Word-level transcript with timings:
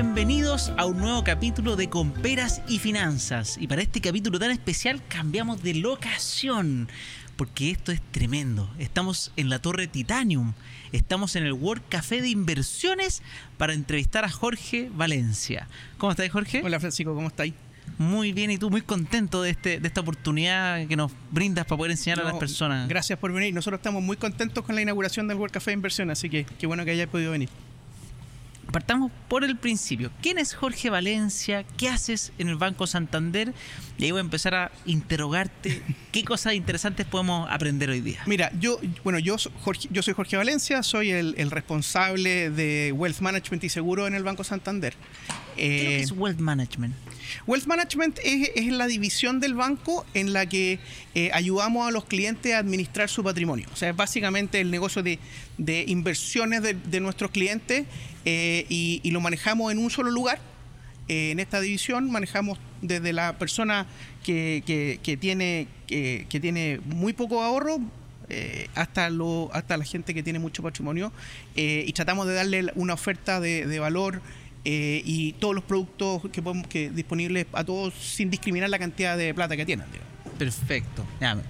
bienvenidos 0.00 0.72
a 0.76 0.86
un 0.86 0.98
nuevo 0.98 1.24
capítulo 1.24 1.74
de 1.74 1.90
Comperas 1.90 2.62
y 2.68 2.78
Finanzas. 2.78 3.58
Y 3.58 3.66
para 3.66 3.82
este 3.82 4.00
capítulo 4.00 4.38
tan 4.38 4.52
especial 4.52 5.02
cambiamos 5.08 5.60
de 5.64 5.74
locación, 5.74 6.88
porque 7.34 7.72
esto 7.72 7.90
es 7.90 8.00
tremendo. 8.12 8.70
Estamos 8.78 9.32
en 9.36 9.50
la 9.50 9.58
Torre 9.58 9.88
Titanium, 9.88 10.52
estamos 10.92 11.34
en 11.34 11.46
el 11.46 11.52
World 11.52 11.82
Café 11.88 12.22
de 12.22 12.28
Inversiones 12.28 13.22
para 13.56 13.72
entrevistar 13.72 14.24
a 14.24 14.28
Jorge 14.28 14.88
Valencia. 14.94 15.66
¿Cómo 15.96 16.12
estás, 16.12 16.30
Jorge? 16.30 16.62
Hola, 16.64 16.78
Francisco, 16.78 17.12
¿cómo 17.12 17.26
estáis? 17.26 17.54
Muy 17.98 18.32
bien, 18.32 18.52
y 18.52 18.58
tú 18.58 18.70
muy 18.70 18.82
contento 18.82 19.42
de, 19.42 19.50
este, 19.50 19.80
de 19.80 19.88
esta 19.88 20.02
oportunidad 20.02 20.86
que 20.86 20.94
nos 20.94 21.10
brindas 21.32 21.66
para 21.66 21.76
poder 21.76 21.90
enseñar 21.90 22.20
a 22.20 22.22
las 22.22 22.36
personas. 22.36 22.88
Gracias 22.88 23.18
por 23.18 23.32
venir. 23.32 23.52
Nosotros 23.52 23.80
estamos 23.80 24.04
muy 24.04 24.16
contentos 24.16 24.64
con 24.64 24.76
la 24.76 24.82
inauguración 24.82 25.26
del 25.26 25.38
World 25.38 25.54
Café 25.54 25.72
de 25.72 25.74
Inversión, 25.74 26.08
así 26.10 26.30
que 26.30 26.44
qué 26.44 26.68
bueno 26.68 26.84
que 26.84 26.92
hayáis 26.92 27.08
podido 27.08 27.32
venir. 27.32 27.48
Partamos 28.72 29.10
por 29.28 29.44
el 29.44 29.56
principio. 29.56 30.10
¿Quién 30.20 30.38
es 30.38 30.54
Jorge 30.54 30.90
Valencia? 30.90 31.64
¿Qué 31.76 31.88
haces 31.88 32.32
en 32.38 32.48
el 32.48 32.56
Banco 32.56 32.86
Santander? 32.86 33.54
Y 33.96 34.04
ahí 34.04 34.10
voy 34.10 34.18
a 34.18 34.20
empezar 34.20 34.54
a 34.54 34.70
interrogarte 34.84 35.82
qué 36.12 36.22
cosas 36.24 36.54
interesantes 36.54 37.06
podemos 37.06 37.48
aprender 37.50 37.88
hoy 37.88 38.02
día. 38.02 38.20
Mira, 38.26 38.52
yo, 38.60 38.78
bueno, 39.04 39.18
yo, 39.18 39.36
yo 39.90 40.02
soy 40.02 40.14
Jorge 40.14 40.36
Valencia, 40.36 40.82
soy 40.82 41.10
el, 41.10 41.50
responsable 41.50 42.50
de 42.50 42.92
Wealth 42.92 43.20
Management 43.20 43.64
y 43.64 43.68
Seguro 43.70 44.06
en 44.06 44.14
el 44.14 44.22
Banco 44.22 44.44
Santander. 44.44 44.94
¿Qué 45.56 46.00
es 46.00 46.12
Wealth 46.12 46.40
Management? 46.40 46.94
Wealth 47.46 47.66
Management 47.66 48.18
es, 48.22 48.66
la 48.66 48.86
división 48.86 49.40
del 49.40 49.54
banco 49.54 50.04
en 50.14 50.32
la 50.32 50.46
que 50.46 50.78
eh, 51.14 51.30
ayudamos 51.32 51.88
a 51.88 51.90
los 51.90 52.04
clientes 52.04 52.54
a 52.54 52.58
administrar 52.58 53.08
su 53.08 53.24
patrimonio. 53.24 53.66
O 53.72 53.76
sea, 53.76 53.90
es 53.90 53.96
básicamente 53.96 54.60
el 54.60 54.70
negocio 54.70 55.02
de, 55.02 55.18
inversiones 55.86 56.62
de, 56.62 57.00
nuestros 57.00 57.30
clientes 57.30 57.86
eh, 58.24 58.66
y, 58.68 59.10
lo 59.10 59.20
manejamos 59.20 59.72
en 59.72 59.78
un 59.78 59.90
solo 59.90 60.10
lugar. 60.10 60.38
Eh, 61.08 61.30
en 61.30 61.40
esta 61.40 61.60
división 61.60 62.10
manejamos 62.10 62.58
desde 62.82 63.12
la 63.12 63.38
persona 63.38 63.86
que, 64.22 64.62
tiene, 65.20 65.66
que, 65.86 66.40
tiene 66.40 66.80
muy 66.84 67.12
poco 67.12 67.42
ahorro 67.42 67.80
hasta, 68.74 69.08
lo, 69.08 69.48
hasta 69.54 69.78
la 69.78 69.84
gente 69.84 70.12
que 70.12 70.22
tiene 70.22 70.38
mucho 70.38 70.62
patrimonio 70.62 71.12
y 71.56 71.90
tratamos 71.94 72.26
de 72.26 72.34
darle 72.34 72.72
una 72.74 72.92
oferta 72.92 73.40
de, 73.40 73.66
de 73.66 73.78
valor 73.78 74.20
eh, 74.70 75.00
y 75.02 75.32
todos 75.32 75.54
los 75.54 75.64
productos 75.64 76.20
que 76.30 76.42
podemos 76.42 76.66
que 76.66 76.90
disponibles 76.90 77.46
a 77.54 77.64
todos 77.64 77.94
sin 77.94 78.28
discriminar 78.28 78.68
la 78.68 78.78
cantidad 78.78 79.16
de 79.16 79.32
plata 79.32 79.56
que 79.56 79.64
tienen. 79.64 79.86
Perfecto. 80.38 81.06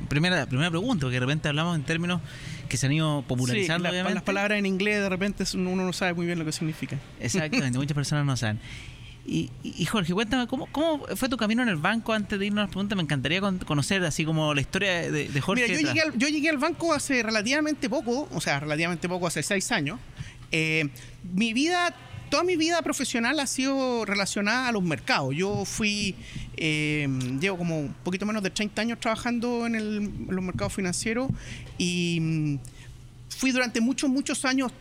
primera, 0.08 0.47
primera 0.47 0.70
pregunta, 0.70 1.00
porque 1.00 1.14
de 1.14 1.20
repente 1.20 1.48
hablamos 1.48 1.74
en 1.74 1.83
términos 1.83 2.20
que 2.69 2.77
se 2.77 2.86
han 2.86 2.92
ido 2.92 3.24
popularizando. 3.27 3.91
las 3.91 4.22
palabras 4.22 4.61
en 4.61 4.66
inglés 4.66 5.00
de 5.00 5.08
repente 5.08 5.42
uno 5.55 5.74
no 5.74 5.92
sabe 5.92 6.14
muy 6.14 6.27
bien 6.27 6.39
lo 6.39 6.44
que 6.44 6.52
significa. 6.52 6.96
Exactamente, 7.19 7.77
muchas 7.78 7.96
personas 7.96 8.24
no 8.24 8.36
saben. 8.36 8.61
Y, 9.27 9.50
Jorge, 9.86 10.14
cuéntame, 10.14 10.46
¿cómo, 10.46 10.66
¿cómo 10.70 11.05
fue 11.16 11.28
tu 11.28 11.36
camino 11.36 11.64
en 11.64 11.69
el 11.69 11.77
banco 11.77 12.12
antes 12.12 12.39
de 12.39 12.46
irnos 12.46 12.61
a 12.61 12.62
las 12.66 12.70
preguntas? 12.70 12.94
Me 12.94 13.02
encantaría 13.02 13.41
conocer 13.66 14.05
así 14.05 14.24
como 14.24 14.55
la 14.55 14.61
historia 14.61 15.11
de, 15.11 15.41
Jorge. 15.41 15.64
Mira, 15.64 15.74
yo 15.74 15.89
llegué, 15.89 16.02
al, 16.02 16.16
yo 16.16 16.28
llegué, 16.28 16.50
al, 16.50 16.58
banco 16.58 16.94
hace 16.94 17.20
relativamente 17.24 17.91
poco, 17.91 18.28
o 18.33 18.41
sea, 18.41 18.61
relativamente 18.61 19.08
poco, 19.08 19.27
hace 19.27 19.42
seis 19.42 19.72
años. 19.72 19.98
Eh, 20.52 20.89
mi 21.34 21.52
vida 21.52 21.94
toda 22.29 22.45
mi 22.45 22.57
vida 22.57 22.81
profesional 22.83 23.39
ha 23.41 23.47
sido 23.47 24.05
relacionada 24.05 24.69
a 24.69 24.73
los 24.73 24.83
mercados. 24.83 25.34
Yo 25.34 25.65
fui, 25.65 26.15
eh, 26.57 27.09
llevo 27.41 27.59
como 27.59 27.81
un 27.81 27.95
poquito 28.05 28.27
menos 28.27 28.43
de 28.43 28.51
30 28.51 28.83
años 28.83 29.01
trabajando 29.01 29.67
en, 29.67 30.27
los 30.29 30.45
mercados 30.45 30.75
financieros 30.75 31.31
y 31.77 32.19
mm, 32.20 32.59
fui 33.29 33.51
durante 33.51 33.81
muchos, 33.81 34.11
muchos 34.11 34.45
años 34.45 34.73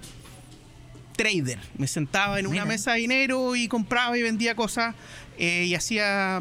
trader. 1.16 1.60
Me 1.78 1.88
sentaba 1.88 2.40
en 2.40 2.48
una 2.48 2.64
mesa 2.64 2.94
de 2.94 3.00
dinero 3.00 3.56
y 3.56 3.68
compraba 3.68 4.18
y 4.18 4.22
vendía 4.22 4.56
cosas 4.56 4.96
eh, 5.38 5.66
y 5.66 5.76
hacía, 5.76 6.40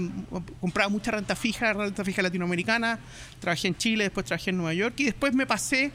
compraba 0.60 0.88
mucha 0.88 1.10
renta 1.10 1.34
fija, 1.34 1.72
renta 1.72 2.04
fija 2.04 2.22
latinoamericana. 2.22 2.98
Trabajé 3.40 3.68
en 3.68 3.76
Chile, 3.76 4.04
después 4.04 4.26
trabajé 4.26 4.50
en 4.50 4.58
Nueva 4.58 4.74
York 4.74 4.94
y 4.98 5.04
después 5.04 5.34
me 5.34 5.46
pasé, 5.46 5.92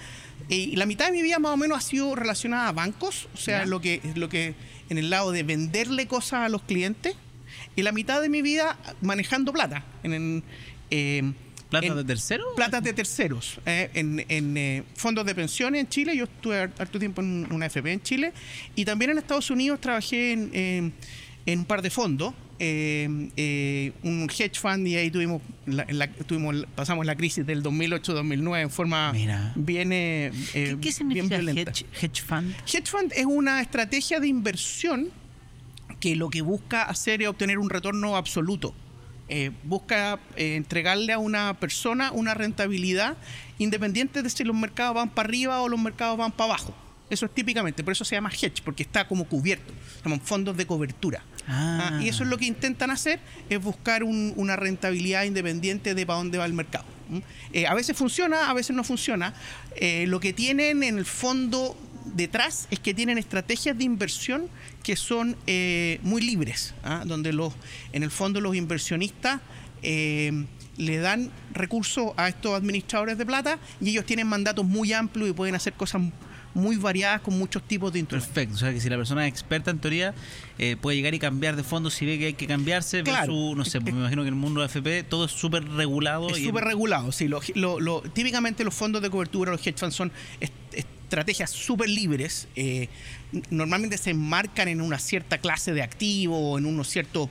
eh, 0.50 0.56
y 0.56 0.76
la 0.76 0.86
mitad 0.86 1.06
de 1.06 1.12
mi 1.12 1.22
vida 1.22 1.40
más 1.40 1.54
o 1.54 1.58
menos 1.58 1.78
ha 1.78 1.82
sido 1.82 2.16
relacionada 2.16 2.68
a 2.68 2.72
bancos, 2.72 3.30
o 3.34 3.38
sea, 3.38 3.66
lo 3.66 3.80
que, 3.80 4.02
lo 4.16 4.28
que 4.30 4.54
en 4.92 4.98
el 4.98 5.10
lado 5.10 5.32
de 5.32 5.44
venderle 5.44 6.06
cosas 6.06 6.42
a 6.42 6.50
los 6.50 6.64
clientes 6.64 7.16
y 7.78 7.82
la 7.82 7.94
mitad 7.94 8.22
de 8.22 8.28
mi 8.28 8.42
vida 8.42 8.78
manejando 9.00 9.54
plata. 9.54 9.86
En, 10.04 10.44
eh, 10.90 11.32
¿Plata 11.70 11.96
de 11.96 12.04
terceros? 12.04 12.48
Plata 12.58 12.82
de 12.82 12.92
terceros. 12.92 13.62
Eh, 13.66 13.90
en, 13.94 14.58
eh, 14.58 14.84
fondos 14.96 15.26
de 15.26 15.34
pensiones 15.34 15.80
en 15.80 15.88
Chile. 15.88 16.18
Yo 16.18 16.26
estuve 16.26 16.60
harto 16.60 17.00
tiempo 17.00 17.22
en 17.22 17.48
una 17.54 17.68
FP 17.68 17.90
en 17.90 18.02
Chile. 18.02 18.34
Y 18.76 18.84
también 18.84 19.12
en 19.12 19.20
Estados 19.20 19.50
Unidos 19.50 19.80
trabajé 19.80 20.34
en, 20.34 20.94
un 21.48 21.66
par 21.66 21.82
de 21.82 21.90
fondos. 21.90 22.34
Un 22.62 24.30
hedge 24.30 24.60
fund 24.60 24.88
y 24.88 24.96
ahí 24.96 25.10
tuvimos, 25.10 25.42
tuvimos 26.28 26.68
pasamos 26.76 27.06
la 27.06 27.16
crisis 27.16 27.46
del 27.46 27.64
2008-2009 27.64 28.62
en 28.62 28.70
forma 28.70 29.12
bien 29.56 29.90
¿Qué, 29.90 30.92
significa 30.92 31.38
hedge, 31.38 32.22
fund? 32.22 32.54
Hedge 32.72 32.88
fund 32.88 33.12
es 33.16 33.26
una 33.26 33.62
estrategia 33.62 34.20
de 34.20 34.28
inversión 34.28 35.10
que 36.00 36.16
lo 36.16 36.30
que 36.30 36.42
busca 36.42 36.84
hacer 36.84 37.22
es 37.22 37.30
obtener 37.30 37.60
un 37.60 37.70
retorno 37.70 38.18
absoluto. 38.18 38.74
Eh, 39.30 39.52
busca 39.64 40.20
eh, 40.36 40.56
entregarle 40.58 41.14
a 41.14 41.18
una 41.18 41.54
persona 41.54 42.12
una 42.12 42.34
rentabilidad 42.34 43.16
independiente 43.60 44.24
de 44.24 44.30
si 44.30 44.44
los 44.44 44.56
mercados 44.56 44.96
van 44.96 45.10
para 45.10 45.30
arriba 45.30 45.62
o 45.62 45.70
los 45.70 45.80
mercados 45.80 46.18
van 46.18 46.34
para 46.34 46.54
abajo. 46.54 46.76
Eso 47.12 47.28
es 47.28 47.34
típicamente, 47.34 47.84
por 47.84 47.92
eso 47.92 48.04
se 48.04 48.16
llama 48.16 48.32
hedge, 48.32 48.64
porque 48.64 48.82
está 48.82 49.08
como 49.08 49.26
cubierto, 49.26 49.72
como 50.02 50.20
fondos 50.20 50.58
de 50.58 50.66
cobertura. 50.66 51.24
Ah. 51.48 52.00
Y 52.02 52.08
eso 52.08 52.24
es 52.24 52.30
lo 52.30 52.38
que 52.38 52.46
intentan 52.46 52.90
hacer, 52.90 53.20
es 53.50 53.62
buscar 53.62 54.04
una 54.04 54.56
rentabilidad 54.56 55.26
independiente 55.26 55.94
de 55.94 56.06
para 56.06 56.18
dónde 56.18 56.40
va 56.40 56.46
el 56.46 56.54
mercado. 56.54 56.86
Eh, 57.52 57.68
a 57.68 57.74
veces 57.76 57.96
funciona, 57.96 58.50
a 58.50 58.54
veces 58.54 58.76
no 58.76 58.84
funciona. 58.84 59.34
lo 60.08 60.20
que 60.20 60.34
tienen 60.34 60.82
en 60.82 60.98
el 60.98 61.06
fondo 61.06 61.78
detrás 62.06 62.68
es 62.72 62.80
que 62.80 62.94
tienen 62.94 63.18
estrategias 63.18 63.78
de 63.78 63.84
inversión 63.84 64.50
que 64.84 64.96
son 64.96 65.38
eh, 65.48 66.00
muy 66.04 66.22
libres, 66.22 66.74
¿ah? 66.84 67.04
donde 67.06 67.34
los, 67.34 67.54
en 67.94 68.04
el 68.04 68.12
fondo 68.12 68.42
los 68.42 68.56
inversionistas 68.56 69.42
eh, 69.84 70.46
le 70.78 70.98
dan 70.98 71.32
recursos 71.54 72.14
a 72.18 72.30
estos 72.30 72.54
administradores 72.54 73.18
de 73.18 73.26
plata 73.26 73.60
y 73.80 73.90
ellos 73.90 74.06
tienen 74.06 74.28
mandatos 74.28 74.66
muy 74.66 74.94
amplios 74.94 75.30
y 75.30 75.34
pueden 75.34 75.56
hacer 75.56 75.74
cosas 75.74 76.02
muy 76.54 76.78
variadas 76.78 77.22
con 77.22 77.38
muchos 77.38 77.64
tipos 77.64 77.94
de 77.94 78.00
instrumentos. 78.00 78.34
Perfecto, 78.34 78.56
o 78.56 78.58
sea 78.60 78.74
que 78.74 78.80
si 78.80 78.90
la 78.90 78.98
persona 78.98 79.26
es 79.26 79.32
experta 79.32 79.72
en 79.72 79.80
teoría 79.80 80.14
eh, 80.58 80.76
puede 80.80 80.98
llegar 80.98 81.14
y 81.14 81.20
cambiar 81.20 81.56
de 81.56 81.64
fondo 81.64 81.90
si 81.90 82.06
ve 82.06 82.20
que 82.20 82.26
hay 82.28 82.34
que 82.34 82.48
cambiarse, 82.48 83.04
claro. 83.04 83.56
no 83.56 83.66
sé, 83.66 83.80
me 83.80 83.92
imagino 83.92 84.22
que 84.22 84.28
en 84.28 84.34
el 84.34 84.40
mundo 84.40 84.62
de 84.62 84.68
FP 84.68 85.04
todo 85.04 85.26
es 85.26 85.32
súper 85.32 85.68
regulado. 85.70 86.30
Es 86.30 86.44
súper 86.44 86.64
regulado, 86.64 87.12
sí. 87.12 87.28
Lo, 87.28 88.02
típicamente 88.14 88.64
los 88.64 88.74
fondos 88.74 89.02
de 89.02 89.10
cobertura, 89.10 89.52
los 89.52 89.66
hedge 89.66 89.80
funds 89.80 89.96
son 89.96 90.12
estrategias 90.72 91.50
súper 91.50 91.90
libres, 91.90 92.48
eh, 92.56 92.90
normalmente 93.50 93.98
se 93.98 94.12
enmarcan 94.12 94.68
en 94.68 94.82
una 94.82 95.00
cierta 95.00 95.38
clase 95.38 95.74
de 95.74 95.82
activo 95.82 96.52
o 96.52 96.58
en 96.58 96.66
unos 96.66 96.88
ciertos 96.90 97.30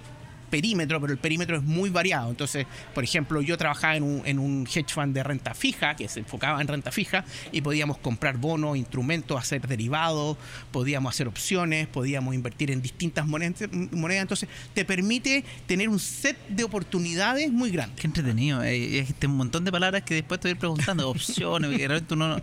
perímetro, 0.50 1.00
pero 1.00 1.12
el 1.12 1.18
perímetro 1.18 1.56
es 1.56 1.62
muy 1.62 1.90
variado. 1.90 2.30
Entonces, 2.30 2.66
por 2.94 3.04
ejemplo, 3.04 3.40
yo 3.40 3.56
trabajaba 3.56 3.96
en 3.96 4.02
un, 4.02 4.22
en 4.26 4.38
un 4.38 4.66
hedge 4.66 4.92
fund 4.92 5.14
de 5.14 5.22
renta 5.22 5.54
fija, 5.54 5.96
que 5.96 6.08
se 6.08 6.20
enfocaba 6.20 6.60
en 6.60 6.68
renta 6.68 6.92
fija, 6.92 7.24
y 7.52 7.60
podíamos 7.60 7.98
comprar 7.98 8.36
bonos, 8.36 8.76
instrumentos, 8.76 9.38
hacer 9.38 9.66
derivados, 9.66 10.36
podíamos 10.72 11.14
hacer 11.14 11.28
opciones, 11.28 11.86
podíamos 11.86 12.34
invertir 12.34 12.70
en 12.70 12.82
distintas 12.82 13.26
monedas. 13.26 13.62
Entonces, 13.62 14.48
te 14.74 14.84
permite 14.84 15.44
tener 15.66 15.88
un 15.88 15.98
set 15.98 16.36
de 16.48 16.64
oportunidades 16.64 17.50
muy 17.50 17.70
grande. 17.70 17.94
Qué 17.96 18.06
entretenido. 18.06 18.60
Hay 18.60 18.98
este 18.98 19.26
un 19.26 19.36
montón 19.36 19.64
de 19.64 19.72
palabras 19.72 20.02
que 20.02 20.14
después 20.14 20.40
te 20.40 20.48
voy 20.48 20.56
preguntando, 20.56 21.08
opciones, 21.10 21.70
que 21.70 21.88
realmente 21.88 22.14
uno 22.14 22.40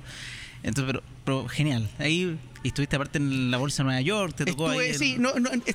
entonces, 0.67 1.01
pero, 1.23 1.47
genial. 1.47 1.89
Ahí 1.97 2.37
estuviste 2.63 2.97
aparte 2.97 3.17
en 3.17 3.49
la 3.51 3.57
bolsa 3.57 3.83
de 3.83 3.85
Nueva 3.85 4.01
York, 4.01 4.35
te 4.35 4.45
tocó 4.45 4.71
estuve, 4.71 4.97
Sí, 4.97 5.15
no, 5.17 5.31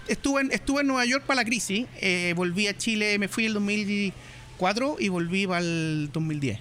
estuve, 0.07 0.43
en, 0.43 0.53
estuve 0.53 0.83
en 0.83 0.87
Nueva 0.87 1.07
York 1.07 1.25
para 1.25 1.41
la 1.41 1.45
crisis. 1.45 1.87
Eh, 2.01 2.35
volví 2.37 2.67
a 2.67 2.77
Chile, 2.77 3.19
me 3.19 3.29
fui 3.29 3.47
el 3.47 3.55
2004 3.55 4.97
y 4.99 5.09
volví 5.09 5.47
para 5.47 5.61
el 5.61 6.11
2010. 6.13 6.59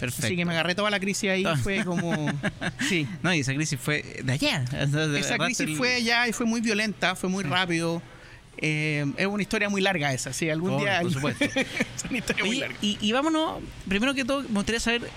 Perfecto. 0.00 0.26
Así 0.26 0.36
que 0.36 0.44
me 0.44 0.52
agarré 0.52 0.74
toda 0.74 0.90
la 0.90 1.00
crisis 1.00 1.30
ahí, 1.30 1.44
ah. 1.46 1.56
fue 1.56 1.84
como... 1.84 2.26
Sí. 2.88 3.06
No, 3.22 3.32
y 3.32 3.40
esa 3.40 3.54
crisis 3.54 3.78
fue 3.80 4.02
de 4.22 4.32
allá. 4.32 4.64
esa 5.16 5.38
crisis 5.38 5.76
fue 5.76 5.94
allá 5.94 6.28
y 6.28 6.32
fue 6.32 6.44
muy 6.44 6.60
violenta, 6.60 7.14
fue 7.14 7.30
muy 7.30 7.44
rápido. 7.44 8.02
Eh, 8.58 9.06
es 9.16 9.26
una 9.26 9.42
historia 9.42 9.70
muy 9.70 9.80
larga 9.80 10.12
esa, 10.12 10.32
sí, 10.32 10.50
algún 10.50 10.78
día... 10.78 11.00
Por 11.00 11.12
supuesto. 11.12 11.44
es 11.54 12.04
una 12.10 12.18
historia 12.18 12.44
muy 12.44 12.58
larga. 12.58 12.76
Y, 12.82 12.98
y 13.00 13.12
vámonos, 13.12 13.62
primero 13.88 14.12
que 14.12 14.24
todo, 14.24 14.42
me 14.42 14.56
gustaría 14.56 14.80
saber 14.80 15.08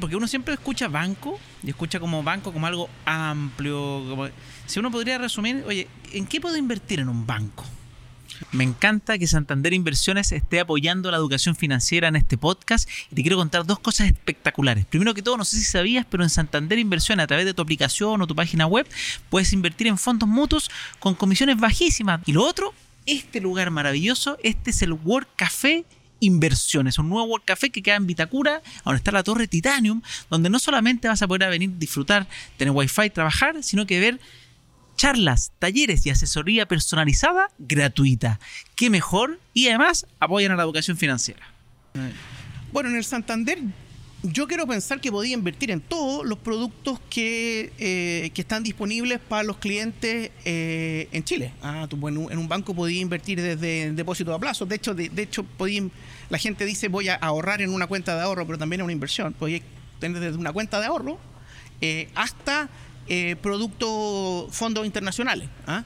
porque 0.00 0.16
uno 0.16 0.26
siempre 0.26 0.54
escucha 0.54 0.88
banco 0.88 1.38
y 1.62 1.70
escucha 1.70 2.00
como 2.00 2.22
banco 2.22 2.52
como 2.52 2.66
algo 2.66 2.88
amplio. 3.04 4.30
si 4.66 4.80
uno 4.80 4.90
podría 4.90 5.18
resumir, 5.18 5.64
oye, 5.66 5.86
¿en 6.12 6.26
qué 6.26 6.40
puedo 6.40 6.56
invertir 6.56 7.00
en 7.00 7.08
un 7.08 7.26
banco? 7.26 7.64
Me 8.52 8.64
encanta 8.64 9.18
que 9.18 9.26
Santander 9.26 9.74
Inversiones 9.74 10.32
esté 10.32 10.60
apoyando 10.60 11.10
la 11.10 11.18
educación 11.18 11.54
financiera 11.54 12.08
en 12.08 12.16
este 12.16 12.38
podcast 12.38 12.88
y 13.10 13.14
te 13.14 13.22
quiero 13.22 13.36
contar 13.36 13.66
dos 13.66 13.78
cosas 13.78 14.06
espectaculares. 14.06 14.86
Primero 14.86 15.12
que 15.12 15.22
todo, 15.22 15.36
no 15.36 15.44
sé 15.44 15.58
si 15.58 15.64
sabías, 15.64 16.06
pero 16.08 16.22
en 16.22 16.30
Santander 16.30 16.78
Inversiones 16.78 17.24
a 17.24 17.26
través 17.26 17.44
de 17.44 17.52
tu 17.52 17.60
aplicación 17.60 18.22
o 18.22 18.26
tu 18.26 18.34
página 18.34 18.66
web 18.66 18.86
puedes 19.28 19.52
invertir 19.52 19.88
en 19.88 19.98
fondos 19.98 20.28
mutuos 20.28 20.70
con 20.98 21.14
comisiones 21.14 21.58
bajísimas. 21.58 22.22
Y 22.24 22.32
lo 22.32 22.44
otro 22.44 22.72
este 23.06 23.40
lugar 23.40 23.70
maravilloso. 23.70 24.38
Este 24.42 24.70
es 24.70 24.82
el 24.82 24.92
World 24.92 25.28
Café 25.36 25.84
Inversiones, 26.20 26.98
un 26.98 27.08
nuevo 27.08 27.40
Café 27.44 27.70
que 27.70 27.82
queda 27.82 27.96
en 27.96 28.06
Vitacura, 28.06 28.62
donde 28.84 28.98
está 28.98 29.12
la 29.12 29.22
Torre 29.22 29.48
Titanium, 29.48 30.02
donde 30.30 30.50
no 30.50 30.58
solamente 30.58 31.08
vas 31.08 31.22
a 31.22 31.28
poder 31.28 31.50
venir 31.50 31.78
disfrutar, 31.78 32.26
tener 32.56 32.72
wifi, 32.72 33.10
trabajar, 33.10 33.62
sino 33.62 33.86
que 33.86 33.98
ver 33.98 34.20
charlas, 34.96 35.52
talleres 35.58 36.04
y 36.04 36.10
asesoría 36.10 36.66
personalizada 36.66 37.48
gratuita. 37.58 38.38
¿Qué 38.76 38.90
mejor? 38.90 39.40
Y 39.54 39.68
además 39.68 40.06
apoyan 40.18 40.52
a 40.52 40.56
la 40.56 40.62
educación 40.62 40.98
financiera. 40.98 41.40
Bueno, 42.72 42.90
en 42.90 42.96
el 42.96 43.04
Santander 43.04 43.58
yo 44.22 44.46
quiero 44.46 44.66
pensar 44.66 45.00
que 45.00 45.10
podía 45.10 45.34
invertir 45.34 45.70
en 45.70 45.80
todos 45.80 46.26
los 46.26 46.38
productos 46.38 47.00
que, 47.08 47.72
eh, 47.78 48.30
que 48.34 48.42
están 48.42 48.62
disponibles 48.62 49.18
para 49.18 49.42
los 49.44 49.56
clientes 49.56 50.30
eh, 50.44 51.08
en 51.12 51.24
Chile. 51.24 51.52
Ah, 51.62 51.86
tú, 51.88 51.96
en 52.06 52.38
un 52.38 52.48
banco 52.48 52.74
podía 52.74 53.00
invertir 53.00 53.40
desde 53.40 53.92
depósito 53.92 54.34
a 54.34 54.38
plazo. 54.38 54.66
De 54.66 54.76
hecho, 54.76 54.94
de, 54.94 55.10
hecho 55.16 55.44
podía, 55.44 55.84
la 56.28 56.38
gente 56.38 56.66
dice 56.66 56.88
voy 56.88 57.08
a 57.08 57.14
ahorrar 57.14 57.62
en 57.62 57.70
una 57.70 57.86
cuenta 57.86 58.14
de 58.14 58.22
ahorro, 58.22 58.46
pero 58.46 58.58
también 58.58 58.80
es 58.80 58.84
una 58.84 58.92
inversión. 58.92 59.32
Podía 59.32 59.60
tener 59.98 60.20
desde 60.20 60.36
una 60.36 60.52
cuenta 60.52 60.80
de 60.80 60.86
ahorro 60.86 61.18
eh, 61.80 62.08
hasta 62.14 62.68
productos, 63.40 64.54
fondos 64.54 64.86
internacionales. 64.86 65.48
¿ah? 65.66 65.84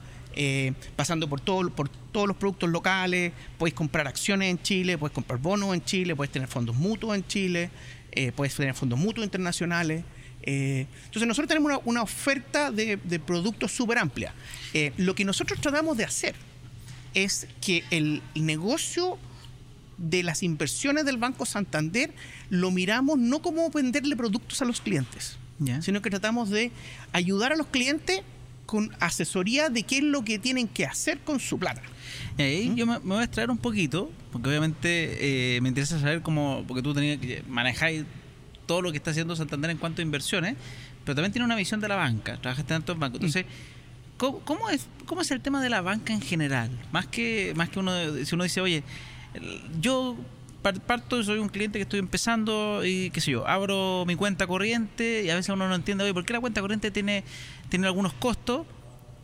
pasando 0.95 1.27
por, 1.27 1.39
todo, 1.41 1.69
por 1.71 1.89
todos 1.89 2.27
los 2.27 2.37
productos 2.37 2.69
locales, 2.69 3.31
podéis 3.57 3.73
comprar 3.73 4.05
acciones 4.05 4.51
en 4.51 4.61
Chile, 4.61 4.97
puedes 4.97 5.15
comprar 5.15 5.39
bonos 5.39 5.73
en 5.73 5.83
Chile, 5.83 6.15
puedes 6.15 6.31
tener 6.31 6.47
fondos 6.47 6.75
mutuos 6.75 7.15
en 7.15 7.25
Chile, 7.25 7.71
eh, 8.15 8.31
puedes 8.31 8.55
tener 8.55 8.73
fondos 8.73 8.97
mutuos 8.97 9.25
internacionales. 9.25 10.03
Eh, 10.41 10.87
entonces 11.05 11.27
nosotros 11.27 11.49
tenemos 11.49 11.81
una, 11.85 12.01
oferta 12.01 12.71
de, 12.71 12.97
productos 13.25 13.71
súper 13.71 13.97
amplia. 13.97 14.33
Eh, 14.73 14.93
lo 14.97 15.15
que 15.15 15.25
nosotros 15.25 15.59
tratamos 15.59 15.97
de 15.97 16.05
hacer 16.05 16.35
es 17.13 17.47
que 17.61 17.83
el 17.91 18.21
negocio 18.35 19.17
de 19.97 20.23
las 20.23 20.43
inversiones 20.43 21.05
del 21.05 21.17
Banco 21.17 21.45
Santander 21.45 22.13
lo 22.49 22.71
miramos 22.71 23.17
no 23.17 23.41
como 23.41 23.69
venderle 23.69 24.15
productos 24.15 24.61
a 24.61 24.65
los 24.65 24.81
clientes, 24.81 25.37
sino 25.79 26.01
que 26.01 26.09
tratamos 26.09 26.49
de 26.49 26.71
ayudar 27.13 27.53
a 27.53 27.55
los 27.55 27.67
clientes 27.67 28.21
con 28.65 28.93
asesoría 28.99 29.69
de 29.69 29.83
qué 29.83 29.97
es 29.97 30.03
lo 30.03 30.25
que 30.25 30.37
tienen 30.37 30.67
que 30.67 30.85
hacer 30.85 31.19
con 31.19 31.39
su 31.39 31.57
plata. 31.57 31.81
Y 32.37 32.41
ahí 32.41 32.69
¿Mm? 32.69 32.75
yo 32.75 32.85
me, 32.85 32.97
voy 32.99 33.17
a 33.19 33.23
extraer 33.23 33.49
un 33.49 33.57
poquito, 33.57 34.11
porque 34.31 34.49
obviamente 34.49 35.55
eh, 35.55 35.61
me 35.61 35.69
interesa 35.69 35.99
saber 35.99 36.21
cómo, 36.21 36.63
porque 36.67 36.81
tú 36.81 36.93
tenías 36.93 37.19
que 37.19 37.43
manejar 37.47 37.91
todo 38.65 38.81
lo 38.81 38.91
que 38.91 38.97
está 38.97 39.11
haciendo 39.11 39.35
Santander 39.35 39.71
en 39.71 39.77
cuanto 39.77 40.01
a 40.01 40.03
inversiones, 40.03 40.55
pero 41.03 41.15
también 41.15 41.31
tiene 41.31 41.45
una 41.45 41.55
visión 41.55 41.79
de 41.79 41.87
la 41.87 41.95
banca, 41.95 42.37
trabajaste 42.37 42.73
tanto 42.73 42.93
en 42.93 42.99
banco. 42.99 43.17
Entonces, 43.17 43.45
¿cómo, 44.17 44.69
es, 44.69 44.87
¿cómo 45.05 45.21
es 45.21 45.31
el 45.31 45.39
tema 45.41 45.61
de 45.61 45.69
la 45.69 45.81
banca 45.81 46.13
en 46.13 46.21
general? 46.21 46.71
Más 46.91 47.07
que, 47.07 47.53
más 47.55 47.69
que 47.69 47.79
uno, 47.79 47.91
si 48.25 48.35
uno 48.35 48.43
dice, 48.43 48.61
oye, 48.61 48.83
yo 49.79 50.17
parto, 50.87 51.23
soy 51.23 51.37
un 51.37 51.49
cliente 51.49 51.77
que 51.77 51.83
estoy 51.83 51.99
empezando 51.99 52.83
y 52.83 53.11
qué 53.11 53.21
sé 53.21 53.31
yo, 53.31 53.47
abro 53.47 54.03
mi 54.07 54.15
cuenta 54.15 54.47
corriente 54.47 55.23
y 55.23 55.29
a 55.29 55.35
veces 55.35 55.53
uno 55.53 55.67
no 55.69 55.75
entiende, 55.75 56.03
oye, 56.03 56.13
¿por 56.13 56.25
qué 56.25 56.33
la 56.33 56.39
cuenta 56.39 56.61
corriente 56.61 56.89
tiene, 56.91 57.23
tiene 57.69 57.87
algunos 57.87 58.13
costos? 58.13 58.65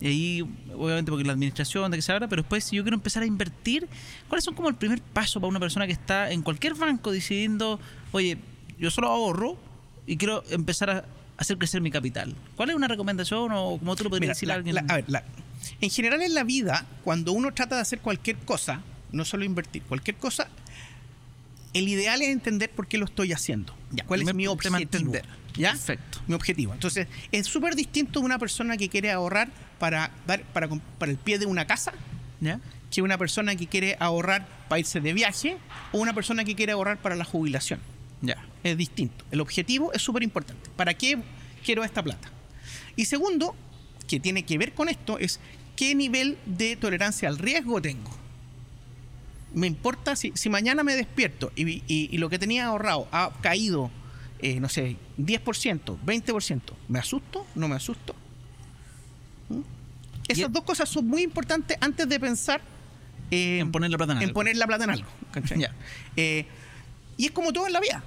Y 0.02 0.06
ahí, 0.08 0.42
obviamente, 0.74 1.12
porque 1.12 1.24
la 1.24 1.32
administración 1.32 1.88
de 1.92 1.96
que 1.96 2.02
se 2.02 2.10
abra, 2.10 2.26
pero 2.26 2.42
después, 2.42 2.64
si 2.64 2.74
yo 2.74 2.82
quiero 2.82 2.96
empezar 2.96 3.22
a 3.22 3.26
invertir, 3.26 3.86
¿cuáles 4.28 4.44
son 4.44 4.52
como 4.52 4.68
el 4.68 4.74
primer 4.74 5.00
paso 5.00 5.40
para 5.40 5.48
una 5.48 5.60
persona 5.60 5.86
que 5.86 5.92
está 5.92 6.32
en 6.32 6.42
cualquier 6.42 6.74
banco 6.74 7.12
decidiendo, 7.12 7.78
oye, 8.10 8.36
yo 8.80 8.90
solo 8.90 9.06
ahorro 9.06 9.56
y 10.04 10.16
quiero 10.16 10.42
empezar 10.50 10.90
a 10.90 11.04
hacer 11.36 11.56
crecer 11.56 11.80
mi 11.80 11.92
capital? 11.92 12.34
¿Cuál 12.56 12.70
es 12.70 12.74
una 12.74 12.88
recomendación 12.88 13.52
o 13.52 13.78
cómo 13.78 13.94
tú 13.94 14.02
lo 14.02 14.10
podrías 14.10 14.36
decir 14.36 14.50
a 14.50 14.56
alguien? 14.56 14.76
a 14.90 14.96
ver, 14.96 15.04
en 15.80 15.90
general 15.90 16.20
en 16.20 16.34
la 16.34 16.42
vida, 16.42 16.84
cuando 17.04 17.30
uno 17.30 17.54
trata 17.54 17.76
de 17.76 17.82
hacer 17.82 18.00
cualquier 18.00 18.38
cosa, 18.38 18.80
no 19.12 19.24
solo 19.24 19.44
invertir, 19.44 19.84
cualquier 19.84 20.16
cosa, 20.16 20.48
el 21.74 21.88
ideal 21.88 22.22
es 22.22 22.30
entender 22.30 22.70
por 22.70 22.88
qué 22.88 22.98
lo 22.98 23.04
estoy 23.04 23.32
haciendo. 23.32 23.72
¿Cuál 24.06 24.22
es 24.22 24.34
mi 24.34 24.48
objetivo? 24.48 25.12
¿Ya? 25.56 25.72
Perfecto. 25.72 26.20
Mi 26.26 26.34
objetivo. 26.34 26.72
Entonces, 26.72 27.06
es 27.30 27.46
súper 27.46 27.76
distinto 27.76 28.20
de 28.20 28.26
una 28.26 28.38
persona 28.38 28.76
que 28.76 28.88
quiere 28.88 29.12
ahorrar 29.12 29.48
para, 29.82 30.12
dar, 30.28 30.44
para, 30.52 30.68
para 30.68 31.10
el 31.10 31.18
pie 31.18 31.40
de 31.40 31.46
una 31.46 31.66
casa, 31.66 31.92
¿Ya? 32.40 32.60
que 32.92 33.02
una 33.02 33.18
persona 33.18 33.56
que 33.56 33.66
quiere 33.66 33.96
ahorrar 33.98 34.46
para 34.68 34.78
irse 34.78 35.00
de 35.00 35.12
viaje 35.12 35.56
o 35.90 35.98
una 35.98 36.14
persona 36.14 36.44
que 36.44 36.54
quiere 36.54 36.70
ahorrar 36.70 36.98
para 36.98 37.16
la 37.16 37.24
jubilación. 37.24 37.80
Ya. 38.20 38.36
Es 38.62 38.76
distinto. 38.78 39.24
El 39.32 39.40
objetivo 39.40 39.92
es 39.92 40.00
súper 40.00 40.22
importante. 40.22 40.70
¿Para 40.76 40.94
qué 40.94 41.18
quiero 41.64 41.82
esta 41.82 42.00
plata? 42.00 42.30
Y 42.94 43.06
segundo, 43.06 43.56
que 44.06 44.20
tiene 44.20 44.44
que 44.44 44.56
ver 44.56 44.72
con 44.72 44.88
esto, 44.88 45.18
es 45.18 45.40
qué 45.74 45.96
nivel 45.96 46.38
de 46.46 46.76
tolerancia 46.76 47.28
al 47.28 47.38
riesgo 47.38 47.82
tengo. 47.82 48.16
Me 49.52 49.66
importa 49.66 50.14
si, 50.14 50.30
si 50.36 50.48
mañana 50.48 50.84
me 50.84 50.94
despierto 50.94 51.50
y, 51.56 51.82
y 51.88 52.18
lo 52.18 52.30
que 52.30 52.38
tenía 52.38 52.66
ahorrado 52.66 53.08
ha 53.10 53.32
caído 53.40 53.90
eh, 54.42 54.58
no 54.58 54.68
sé, 54.68 54.96
10%, 55.18 55.98
20%, 56.04 56.60
¿me 56.88 56.98
asusto? 56.98 57.46
¿No 57.54 57.68
me 57.68 57.76
asusto? 57.76 58.16
Esas 60.28 60.52
dos 60.52 60.62
cosas 60.62 60.88
son 60.88 61.06
muy 61.06 61.22
importantes 61.22 61.76
antes 61.80 62.08
de 62.08 62.20
pensar 62.20 62.60
en 63.32 63.72
poner 63.72 63.90
la 63.90 63.96
plata 63.96 64.12
en, 64.12 64.18
algo. 64.18 64.32
poner 64.34 64.56
la 64.56 64.66
plata 64.66 64.84
en 64.84 64.90
algo. 64.90 65.08
Eh, 66.16 66.46
y 67.16 67.26
es 67.26 67.30
como 67.30 67.52
todo 67.52 67.66
en 67.66 67.72
la 67.72 67.80
vida. 67.80 68.02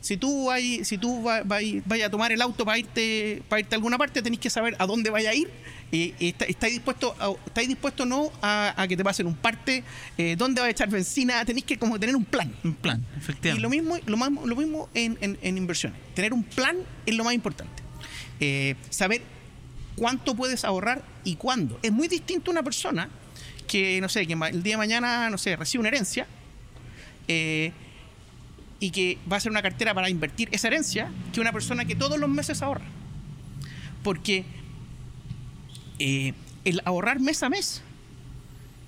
Si 0.00 0.16
tú, 0.16 0.46
vas, 0.46 0.60
si 0.82 0.98
tú 0.98 1.22
vas, 1.22 1.44
a 1.44 2.10
tomar 2.10 2.32
el 2.32 2.42
auto 2.42 2.64
para 2.64 2.78
irte, 2.78 3.42
para 3.48 3.60
irte 3.60 3.74
a 3.74 3.76
alguna 3.76 3.96
parte, 3.96 4.20
tenés 4.20 4.38
que 4.38 4.50
saber 4.50 4.76
a 4.78 4.86
dónde 4.86 5.08
vaya 5.08 5.30
a 5.30 5.34
ir 5.34 5.48
y, 5.90 6.14
estáis 6.18 6.72
dispuesto 6.72 7.14
estáis 7.46 7.68
dispuesto 7.68 8.04
no 8.04 8.32
a, 8.42 8.84
que 8.88 8.96
te 8.96 9.04
pasen 9.04 9.26
un 9.26 9.34
parte 9.34 9.84
eh, 10.16 10.36
dónde 10.36 10.60
va 10.62 10.66
a 10.66 10.70
echar 10.70 10.88
benzina 10.88 11.44
tenéis 11.44 11.66
que 11.66 11.78
como 11.78 12.00
tener 12.00 12.16
un 12.16 12.24
plan 12.24 12.50
un 12.64 12.74
plan 12.74 13.04
efectivamente 13.14 13.58
y 13.58 13.62
lo 13.62 13.68
mismo 13.68 13.98
lo, 14.06 14.16
más, 14.16 14.30
lo 14.30 14.56
mismo 14.56 14.88
en, 14.94 15.18
en, 15.20 15.56
inversiones 15.58 15.98
tener 16.14 16.32
un 16.32 16.44
plan 16.44 16.78
es 17.04 17.14
lo 17.14 17.24
más 17.24 17.34
importante 17.34 17.82
eh, 18.40 18.74
saber 18.88 19.20
cuánto 19.96 20.34
puedes 20.34 20.64
ahorrar 20.64 21.02
y 21.24 21.36
cuándo 21.36 21.78
es 21.82 21.92
muy 21.92 22.08
distinto 22.08 22.50
una 22.50 22.62
persona 22.62 23.08
que 23.66 24.00
no 24.00 24.08
sé 24.08 24.26
que 24.26 24.32
el 24.32 24.62
día 24.62 24.74
de 24.74 24.78
mañana 24.78 25.30
no 25.30 25.38
sé 25.38 25.56
recibe 25.56 25.80
una 25.80 25.88
herencia 25.88 26.26
eh, 27.28 27.72
y 28.80 28.90
que 28.90 29.18
va 29.30 29.36
a 29.36 29.38
hacer 29.38 29.50
una 29.50 29.62
cartera 29.62 29.94
para 29.94 30.10
invertir 30.10 30.48
esa 30.52 30.68
herencia 30.68 31.10
que 31.32 31.40
una 31.40 31.52
persona 31.52 31.84
que 31.84 31.94
todos 31.94 32.18
los 32.18 32.28
meses 32.28 32.62
ahorra 32.62 32.84
porque 34.02 34.44
eh, 35.98 36.32
el 36.64 36.82
ahorrar 36.84 37.20
mes 37.20 37.42
a 37.42 37.48
mes 37.48 37.82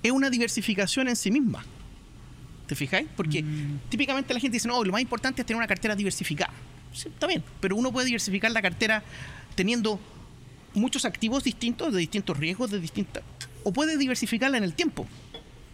es 0.03 0.11
una 0.11 0.29
diversificación 0.29 1.07
en 1.07 1.15
sí 1.15 1.31
misma. 1.31 1.65
¿Te 2.67 2.75
fijáis? 2.75 3.07
Porque 3.15 3.41
mm. 3.41 3.89
típicamente 3.89 4.33
la 4.33 4.39
gente 4.39 4.55
dice, 4.55 4.67
no, 4.67 4.83
lo 4.83 4.91
más 4.91 5.01
importante 5.01 5.41
es 5.41 5.45
tener 5.45 5.57
una 5.57 5.67
cartera 5.67 5.95
diversificada. 5.95 6.53
Sí, 6.93 7.09
está 7.09 7.27
bien, 7.27 7.43
pero 7.59 7.75
uno 7.75 7.91
puede 7.91 8.05
diversificar 8.07 8.51
la 8.51 8.61
cartera 8.61 9.03
teniendo 9.55 9.99
muchos 10.75 11.05
activos 11.05 11.43
distintos, 11.43 11.93
de 11.93 11.99
distintos 11.99 12.37
riesgos, 12.37 12.71
de 12.71 12.79
distintas... 12.79 13.23
O 13.63 13.73
puede 13.73 13.97
diversificarla 13.97 14.57
en 14.57 14.63
el 14.63 14.73
tiempo. 14.73 15.07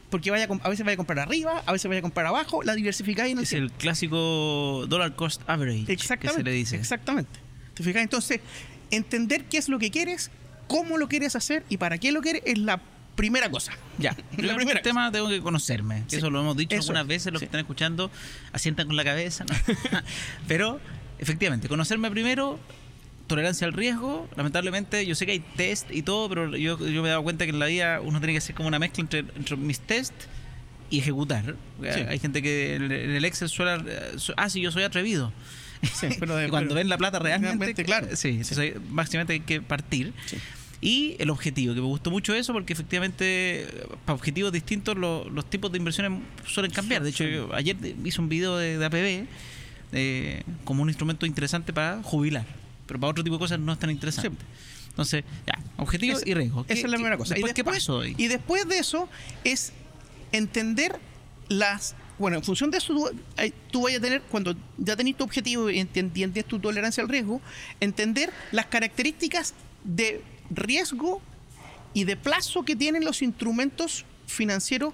Porque 0.09 0.31
vaya 0.31 0.45
a, 0.45 0.69
veces 0.69 0.85
vaya 0.85 0.93
a 0.93 0.97
comprar 0.97 1.19
arriba, 1.19 1.63
a 1.65 1.71
veces 1.71 1.87
vaya 1.89 1.99
a 1.99 2.01
comprar 2.01 2.25
abajo, 2.25 2.63
la 2.63 2.73
diversificáis 2.73 3.31
en 3.31 3.39
el 3.39 3.43
Es 3.43 3.53
el 3.53 3.71
clásico 3.71 4.85
dollar 4.87 5.15
cost 5.15 5.41
average 5.47 5.91
exactamente, 5.91 6.27
que 6.27 6.33
se 6.33 6.43
le 6.43 6.51
dice. 6.51 6.75
Exactamente. 6.75 7.39
¿Te 7.73 7.83
fijas? 7.83 8.01
Entonces, 8.01 8.41
entender 8.91 9.45
qué 9.45 9.57
es 9.57 9.69
lo 9.69 9.79
que 9.79 9.91
quieres, 9.91 10.31
cómo 10.67 10.97
lo 10.97 11.07
quieres 11.07 11.35
hacer 11.35 11.63
y 11.69 11.77
para 11.77 11.97
qué 11.97 12.11
lo 12.11 12.21
quieres 12.21 12.43
es 12.45 12.57
la 12.57 12.81
primera 13.15 13.49
cosa. 13.49 13.73
Ya, 13.97 14.15
el 14.37 14.55
primer 14.55 14.81
tema 14.81 15.11
tengo 15.11 15.29
que 15.29 15.41
conocerme. 15.41 16.03
Eso 16.11 16.29
lo 16.29 16.41
hemos 16.41 16.57
dicho 16.57 16.75
algunas 16.75 17.07
veces, 17.07 17.31
los 17.31 17.39
que 17.39 17.45
están 17.45 17.61
escuchando 17.61 18.11
asientan 18.51 18.87
con 18.87 18.95
la 18.95 19.03
cabeza. 19.03 19.45
Pero, 20.47 20.79
efectivamente, 21.19 21.67
conocerme 21.67 22.11
primero, 22.11 22.59
tolerancia 23.31 23.65
al 23.65 23.71
riesgo. 23.71 24.27
Lamentablemente, 24.35 25.05
yo 25.05 25.15
sé 25.15 25.25
que 25.25 25.31
hay 25.31 25.39
test 25.39 25.89
y 25.89 26.01
todo, 26.01 26.27
pero 26.27 26.55
yo, 26.57 26.77
me 26.77 27.07
he 27.07 27.09
dado 27.09 27.23
cuenta 27.23 27.45
que 27.45 27.51
en 27.51 27.59
la 27.59 27.67
vida 27.67 28.01
uno 28.01 28.19
tiene 28.19 28.33
que 28.33 28.39
hacer 28.39 28.53
como 28.53 28.67
una 28.67 28.77
mezcla 28.77 29.01
entre, 29.01 29.55
mis 29.55 29.79
test 29.79 30.13
y 30.89 30.99
ejecutar. 30.99 31.55
Hay 32.09 32.19
gente 32.19 32.41
que 32.41 32.75
en 32.75 32.91
el 32.91 33.23
Excel 33.23 33.47
suele. 33.47 33.83
Ah, 34.35 34.49
sí, 34.49 34.59
yo 34.59 34.69
soy 34.71 34.83
atrevido. 34.83 35.31
pero 36.19 36.45
y 36.45 36.49
cuando 36.49 36.75
ven 36.75 36.89
la 36.89 36.97
plata 36.97 37.19
realmente, 37.19 37.85
claro. 37.85 38.07
Sí, 38.17 38.43
sí. 38.43 38.73
máximamente 38.89 39.33
hay 39.33 39.39
que 39.39 39.61
partir. 39.61 40.13
Y 40.81 41.15
el 41.19 41.29
objetivo, 41.29 41.73
que 41.73 41.79
me 41.79 41.87
gustó 41.87 42.11
mucho 42.11 42.33
eso 42.33 42.51
porque 42.51 42.73
efectivamente 42.73 43.65
para 44.03 44.15
objetivos 44.15 44.51
distintos 44.51 44.97
los 44.97 45.49
tipos 45.49 45.71
de 45.71 45.77
inversiones 45.77 46.19
suelen 46.45 46.71
cambiar. 46.71 47.01
De 47.01 47.11
hecho, 47.11 47.23
ayer 47.53 47.77
hice 48.03 48.19
un 48.19 48.27
video 48.27 48.57
de, 48.57 48.83
APB 48.83 49.27
eh, 49.93 50.43
como 50.65 50.83
un 50.83 50.89
instrumento 50.89 51.25
interesante 51.25 51.71
para 51.71 52.03
jubilar, 52.03 52.45
pero 52.91 52.99
para 52.99 53.11
otro 53.11 53.23
tipo 53.23 53.37
de 53.37 53.39
cosas 53.39 53.57
no 53.57 53.71
es 53.71 53.79
tan 53.79 53.89
interesante. 53.89 54.43
Entonces, 54.89 55.23
ya, 55.47 55.57
objetivos 55.77 56.23
y 56.25 56.33
riesgos. 56.33 56.65
Esa 56.67 56.85
es 56.85 56.91
la 56.91 56.97
primera 56.97 57.15
cosa. 57.15 57.35
¿Y 57.35 57.35
después, 57.35 57.53
¿qué 57.53 57.63
pasó? 57.63 58.03
Y 58.03 58.27
después 58.27 58.67
de 58.67 58.79
eso 58.79 59.07
es 59.45 59.71
entender 60.33 60.99
las 61.47 61.95
bueno, 62.19 62.37
en 62.37 62.43
función 62.43 62.69
de 62.69 62.79
eso, 62.79 62.93
tú, 63.71 63.81
vayas 63.81 63.99
a 63.99 64.03
tener, 64.03 64.21
cuando 64.23 64.55
ya 64.77 64.95
tenés 64.95 65.17
tu 65.17 65.23
objetivo 65.23 65.71
y 65.71 65.79
entiendes 65.79 66.45
tu 66.45 66.59
tolerancia 66.59 67.01
al 67.01 67.09
riesgo, 67.09 67.41
entender 67.79 68.31
las 68.51 68.65
características 68.67 69.55
de 69.85 70.21
riesgo 70.51 71.21
y 71.93 72.03
de 72.03 72.17
plazo 72.17 72.63
que 72.63 72.75
tienen 72.75 73.05
los 73.05 73.21
instrumentos 73.23 74.05
financieros 74.27 74.93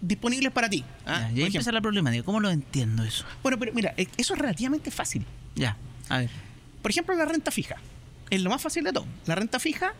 disponibles 0.00 0.50
para 0.50 0.68
ti. 0.68 0.84
¿ah? 1.04 1.28
Ya, 1.28 1.32
y 1.32 1.40
ahí 1.40 1.46
empieza 1.46 1.70
la 1.70 1.82
problemática. 1.82 2.24
¿Cómo 2.24 2.40
lo 2.40 2.50
entiendo 2.50 3.04
eso? 3.04 3.24
Bueno, 3.42 3.58
pero 3.58 3.72
mira, 3.72 3.94
eh, 3.96 4.08
eso 4.16 4.32
es 4.32 4.40
relativamente 4.40 4.90
fácil. 4.90 5.24
Ya, 5.54 5.76
a 6.08 6.18
ver. 6.18 6.45
Por 6.86 6.92
ejemplo, 6.92 7.16
la 7.16 7.24
renta 7.24 7.50
fija. 7.50 7.74
Es 8.30 8.40
lo 8.40 8.48
más 8.48 8.62
fácil 8.62 8.84
de 8.84 8.92
todo. 8.92 9.06
La 9.26 9.34
renta 9.34 9.58
fija, 9.58 9.92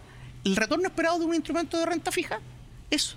el 0.45 0.55
retorno 0.55 0.87
esperado 0.87 1.19
de 1.19 1.25
un 1.25 1.35
instrumento 1.35 1.77
de 1.77 1.85
renta 1.85 2.13
fija 2.13 2.39
es 2.93 3.17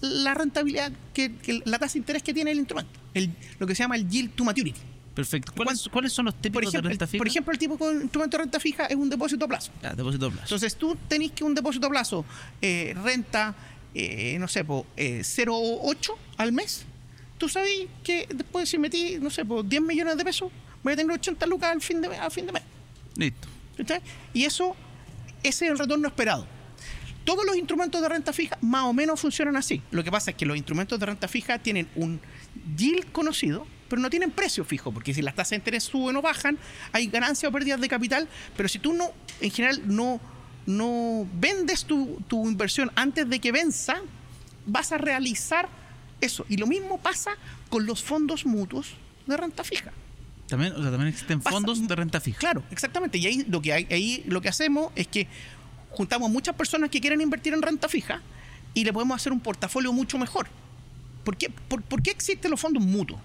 la 0.00 0.32
rentabilidad, 0.32 0.90
que, 1.12 1.30
la 1.66 1.78
tasa 1.78 1.92
de 1.92 1.98
interés 1.98 2.22
que 2.22 2.32
tiene 2.32 2.50
el 2.52 2.58
instrumento. 2.58 2.98
El, 3.12 3.30
lo 3.58 3.66
que 3.66 3.74
se 3.74 3.82
llama 3.82 3.96
el 3.96 4.08
yield 4.08 4.34
to 4.34 4.42
maturity. 4.42 4.80
Perfecto. 5.14 5.52
¿Cuáles, 5.54 6.14
son 6.14 6.24
los 6.24 6.34
tipos 6.40 6.72
de 6.72 6.80
renta 6.80 7.06
fija? 7.06 7.18
Por 7.18 7.28
ejemplo, 7.28 7.52
el 7.52 7.58
tipo 7.58 7.76
de 7.90 8.04
instrumento 8.04 8.38
de 8.38 8.42
renta 8.42 8.58
fija 8.58 8.86
es 8.86 8.96
un 8.96 9.10
depósito 9.10 9.44
a 9.44 9.48
plazo. 9.48 9.70
Ah, 9.82 9.92
depósito 9.94 10.24
a 10.24 10.30
plazo. 10.30 10.44
Entonces 10.44 10.74
tú 10.76 10.96
tenés 11.06 11.32
que 11.32 11.44
un 11.44 11.54
depósito 11.54 11.88
a 11.88 11.90
plazo 11.90 12.24
eh, 12.62 12.96
renta, 13.04 13.54
eh, 13.94 14.38
no 14.40 14.48
sé, 14.48 14.64
por, 14.64 14.86
eh, 14.96 15.20
0,8 15.20 16.14
al 16.38 16.52
mes. 16.52 16.86
Tú 17.36 17.50
sabes 17.50 17.86
que 18.02 18.26
después 18.34 18.66
si 18.66 18.78
metí, 18.78 19.18
no 19.20 19.28
sé, 19.28 19.44
por 19.44 19.68
10 19.68 19.82
millones 19.82 20.16
de 20.16 20.24
pesos, 20.24 20.50
voy 20.82 20.94
a 20.94 20.96
tener 20.96 21.12
80 21.12 21.44
lucas 21.48 21.70
al 21.70 21.82
fin 21.82 22.00
de, 22.00 22.16
al 22.16 22.30
fin 22.30 22.46
de 22.46 22.52
mes. 22.52 22.62
Listo. 23.20 23.48
Y 24.32 24.44
eso, 24.44 24.74
ese 25.42 25.66
es 25.66 25.70
el 25.72 25.78
retorno 25.78 26.08
esperado. 26.08 26.46
Todos 27.24 27.44
los 27.44 27.56
instrumentos 27.56 28.00
de 28.00 28.08
renta 28.08 28.32
fija 28.32 28.56
más 28.62 28.84
o 28.84 28.92
menos 28.92 29.20
funcionan 29.20 29.56
así. 29.56 29.82
Lo 29.90 30.02
que 30.02 30.10
pasa 30.10 30.30
es 30.30 30.36
que 30.36 30.46
los 30.46 30.56
instrumentos 30.56 30.98
de 30.98 31.06
renta 31.06 31.28
fija 31.28 31.58
tienen 31.58 31.88
un 31.96 32.18
yield 32.76 33.12
conocido, 33.12 33.66
pero 33.88 34.00
no 34.00 34.08
tienen 34.08 34.30
precio 34.30 34.64
fijo, 34.64 34.90
porque 34.90 35.12
si 35.12 35.20
las 35.20 35.34
tasas 35.34 35.50
de 35.50 35.56
interés 35.56 35.84
suben 35.84 36.16
o 36.16 36.22
bajan, 36.22 36.58
hay 36.92 37.08
ganancias 37.08 37.50
o 37.50 37.52
pérdidas 37.52 37.80
de 37.80 37.88
capital, 37.88 38.26
pero 38.56 38.68
si 38.68 38.78
tú 38.78 38.94
no, 38.94 39.10
en 39.40 39.50
general, 39.50 39.82
no, 39.84 40.18
no 40.66 41.28
vendes 41.34 41.84
tu, 41.84 42.22
tu 42.26 42.48
inversión 42.48 42.90
antes 42.94 43.28
de 43.28 43.38
que 43.38 43.52
venza, 43.52 43.96
vas 44.64 44.92
a 44.92 44.98
realizar 44.98 45.68
eso. 46.22 46.46
Y 46.48 46.56
lo 46.56 46.66
mismo 46.66 46.98
pasa 46.98 47.32
con 47.68 47.84
los 47.84 48.02
fondos 48.02 48.46
mutuos 48.46 48.94
de 49.26 49.36
renta 49.36 49.62
fija. 49.62 49.92
También, 50.50 50.72
o 50.72 50.82
sea, 50.82 50.90
también 50.90 51.08
existen 51.08 51.40
fondos 51.40 51.86
de 51.86 51.96
renta 51.96 52.20
fija. 52.20 52.38
Claro, 52.38 52.62
exactamente. 52.70 53.18
Y 53.18 53.26
ahí 53.26 53.46
lo 53.48 53.62
que 53.62 53.72
hay, 53.72 53.86
ahí 53.90 54.24
lo 54.26 54.40
que 54.40 54.48
hacemos 54.48 54.92
es 54.96 55.06
que 55.06 55.28
juntamos 55.90 56.30
muchas 56.30 56.54
personas 56.54 56.90
que 56.90 57.00
quieren 57.00 57.20
invertir 57.20 57.54
en 57.54 57.62
renta 57.62 57.88
fija 57.88 58.20
y 58.74 58.84
le 58.84 58.92
podemos 58.92 59.16
hacer 59.16 59.32
un 59.32 59.40
portafolio 59.40 59.92
mucho 59.92 60.18
mejor. 60.18 60.48
¿Por 61.24 61.36
qué, 61.36 61.50
por, 61.50 62.02
qué 62.02 62.10
existen 62.10 62.50
los 62.50 62.60
fondos 62.60 62.82
mutuos? 62.82 63.20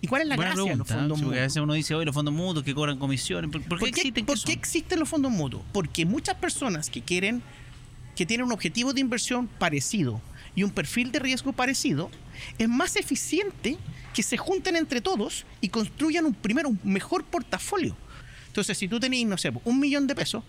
¿Y 0.00 0.06
cuál 0.06 0.22
es 0.22 0.28
la 0.28 0.36
gracia 0.36 0.62
de 0.62 0.76
los 0.76 0.86
fondos 0.86 1.18
mutuos? 1.18 1.36
a 1.36 1.40
veces 1.40 1.62
uno 1.62 1.74
dice, 1.74 1.94
hoy 1.94 2.04
los 2.04 2.14
fondos 2.14 2.32
mutuos 2.32 2.64
que 2.64 2.74
cobran 2.74 2.98
comisiones. 2.98 3.50
¿Por, 3.50 3.78
qué, 3.78 3.88
existen? 3.88 4.24
¿Por 4.24 4.40
qué 4.40 4.52
existen 4.52 5.00
los 5.00 5.08
fondos 5.08 5.32
mutuos? 5.32 5.62
Porque 5.72 6.06
muchas 6.06 6.36
personas 6.36 6.88
que 6.88 7.02
quieren, 7.02 7.42
que 8.14 8.24
tienen 8.24 8.46
un 8.46 8.52
objetivo 8.52 8.92
de 8.92 9.00
inversión 9.00 9.46
parecido 9.46 10.20
y 10.54 10.62
un 10.62 10.70
perfil 10.70 11.12
de 11.12 11.18
riesgo 11.18 11.52
parecido, 11.52 12.10
es 12.58 12.68
más 12.68 12.96
eficiente 12.96 13.76
que 14.14 14.22
se 14.22 14.36
junten 14.36 14.76
entre 14.76 15.00
todos 15.00 15.46
y 15.60 15.68
construyan 15.68 16.26
un 16.26 16.34
primero 16.34 16.68
un 16.68 16.80
mejor 16.84 17.24
portafolio. 17.24 17.96
Entonces, 18.48 18.76
si 18.76 18.88
tú 18.88 18.98
tenés, 18.98 19.26
no 19.26 19.38
sé, 19.38 19.52
un 19.64 19.78
millón 19.78 20.06
de 20.06 20.14
pesos, 20.14 20.42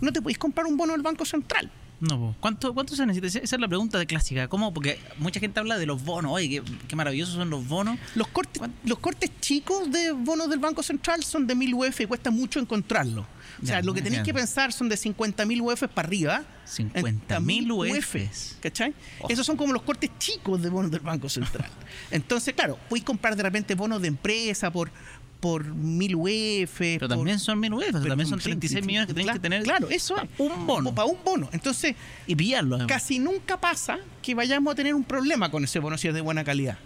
no 0.00 0.12
te 0.12 0.20
podéis 0.20 0.38
comprar 0.38 0.66
un 0.66 0.76
bono 0.76 0.92
del 0.92 1.02
Banco 1.02 1.24
Central. 1.24 1.70
No, 2.02 2.34
¿cuánto, 2.40 2.74
¿cuánto 2.74 2.96
se 2.96 3.06
necesita? 3.06 3.44
Esa 3.44 3.54
es 3.54 3.60
la 3.60 3.68
pregunta 3.68 3.96
de 3.96 4.06
clásica. 4.06 4.48
¿Cómo? 4.48 4.74
Porque 4.74 4.98
mucha 5.18 5.38
gente 5.38 5.60
habla 5.60 5.78
de 5.78 5.86
los 5.86 6.02
bonos. 6.02 6.32
Oye, 6.32 6.48
qué, 6.48 6.62
qué 6.88 6.96
maravillosos 6.96 7.36
son 7.36 7.48
los 7.48 7.68
bonos. 7.68 7.96
Los 8.16 8.26
cortes, 8.26 8.60
los 8.84 8.98
cortes 8.98 9.30
chicos 9.40 9.88
de 9.92 10.10
bonos 10.10 10.50
del 10.50 10.58
Banco 10.58 10.82
Central 10.82 11.22
son 11.22 11.46
de 11.46 11.54
1000 11.54 11.74
UF 11.74 12.00
y 12.00 12.06
cuesta 12.06 12.32
mucho 12.32 12.58
encontrarlo. 12.58 13.24
O 13.62 13.66
sea, 13.66 13.82
lo 13.82 13.94
que 13.94 14.02
tenéis 14.02 14.22
que 14.22 14.34
pensar 14.34 14.72
son 14.72 14.88
de 14.88 14.96
50.000 14.96 15.62
UF 15.62 15.84
para 15.94 16.08
arriba. 16.08 16.42
50.000 16.66 17.70
UF. 17.70 18.60
¿Cachai? 18.60 18.94
Oh. 19.20 19.28
Esos 19.28 19.46
son 19.46 19.56
como 19.56 19.72
los 19.72 19.82
cortes 19.82 20.10
chicos 20.18 20.60
de 20.60 20.70
bonos 20.70 20.90
del 20.90 21.00
Banco 21.00 21.28
Central. 21.28 21.70
Entonces, 22.10 22.54
claro, 22.54 22.78
podéis 22.88 23.04
comprar 23.04 23.36
de 23.36 23.44
repente 23.44 23.76
bonos 23.76 24.02
de 24.02 24.08
empresa 24.08 24.72
por 24.72 24.90
por 25.42 25.64
mil 25.74 26.14
UF. 26.14 26.78
Pero 26.78 27.08
también 27.08 27.40
son 27.40 27.58
mil 27.58 27.74
UF, 27.74 27.90
también 27.90 28.28
son 28.28 28.38
36 28.38 28.86
millones 28.86 29.08
que 29.08 29.14
tenéis 29.14 29.32
que 29.32 29.40
tener. 29.40 29.64
Claro, 29.64 29.90
eso 29.90 30.16
es. 30.16 30.22
Un 30.38 30.68
bono. 30.68 30.94
Para 30.94 31.06
un 31.08 31.18
bono. 31.24 31.48
Entonces, 31.52 31.96
y 32.28 32.36
pillarlo. 32.36 32.86
Casi 32.86 33.18
nunca 33.18 33.60
pasa 33.60 33.98
que 34.22 34.36
vayamos 34.36 34.72
a 34.72 34.76
tener 34.76 34.94
un 34.94 35.02
problema 35.02 35.50
con 35.50 35.64
ese 35.64 35.80
bono 35.80 35.98
si 35.98 36.06
es 36.06 36.14
de 36.14 36.20
buena 36.20 36.44
calidad. 36.44 36.78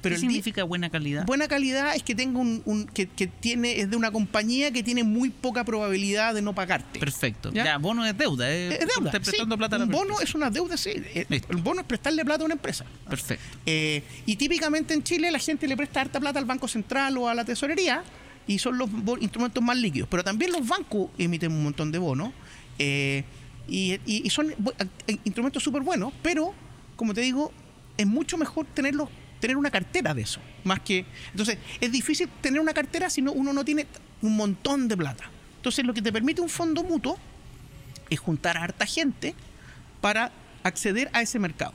Pero 0.00 0.14
¿Qué 0.14 0.20
significa 0.20 0.62
buena 0.62 0.90
calidad? 0.90 1.26
Buena 1.26 1.48
calidad 1.48 1.96
es 1.96 2.02
que 2.02 2.14
tenga 2.14 2.38
un, 2.38 2.88
que, 2.94 3.06
tiene 3.06 3.80
es 3.80 3.90
de 3.90 3.96
una 3.96 4.12
compañía 4.12 4.70
que 4.70 4.82
tiene 4.82 5.02
muy 5.02 5.30
poca 5.30 5.64
probabilidad 5.64 6.34
de 6.34 6.42
no 6.42 6.54
pagarte. 6.54 7.00
Perfecto. 7.00 7.50
Ya, 7.52 7.78
bono 7.78 8.06
es 8.06 8.16
deuda, 8.16 8.50
es, 8.50 8.78
deuda. 8.78 9.10
prestando 9.10 9.58
plata 9.58 9.76
un 9.76 9.90
bono 9.90 10.20
es 10.20 10.34
una 10.34 10.50
deuda, 10.50 10.76
sí. 10.76 10.90
Eh, 10.94 11.26
el 11.48 11.56
bono 11.56 11.80
es 11.80 11.86
prestarle 11.86 12.24
plata 12.24 12.42
a 12.42 12.46
una 12.46 12.54
empresa. 12.54 12.84
Perfecto. 13.08 13.58
Eh, 13.66 14.02
y 14.26 14.36
típicamente 14.36 14.94
en 14.94 15.02
Chile 15.02 15.30
la 15.30 15.38
gente 15.38 15.66
le 15.66 15.76
presta 15.76 16.00
harta 16.00 16.20
plata 16.20 16.38
al 16.38 16.44
Banco 16.44 16.68
Central 16.68 17.16
o 17.18 17.28
a 17.28 17.34
la 17.34 17.44
tesorería 17.44 18.04
y 18.46 18.58
son 18.58 18.78
los 18.78 18.88
instrumentos 19.20 19.62
más 19.62 19.76
líquidos. 19.76 20.08
Pero 20.08 20.22
también 20.22 20.52
los 20.52 20.66
bancos 20.66 21.10
emiten 21.18 21.52
un 21.52 21.64
montón 21.64 21.90
de 21.90 21.98
bonos 21.98 22.32
eh, 22.78 23.24
y, 23.66 23.98
y, 24.06 24.30
son 24.30 24.54
instrumentos 25.24 25.62
súper 25.62 25.82
buenos, 25.82 26.12
pero 26.22 26.54
como 26.96 27.12
te 27.12 27.20
digo, 27.20 27.52
es 27.98 28.06
mucho 28.06 28.38
mejor 28.38 28.64
tenerlos 28.66 29.10
tener 29.40 29.56
una 29.56 29.70
cartera 29.70 30.14
de 30.14 30.22
eso. 30.22 30.40
Más 30.64 30.80
que. 30.80 31.04
Entonces, 31.30 31.58
es 31.80 31.92
difícil 31.92 32.28
tener 32.40 32.60
una 32.60 32.74
cartera 32.74 33.10
si 33.10 33.22
no, 33.22 33.32
uno 33.32 33.52
no 33.52 33.64
tiene 33.64 33.86
un 34.22 34.36
montón 34.36 34.88
de 34.88 34.96
plata. 34.96 35.24
Entonces, 35.56 35.84
lo 35.84 35.94
que 35.94 36.02
te 36.02 36.12
permite 36.12 36.40
un 36.40 36.48
fondo 36.48 36.82
mutuo 36.82 37.18
es 38.10 38.18
juntar 38.18 38.56
a 38.56 38.62
harta 38.62 38.86
gente 38.86 39.34
para 40.00 40.32
acceder 40.62 41.10
a 41.12 41.22
ese 41.22 41.38
mercado. 41.38 41.74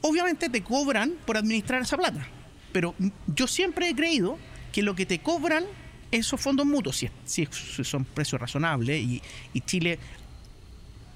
Obviamente 0.00 0.48
te 0.48 0.62
cobran 0.62 1.14
por 1.24 1.36
administrar 1.36 1.82
esa 1.82 1.96
plata, 1.96 2.26
pero 2.72 2.94
yo 3.26 3.46
siempre 3.46 3.88
he 3.88 3.94
creído 3.94 4.38
que 4.72 4.82
lo 4.82 4.94
que 4.94 5.06
te 5.06 5.20
cobran 5.20 5.64
esos 6.10 6.40
fondos 6.40 6.66
mutuos, 6.66 6.96
si, 6.96 7.08
si 7.24 7.46
son 7.84 8.04
precios 8.04 8.40
razonables, 8.40 9.02
y, 9.02 9.22
Chile 9.64 9.98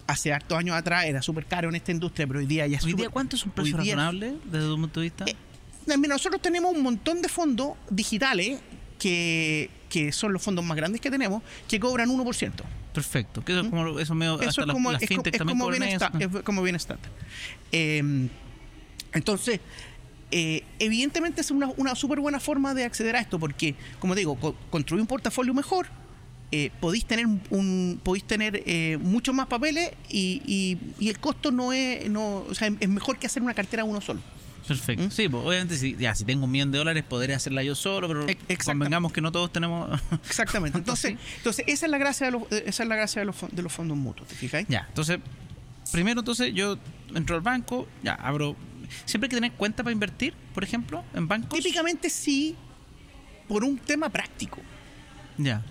hace 0.07 0.33
hartos 0.33 0.57
años 0.57 0.77
atrás 0.77 1.05
era 1.07 1.21
súper 1.21 1.47
caro 1.47 1.69
en 1.69 1.75
esta 1.75 1.91
industria, 1.91 2.27
pero 2.27 2.39
hoy 2.39 2.47
día 2.47 2.67
ya 2.67 2.79
es 2.79 2.85
¿Hoy 2.85 2.93
día 2.93 3.11
cuánto 3.11 3.35
es 3.35 3.45
un 3.45 3.51
precio 3.51 3.77
razonable 3.77 4.37
desde 4.45 4.67
tu 4.67 4.77
punto 4.77 5.01
de 5.01 5.05
vista? 5.05 5.25
Eh, 5.27 5.35
nosotros 5.87 6.43
tenemos 6.43 6.75
un 6.75 6.83
montón 6.83 7.23
de 7.23 7.29
fondos 7.29 7.77
digitales 7.91 8.61
que, 8.99 9.71
son 10.13 10.33
los 10.33 10.43
fondos 10.43 10.65
más 10.65 10.77
grandes 10.77 11.01
que 11.01 11.11
tenemos, 11.11 11.43
que 11.69 11.81
cobran 11.81 12.09
1%. 12.09 12.53
Perfecto. 12.93 13.45
Que 13.45 13.53
eso 13.53 13.61
es 13.63 13.69
como, 13.69 13.99
eso 13.99 14.15
medio, 14.15 14.41
eso 14.41 14.63
es 14.63 14.73
como, 14.73 14.93
es, 14.93 15.09
como 16.45 16.63
bien 16.63 16.75
estándar. 16.75 17.11
Em, 17.71 18.29
entonces, 19.13 19.61
eh, 20.31 20.65
evidentemente 20.79 21.41
es 21.41 21.51
una, 21.51 21.69
una 21.77 21.95
súper 21.95 22.21
buena 22.21 22.41
forma 22.41 22.75
de 22.75 22.85
acceder 22.85 23.17
a 23.17 23.21
esto, 23.21 23.39
porque, 23.39 23.75
como 23.99 24.15
digo, 24.15 24.37
construir 24.71 25.01
un 25.01 25.07
portafolio 25.07 25.55
mejor, 25.55 25.89
eh, 26.53 26.71
podéis 26.81 27.05
tener 27.05 27.27
un 27.51 28.01
podéis 28.05 28.25
tener 28.25 28.63
eh, 28.67 28.99
muchos 29.01 29.35
más 29.35 29.49
papeles 29.49 29.91
y, 30.09 30.79
y, 31.01 31.09
el 31.09 31.19
costo 31.19 31.51
no 31.51 31.73
es 31.73 32.09
no 32.09 32.45
o 32.49 32.55
sea, 32.55 32.69
es 32.79 32.89
mejor 32.89 33.19
que 33.19 33.27
hacer 33.27 33.43
una 33.43 33.53
cartera 33.53 33.83
uno 33.83 34.01
solo 34.01 34.21
Perfecto. 34.67 35.05
¿Mm? 35.05 35.11
Sí, 35.11 35.29
pues 35.29 35.45
obviamente 35.45 35.77
si, 35.77 35.97
ya, 35.97 36.15
si 36.15 36.25
tengo 36.25 36.45
un 36.45 36.51
millón 36.51 36.73
de 36.73 36.79
dólares 36.79 37.05
podré 37.05 37.35
hacerla 37.35 37.63
yo 37.63 37.75
solo, 37.75 38.09
pero 38.09 38.27
convengamos 38.65 39.13
que 39.13 39.21
no 39.21 39.31
todos 39.31 39.53
tenemos. 39.53 40.01
Exactamente. 40.29 40.79
Entonces, 40.79 41.17
entonces 41.37 41.65
esa 41.69 41.87
es 41.87 41.93
la 41.93 41.99
gracia 41.99 42.27
de 42.27 42.33
los, 42.33 42.43
esa 42.51 42.83
es 42.83 42.89
la 42.89 42.97
gracia 42.97 43.21
de 43.21 43.27
los, 43.27 43.37
de 43.51 43.63
los 43.63 43.73
fondos 43.73 43.97
mutuos, 43.97 44.29
¿te 44.29 44.35
fijáis? 44.35 44.67
Ya, 44.69 44.87
entonces, 44.89 45.21
primero 45.93 46.21
entonces 46.21 46.53
yo 46.53 46.79
entro 47.15 47.37
al 47.37 47.43
banco, 47.43 47.87
ya 48.03 48.15
abro. 48.15 48.57
Siempre 49.05 49.27
hay 49.27 49.31
que 49.31 49.37
tener 49.37 49.53
cuenta 49.53 49.83
para 49.83 49.93
invertir, 49.93 50.35
por 50.55 50.63
ejemplo, 50.63 51.05
en 51.15 51.27
bancos. 51.27 51.59
Típicamente 51.59 52.09
sí, 52.09 52.55
por 53.49 53.65
un 53.65 53.79
tema 53.79 54.09
práctico. 54.09 54.61
Ya. 55.39 55.63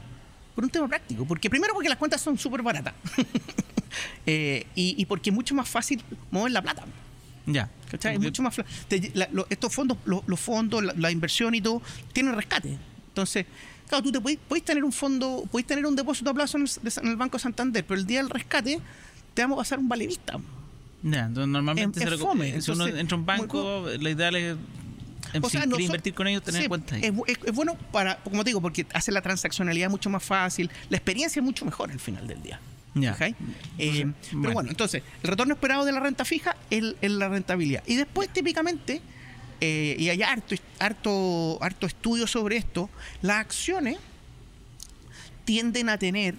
Por 0.54 0.66
un 0.66 0.70
tema 0.70 0.88
práctico. 0.88 1.26
Porque 1.26 1.50
primero 1.50 1.74
porque 1.74 1.88
las 1.88 1.98
cuentas 1.98 2.22
son 2.22 2.38
súper 2.38 2.62
baratas. 2.62 2.94
Eh, 4.26 4.68
y, 4.76 5.02
y 5.02 5.06
porque 5.06 5.30
es 5.30 5.34
mucho 5.34 5.56
más 5.56 5.70
fácil 5.70 6.04
mover 6.30 6.52
la 6.52 6.62
plata. 6.62 6.84
Ya. 7.46 7.70
Es 7.92 8.20
mucho 8.20 8.42
más 8.42 8.56
estos 9.50 9.74
fondos, 9.74 9.98
los, 10.06 10.40
fondos, 10.40 10.84
la, 10.98 11.12
inversión 11.12 11.56
y 11.56 11.62
todo, 11.62 11.82
tienen 12.12 12.36
rescate. 12.36 12.78
Entonces, 13.10 13.46
claro, 13.88 14.04
tú 14.04 14.12
te 14.12 14.20
puedes, 14.20 14.64
tener 14.64 14.84
un 14.84 14.92
fondo, 14.92 15.48
puedes 15.52 15.68
tener 15.68 15.86
un 15.86 15.96
depósito 15.96 16.32
a 16.32 16.34
plazo 16.34 16.58
en 16.58 16.66
el, 17.04 17.16
Banco 17.16 17.40
Santander, 17.40 17.86
pero 17.86 18.00
el 18.00 18.06
día 18.06 18.22
del 18.22 18.30
rescate 18.30 18.80
te 19.34 19.42
vamos 19.42 19.58
a 19.58 19.62
pasar 19.62 19.80
un 19.80 19.88
vale 19.88 20.08
vista. 20.08 20.38
Ya, 21.04 21.26
entonces 21.26 21.50
normalmente 21.50 22.00
si 22.62 22.72
uno 22.72 22.88
entra 22.88 23.16
a 23.16 23.20
un 23.20 23.26
banco, 23.26 23.86
la 24.00 24.10
idea 24.10 24.30
es 24.30 24.58
invertir 25.80 26.14
con 26.14 26.28
ellos, 26.28 26.44
tener 26.44 26.64
en 26.64 26.68
cuenta 26.68 26.96
ahí. 26.96 27.02
Es, 27.04 27.38
es, 27.46 27.54
bueno 27.54 27.78
para, 27.92 28.18
como 28.18 28.44
te 28.44 28.50
digo, 28.50 28.62
porque 28.62 28.88
hace 28.94 29.12
la 29.12 29.22
transaccionalidad 29.22 29.90
mucho 29.90 30.10
más 30.10 30.24
fácil, 30.24 30.70
la 30.90 30.98
experiencia 30.98 31.40
es 31.40 31.46
mucho 31.46 31.64
mejor 31.64 31.92
al 31.92 32.00
final 32.00 32.28
del 32.28 32.42
día. 32.42 32.60
Eh, 33.78 34.12
pero 34.42 34.54
bueno, 34.54 34.70
entonces, 34.70 35.04
el 35.22 35.30
retorno 35.30 35.54
esperado 35.54 35.86
de 35.86 35.92
la 35.92 36.00
renta 36.00 36.26
fija 36.26 36.56
es, 36.70 36.84
la 37.02 37.30
rentabilidad. 37.30 37.84
Y 37.86 37.96
después, 37.96 38.30
típicamente, 38.30 39.02
eh, 39.62 39.96
y 40.00 40.10
hay 40.10 40.24
harto, 40.24 40.56
harto, 40.80 41.58
harto 41.62 41.86
estudio 41.86 42.26
sobre 42.26 42.58
esto, 42.58 42.90
las 43.22 43.38
acciones 43.38 43.98
tienden 45.44 45.90
a 45.90 45.98
tener 45.98 46.36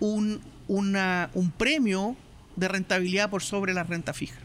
un, 0.00 0.40
un 0.68 1.52
premio 1.58 2.16
de 2.56 2.68
rentabilidad 2.68 3.28
por 3.28 3.42
sobre 3.42 3.74
la 3.74 3.82
renta 3.82 4.12
fija. 4.12 4.38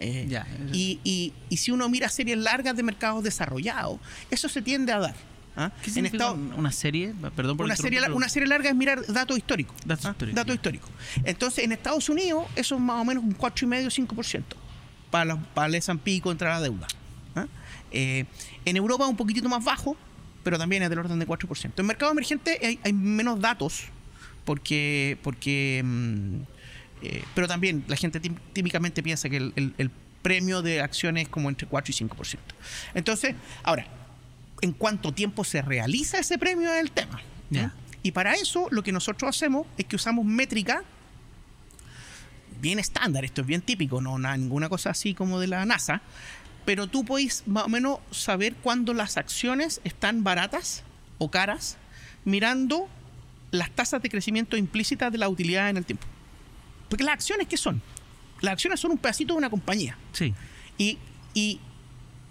Eh, 0.00 0.42
y, 0.72 1.32
si 1.56 1.70
uno 1.70 1.88
mira 1.88 2.08
series 2.08 2.36
largas 2.36 2.76
de 2.76 2.82
mercados 2.82 3.22
desarrollados, 3.22 4.00
eso 4.30 4.48
se 4.48 4.60
tiende 4.60 4.92
a 4.92 4.98
dar. 4.98 5.14
¿Ah? 5.56 5.70
¿Qué 5.82 5.98
en 5.98 6.06
Estado, 6.06 6.34
una 6.34 6.72
serie? 6.72 7.14
Perdón 7.34 7.56
por 7.56 7.66
una 7.66 7.76
serie, 7.76 8.00
una 8.10 8.28
serie 8.28 8.48
larga 8.48 8.68
es 8.70 8.76
mirar 8.76 9.04
datos 9.06 9.36
históricos. 9.36 9.76
Datos, 9.84 10.06
¿ah? 10.06 10.52
históricos. 10.52 10.90
Entonces, 11.24 11.64
en 11.64 11.72
Estados 11.72 12.08
Unidos, 12.08 12.46
eso 12.56 12.74
es 12.74 12.80
más 12.80 13.00
o 13.00 13.04
menos 13.04 13.24
un 13.24 13.36
4,5-5% 13.36 14.42
para, 15.10 15.36
para 15.36 15.68
el 15.68 15.74
S&P 15.76 16.20
contra 16.20 16.50
la 16.50 16.60
deuda. 16.60 16.86
¿ah? 17.36 17.46
Eh, 17.90 18.24
en 18.64 18.76
Europa 18.76 19.06
un 19.06 19.16
poquitito 19.16 19.48
más 19.48 19.64
bajo, 19.64 19.96
pero 20.42 20.58
también 20.58 20.82
es 20.82 20.90
del 20.90 20.98
orden 20.98 21.18
de 21.18 21.26
4%. 21.26 21.72
En 21.76 21.86
mercado 21.86 22.12
emergente 22.12 22.78
hay, 22.82 22.92
menos 22.92 23.40
datos, 23.40 23.84
porque, 24.44 25.18
porque 25.22 25.82
mm, 25.84 26.36
eh, 27.04 27.22
pero 27.34 27.46
también 27.46 27.84
la 27.86 27.96
gente 27.96 28.18
típicamente 28.52 29.02
piensa 29.02 29.28
que 29.28 29.36
el, 29.36 29.90
premio 30.22 30.62
de 30.62 30.80
acciones 30.80 31.24
es 31.24 31.28
como 31.28 31.50
entre 31.50 31.66
4 31.66 31.92
y 31.92 32.08
5%. 32.08 32.38
Entonces, 32.94 33.34
ahora, 33.62 33.86
¿en 34.64 34.72
cuánto 34.72 35.12
tiempo 35.12 35.44
se 35.44 35.62
realiza 35.62 36.18
ese 36.18 36.38
premio 36.38 36.72
es 36.72 36.80
el 36.80 36.90
tema? 36.90 37.20
Y 38.02 38.12
para 38.12 38.34
eso 38.34 38.68
lo 38.70 38.82
que 38.82 38.92
nosotros 38.92 39.34
hacemos 39.34 39.66
es 39.78 39.86
que 39.86 39.96
usamos 39.96 40.24
métrica 40.24 40.82
bien 42.60 42.78
estándar, 42.78 43.24
esto 43.24 43.42
es 43.42 43.46
bien 43.46 43.62
típico, 43.62 44.00
no 44.00 44.18
nada, 44.18 44.36
ninguna 44.36 44.68
cosa 44.68 44.90
así 44.90 45.14
como 45.14 45.38
de 45.38 45.46
la 45.46 45.64
NASA, 45.64 46.02
pero 46.64 46.86
tú 46.86 47.04
puedes 47.04 47.46
más 47.46 47.64
o 47.64 47.68
menos 47.68 47.98
saber 48.10 48.54
cuándo 48.56 48.94
las 48.94 49.16
acciones 49.16 49.80
están 49.84 50.24
baratas 50.24 50.82
o 51.18 51.30
caras 51.30 51.76
mirando 52.24 52.88
las 53.50 53.70
tasas 53.70 54.02
de 54.02 54.08
crecimiento 54.08 54.56
implícitas 54.56 55.12
de 55.12 55.18
la 55.18 55.28
utilidad 55.28 55.68
en 55.68 55.76
el 55.76 55.84
tiempo. 55.84 56.06
Porque 56.88 57.04
las 57.04 57.14
acciones, 57.14 57.48
¿qué 57.48 57.56
son? 57.56 57.82
Las 58.40 58.54
acciones 58.54 58.80
son 58.80 58.92
un 58.92 58.98
pedacito 58.98 59.34
de 59.34 59.38
una 59.38 59.50
compañía. 59.50 59.96
Sí. 60.12 60.34
Y, 60.78 60.98
y, 61.34 61.60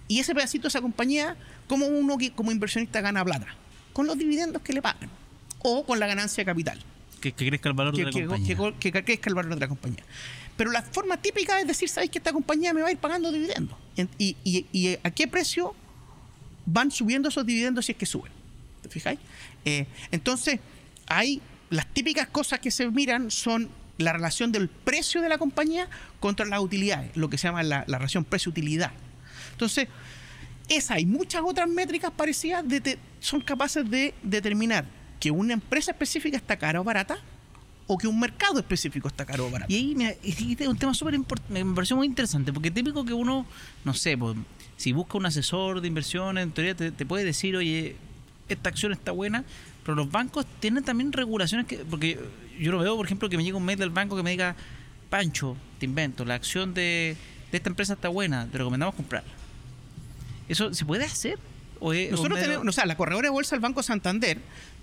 ese 0.09 0.35
pedacito 0.35 0.63
de 0.63 0.67
esa 0.67 0.81
compañía, 0.81 1.35
¿cómo 1.67 1.85
uno 1.85 2.17
como 2.35 2.51
inversionista 2.51 3.01
gana 3.01 3.23
plata? 3.23 3.47
Con 3.93 4.07
los 4.07 4.17
dividendos 4.17 4.61
que 4.61 4.73
le 4.73 4.81
pagan. 4.81 5.09
O 5.59 5.85
con 5.85 5.99
la 5.99 6.07
ganancia 6.07 6.41
de 6.41 6.45
capital. 6.45 6.79
Que, 7.21 7.33
crezca 7.33 7.69
el 7.69 7.75
valor 7.75 7.95
de 7.95 8.03
la 8.03 8.11
compañía. 8.11 8.57
Que, 8.79 8.91
que, 8.91 9.03
crezca 9.03 9.29
el 9.29 9.35
valor 9.35 9.53
de 9.53 9.59
la 9.59 9.67
compañía. 9.67 10.03
Pero 10.57 10.71
la 10.71 10.81
forma 10.81 11.17
típica 11.17 11.59
es 11.59 11.67
decir, 11.67 11.89
¿sabes 11.89 12.09
que 12.09 12.17
esta 12.17 12.33
compañía 12.33 12.73
me 12.73 12.81
va 12.81 12.89
a 12.89 12.91
ir 12.91 12.97
pagando 12.97 13.31
dividendos? 13.31 13.77
Y, 14.17 14.35
y, 14.43 14.97
a 15.03 15.11
qué 15.11 15.27
precio 15.27 15.73
van 16.65 16.91
subiendo 16.91 17.29
esos 17.29 17.45
dividendos 17.45 17.85
si 17.85 17.93
es 17.93 17.97
que 17.97 18.05
suben? 18.05 18.31
¿Te 18.81 18.89
fijáis? 18.89 19.19
Eh, 19.65 19.87
entonces, 20.11 20.59
hay 21.07 21.41
las 21.69 21.87
típicas 21.87 22.27
cosas 22.27 22.59
que 22.59 22.71
se 22.71 22.89
miran 22.89 23.31
son 23.31 23.69
la 23.97 24.13
relación 24.13 24.51
del 24.51 24.69
precio 24.69 25.21
de 25.21 25.29
la 25.29 25.37
compañía 25.37 25.87
contra 26.19 26.45
las 26.45 26.59
utilidades, 26.59 27.15
lo 27.15 27.29
que 27.29 27.37
se 27.37 27.47
llama 27.47 27.63
la, 27.63 27.83
relación 27.85 28.23
precio-utilidad. 28.25 28.91
Entonces, 29.51 29.87
esa 30.69 30.99
y 30.99 31.05
muchas 31.05 31.41
otras 31.45 31.67
métricas 31.69 32.11
parecidas 32.11 32.63
son 33.19 33.41
capaces 33.41 33.89
de 33.89 34.13
determinar 34.23 34.85
que 35.19 35.31
una 35.31 35.53
empresa 35.53 35.91
específica 35.91 36.37
está 36.37 36.57
cara 36.57 36.81
o 36.81 36.83
barata 36.83 37.17
o 37.87 37.97
que 37.97 38.07
un 38.07 38.19
mercado 38.19 38.59
específico 38.59 39.07
está 39.07 39.25
caro 39.25 39.47
o 39.47 39.51
barato. 39.51 39.71
Y 39.71 39.75
ahí 39.75 39.95
me, 39.95 40.17
es 40.23 40.67
un 40.67 40.77
tema 40.77 40.93
súper 40.93 41.13
importante, 41.13 41.63
me 41.63 41.75
pareció 41.75 41.95
muy 41.95 42.07
interesante, 42.07 42.53
porque 42.53 42.71
típico 42.71 43.03
que 43.03 43.13
uno, 43.13 43.45
no 43.83 43.93
sé, 43.93 44.17
pues, 44.17 44.37
si 44.77 44.91
busca 44.91 45.17
un 45.17 45.25
asesor 45.25 45.81
de 45.81 45.87
inversiones, 45.87 46.43
en 46.43 46.51
teoría 46.51 46.75
te, 46.75 47.05
puede 47.05 47.23
decir, 47.25 47.55
oye, 47.55 47.95
esta 48.49 48.69
acción 48.69 48.91
está 48.93 49.11
buena, 49.11 49.43
pero 49.83 49.95
los 49.95 50.11
bancos 50.11 50.45
tienen 50.59 50.83
también 50.83 51.11
regulaciones 51.11 51.67
que, 51.67 51.77
porque 51.77 52.19
yo 52.59 52.71
lo 52.71 52.79
veo, 52.79 52.95
por 52.95 53.05
ejemplo, 53.05 53.29
que 53.29 53.37
me 53.37 53.43
llega 53.43 53.57
un 53.57 53.65
mail 53.65 53.79
del 53.79 53.89
banco 53.89 54.15
que 54.15 54.23
me 54.23 54.31
diga, 54.31 54.55
Pancho, 55.09 55.57
te 55.79 55.85
invento, 55.85 56.25
la 56.25 56.35
acción 56.35 56.73
de, 56.73 57.17
esta 57.51 57.69
empresa 57.69 57.93
está 57.93 58.09
buena, 58.09 58.47
te 58.47 58.57
recomendamos 58.57 58.95
comprarla. 58.95 59.42
¿Eso 60.53 60.73
se 60.73 60.85
puede 60.85 61.05
hacer? 61.05 61.39
¿O 61.79 61.93
Nosotros 61.93 62.39
tenemos, 62.39 62.65
o 62.65 62.71
sea, 62.71 62.85
la 62.85 62.95
corredora 62.95 63.27
de 63.27 63.31
bolsa 63.31 63.55
del 63.55 63.59
Banco 63.59 63.83
Santander 63.83 64.39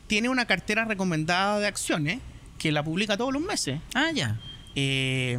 tiene 0.07 0.29
una 0.29 0.45
cartera 0.45 0.85
recomendada 0.85 1.61
de 1.61 1.67
acciones 1.67 2.19
que 2.59 2.73
la 2.73 2.83
publica 2.83 3.17
todos 3.17 3.33
los 3.33 3.41
meses. 3.41 3.81
Ah, 3.95 4.11
ya. 4.13 4.39
Eh, 4.75 5.39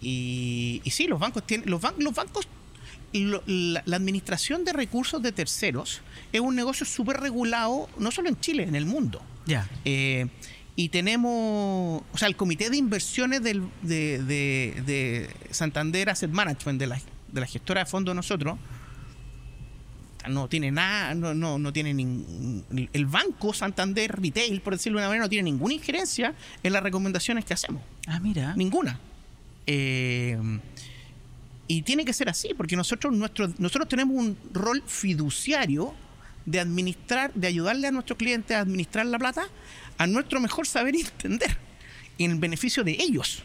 y, 0.00 0.82
y, 0.84 0.90
sí, 0.90 1.06
los 1.06 1.20
bancos 1.20 1.46
tienen, 1.46 1.70
los, 1.70 1.80
los 1.98 2.14
bancos 2.14 2.48
la, 3.12 3.96
administración 3.96 4.64
de 4.64 4.72
recursos 4.72 5.22
de 5.22 5.30
terceros 5.30 6.02
es 6.32 6.40
un 6.40 6.56
negocio 6.56 6.84
súper 6.84 7.18
regulado, 7.18 7.88
no 7.98 8.10
solo 8.10 8.28
en 8.28 8.40
Chile, 8.40 8.64
en 8.64 8.74
el 8.74 8.86
mundo. 8.86 9.22
Ya. 9.46 9.68
Eh, 9.84 10.26
y 10.76 10.88
tenemos, 10.88 12.02
o 12.12 12.18
sea, 12.18 12.26
el 12.26 12.34
comité 12.34 12.68
de 12.70 12.76
inversiones 12.76 13.42
del, 13.42 13.62
de, 13.82 14.18
de, 14.20 15.30
Santander 15.50 16.10
Asset 16.10 16.30
Management, 16.30 16.80
de 16.80 16.88
la, 16.88 17.00
de 17.28 17.40
la 17.40 17.46
gestora 17.46 17.84
de 17.84 17.86
fondos 17.86 18.16
nosotros, 18.16 18.58
no 20.28 20.48
tiene 20.48 20.70
nada, 20.70 21.14
no, 21.14 21.34
no, 21.34 21.58
no 21.58 21.72
tiene 21.72 21.92
ningún, 21.94 22.64
el 22.92 23.06
banco 23.06 23.52
Santander 23.52 24.20
Retail, 24.20 24.60
por 24.60 24.74
decirlo 24.74 24.98
de 24.98 25.04
una 25.04 25.08
manera, 25.08 25.24
no 25.24 25.28
tiene 25.28 25.50
ninguna 25.50 25.74
injerencia 25.74 26.34
en 26.62 26.72
las 26.72 26.82
recomendaciones 26.82 27.44
que 27.44 27.54
hacemos. 27.54 27.82
Ah, 28.06 28.20
mira. 28.20 28.54
Ninguna. 28.56 28.98
Eh, 29.66 30.38
y 31.66 31.82
tiene 31.82 32.04
que 32.04 32.12
ser 32.12 32.28
así, 32.28 32.52
porque 32.54 32.76
nosotros, 32.76 33.12
nuestro, 33.12 33.50
nosotros 33.58 33.88
tenemos 33.88 34.16
un 34.16 34.36
rol 34.52 34.82
fiduciario 34.86 35.94
de 36.44 36.60
administrar, 36.60 37.32
de 37.34 37.46
ayudarle 37.46 37.88
a 37.88 37.90
nuestros 37.90 38.18
clientes 38.18 38.56
a 38.56 38.60
administrar 38.60 39.06
la 39.06 39.18
plata 39.18 39.46
a 39.96 40.06
nuestro 40.06 40.40
mejor 40.40 40.66
saber 40.66 40.94
y 40.94 41.00
entender, 41.00 41.56
en 42.18 42.32
el 42.32 42.38
beneficio 42.38 42.84
de 42.84 42.92
ellos. 42.92 43.42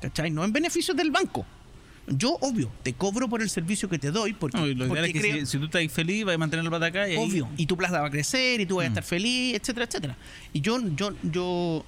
¿Cachai? 0.00 0.30
No 0.30 0.44
en 0.44 0.52
beneficio 0.52 0.94
del 0.94 1.10
banco. 1.10 1.46
Yo, 2.18 2.38
obvio, 2.40 2.70
te 2.82 2.94
cobro 2.94 3.28
por 3.28 3.42
el 3.42 3.50
servicio 3.50 3.88
que 3.88 3.98
te 3.98 4.10
doy. 4.10 4.32
Porque, 4.32 5.44
si, 5.46 5.58
tú 5.58 5.64
estás 5.64 5.92
feliz, 5.92 6.24
vas 6.24 6.34
a 6.34 6.38
mantener 6.38 6.64
la 6.64 6.70
plata 6.70 6.86
acá. 6.86 7.08
Y 7.08 7.16
obvio. 7.16 7.48
Y 7.56 7.66
tu 7.66 7.76
plaza 7.76 8.00
va 8.00 8.06
a 8.06 8.10
crecer 8.10 8.60
y 8.60 8.66
tú 8.66 8.76
vas 8.76 8.86
a 8.86 8.88
mm. 8.88 8.92
estar 8.92 9.04
feliz, 9.04 9.54
etcétera, 9.54 9.86
etcétera. 9.86 10.16
Y 10.52 10.60
yo, 10.60 10.78
yo, 10.96 11.12
yo, 11.22 11.84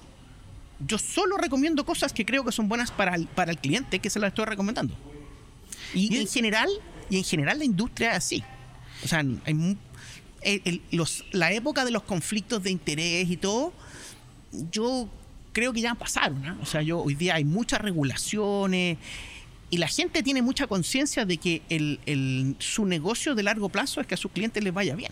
yo 0.85 0.97
solo 0.97 1.37
recomiendo 1.37 1.85
cosas 1.85 2.13
que 2.13 2.25
creo 2.25 2.43
que 2.43 2.51
son 2.51 2.67
buenas 2.67 2.91
para 2.91 3.15
el, 3.15 3.27
para 3.27 3.51
el 3.51 3.57
cliente 3.57 3.99
que 3.99 4.09
se 4.09 4.19
las 4.19 4.29
estoy 4.29 4.45
recomendando. 4.45 4.95
Y, 5.93 6.17
en 6.17 6.27
general, 6.27 6.69
y 7.09 7.17
en 7.17 7.23
general 7.23 7.59
la 7.59 7.65
industria 7.65 8.11
es 8.11 8.17
así. 8.17 8.43
O 9.03 9.07
sea, 9.07 9.19
hay, 9.45 9.77
los, 10.91 11.25
la 11.31 11.51
época 11.51 11.85
de 11.85 11.91
los 11.91 12.03
conflictos 12.03 12.61
de 12.63 12.71
interés 12.71 13.29
y 13.29 13.37
todo, 13.37 13.73
yo 14.71 15.09
creo 15.53 15.73
que 15.73 15.81
ya 15.81 15.95
pasaron. 15.95 16.59
O 16.61 16.65
sea, 16.65 16.81
yo 16.81 16.99
hoy 16.99 17.15
día 17.15 17.35
hay 17.35 17.45
muchas 17.45 17.81
regulaciones 17.81 18.97
y 19.75 19.77
la 19.77 19.89
gente 19.89 20.23
tiene 20.23 20.41
mucha 20.41 20.67
conciencia 20.67 21.25
de 21.25 21.35
que 21.35 21.61
su 22.59 22.85
negocio 22.85 23.35
de 23.35 23.43
largo 23.43 23.67
plazo 23.67 23.99
es 23.99 24.07
que 24.07 24.13
a 24.13 24.17
sus 24.17 24.31
clientes 24.31 24.63
les 24.63 24.73
vaya 24.73 24.95
bien. 24.95 25.11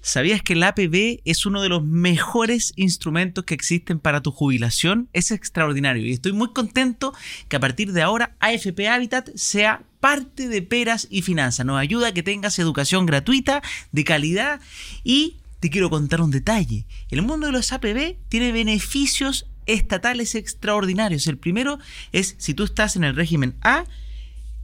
¿Sabías 0.00 0.40
que 0.40 0.54
el 0.54 0.62
APB 0.62 1.20
es 1.26 1.44
uno 1.44 1.60
de 1.60 1.68
los 1.68 1.84
mejores 1.84 2.72
instrumentos 2.76 3.44
que 3.44 3.52
existen 3.52 3.98
para 3.98 4.22
tu 4.22 4.30
jubilación? 4.30 5.10
Es 5.12 5.30
extraordinario 5.30 6.06
y 6.06 6.12
estoy 6.12 6.32
muy 6.32 6.54
contento 6.54 7.12
que 7.48 7.56
a 7.56 7.60
partir 7.60 7.92
de 7.92 8.00
ahora 8.00 8.34
AFP 8.40 8.88
Habitat 8.88 9.28
sea 9.34 9.82
parte 10.00 10.48
de 10.48 10.62
Peras 10.62 11.06
y 11.10 11.20
Finanzas. 11.20 11.66
Nos 11.66 11.78
ayuda 11.78 12.08
a 12.08 12.14
que 12.14 12.22
tengas 12.22 12.58
educación 12.58 13.04
gratuita, 13.04 13.60
de 13.92 14.04
calidad 14.04 14.58
y 15.02 15.36
te 15.60 15.68
quiero 15.68 15.90
contar 15.90 16.22
un 16.22 16.30
detalle. 16.30 16.86
El 17.10 17.20
mundo 17.20 17.48
de 17.48 17.52
los 17.52 17.72
APB 17.72 18.16
tiene 18.30 18.52
beneficios 18.52 19.46
estatales 19.66 20.34
extraordinarios. 20.34 21.26
El 21.26 21.38
primero 21.38 21.78
es 22.12 22.34
si 22.38 22.54
tú 22.54 22.64
estás 22.64 22.96
en 22.96 23.04
el 23.04 23.16
régimen 23.16 23.56
A, 23.62 23.84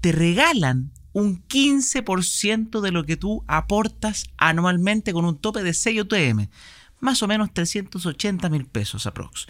te 0.01 0.13
regalan 0.13 0.93
un 1.13 1.47
15% 1.47 2.81
de 2.81 2.93
lo 2.93 3.05
que 3.05 3.17
tú 3.17 3.45
aportas 3.49 4.31
anualmente 4.37 5.13
con 5.13 5.25
un 5.25 5.39
tope 5.39 5.63
de 5.63 5.75
6 5.75 6.03
UTM, 6.03 6.49
más 7.01 7.23
o 7.23 7.29
menos 7.29 7.53
380 7.53 8.49
mil 8.49 8.67
pesos 8.67 9.07
aprox. 9.07 9.47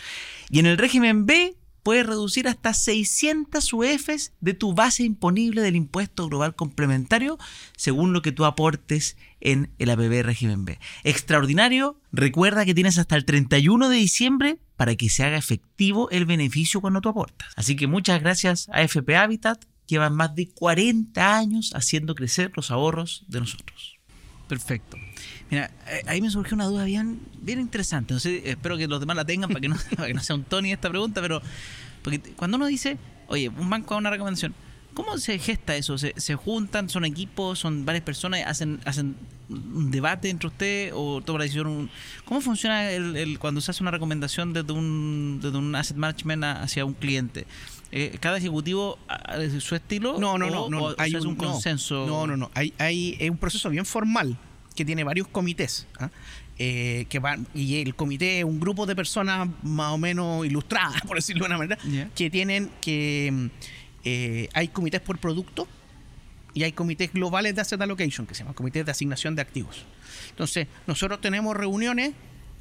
Y 0.48 0.60
en 0.60 0.66
el 0.66 0.78
régimen 0.78 1.26
B 1.26 1.56
puedes 1.82 2.06
reducir 2.06 2.48
hasta 2.48 2.74
600 2.74 3.72
UFs 3.72 4.32
de 4.40 4.54
tu 4.54 4.74
base 4.74 5.02
imponible 5.02 5.62
del 5.62 5.76
impuesto 5.76 6.28
global 6.28 6.54
complementario 6.54 7.38
según 7.76 8.12
lo 8.12 8.22
que 8.22 8.32
tú 8.32 8.44
aportes 8.44 9.16
en 9.40 9.70
el 9.78 9.90
APB 9.90 10.22
régimen 10.22 10.64
B. 10.64 10.78
Extraordinario, 11.04 11.98
recuerda 12.12 12.64
que 12.64 12.74
tienes 12.74 12.98
hasta 12.98 13.16
el 13.16 13.24
31 13.24 13.88
de 13.88 13.96
diciembre 13.96 14.58
para 14.80 14.96
que 14.96 15.10
se 15.10 15.22
haga 15.22 15.36
efectivo 15.36 16.08
el 16.08 16.24
beneficio 16.24 16.80
cuando 16.80 17.02
tú 17.02 17.10
aportas. 17.10 17.52
Así 17.54 17.76
que 17.76 17.86
muchas 17.86 18.18
gracias 18.22 18.66
a 18.72 18.80
FP 18.80 19.14
Habitat 19.14 19.62
llevan 19.86 20.14
más 20.14 20.34
de 20.34 20.48
40 20.48 21.36
años 21.36 21.72
haciendo 21.74 22.14
crecer 22.14 22.50
los 22.56 22.70
ahorros 22.70 23.26
de 23.28 23.40
nosotros. 23.40 23.98
Perfecto. 24.48 24.96
Mira, 25.50 25.70
eh, 25.86 26.00
ahí 26.06 26.22
me 26.22 26.30
surgió 26.30 26.54
una 26.54 26.64
duda 26.64 26.84
bien, 26.84 27.20
bien 27.42 27.60
interesante. 27.60 28.14
No 28.14 28.20
sé, 28.20 28.40
espero 28.48 28.78
que 28.78 28.88
los 28.88 29.00
demás 29.00 29.16
la 29.16 29.26
tengan 29.26 29.50
para 29.50 29.60
que 29.60 29.68
no, 29.68 29.76
sea 30.22 30.34
un 30.34 30.44
Tony 30.44 30.72
esta 30.72 30.88
pregunta, 30.88 31.20
pero 31.20 31.42
porque 32.00 32.18
cuando 32.34 32.56
uno 32.56 32.64
dice, 32.64 32.96
oye, 33.28 33.50
un 33.50 33.68
banco 33.68 33.92
da 33.92 33.98
una 33.98 34.08
recomendación, 34.08 34.54
¿cómo 34.94 35.18
se 35.18 35.38
gesta 35.38 35.76
eso? 35.76 35.98
¿Se, 35.98 36.34
juntan, 36.36 36.88
son 36.88 37.04
equipos, 37.04 37.58
son 37.58 37.84
varias 37.84 38.04
personas, 38.04 38.40
hacen, 38.46 38.80
hacen 38.86 39.14
un 39.50 39.90
debate 39.90 40.30
entre 40.30 40.48
ustedes 40.48 40.92
o 40.94 41.20
toma 41.20 41.40
la 41.40 41.44
decisión? 41.44 41.90
¿Cómo 42.24 42.40
funciona 42.40 42.90
el, 42.90 43.38
cuando 43.38 43.60
se 43.60 43.70
hace 43.70 43.82
una 43.82 43.90
recomendación 43.90 44.52
desde 44.52 44.72
un, 44.72 45.40
desde 45.42 45.58
un 45.58 45.74
asset 45.74 45.96
management 45.96 46.44
hacia 46.44 46.84
un 46.84 46.94
cliente? 46.94 47.46
Eh, 47.92 48.16
¿Cada 48.20 48.38
ejecutivo 48.38 48.98
su 49.58 49.74
estilo? 49.74 50.18
No, 50.18 50.38
no, 50.38 50.48
no. 50.48 50.68
no, 50.68 50.94
hay 50.96 51.14
un, 51.16 51.34
consenso. 51.34 52.06
No, 52.06 52.26
no, 52.26 52.36
no. 52.36 52.50
Hay, 52.54 52.72
hay 52.78 53.16
es 53.18 53.30
un 53.30 53.38
proceso 53.38 53.68
bien 53.68 53.84
formal 53.84 54.38
que 54.76 54.84
tiene 54.84 55.04
varios 55.04 55.26
comités. 55.28 55.86
¿ah? 55.98 56.10
Eh, 56.62 57.06
que 57.08 57.18
van, 57.20 57.46
y 57.54 57.80
el 57.80 57.94
comité 57.94 58.40
es 58.40 58.44
un 58.44 58.60
grupo 58.60 58.84
de 58.84 58.94
personas 58.94 59.48
más 59.62 59.92
o 59.92 59.98
menos 59.98 60.44
ilustradas, 60.44 61.00
por 61.06 61.16
decirlo 61.16 61.44
de 61.44 61.46
una 61.46 61.58
manera, 61.58 61.78
que 62.14 62.28
tienen 62.28 62.70
que. 62.80 63.48
Eh, 64.04 64.48
hay 64.52 64.68
comités 64.68 65.00
por 65.00 65.18
producto 65.18 65.66
y 66.54 66.64
hay 66.64 66.72
comités 66.72 67.12
globales 67.12 67.54
de 67.54 67.60
asset 67.60 67.80
allocation, 67.80 68.26
que 68.26 68.34
se 68.34 68.40
llaman 68.40 68.54
comités 68.54 68.84
de 68.84 68.90
asignación 68.90 69.34
de 69.36 69.42
activos. 69.42 69.84
Entonces, 70.30 70.66
nosotros 70.86 71.20
tenemos 71.20 71.56
reuniones 71.56 72.12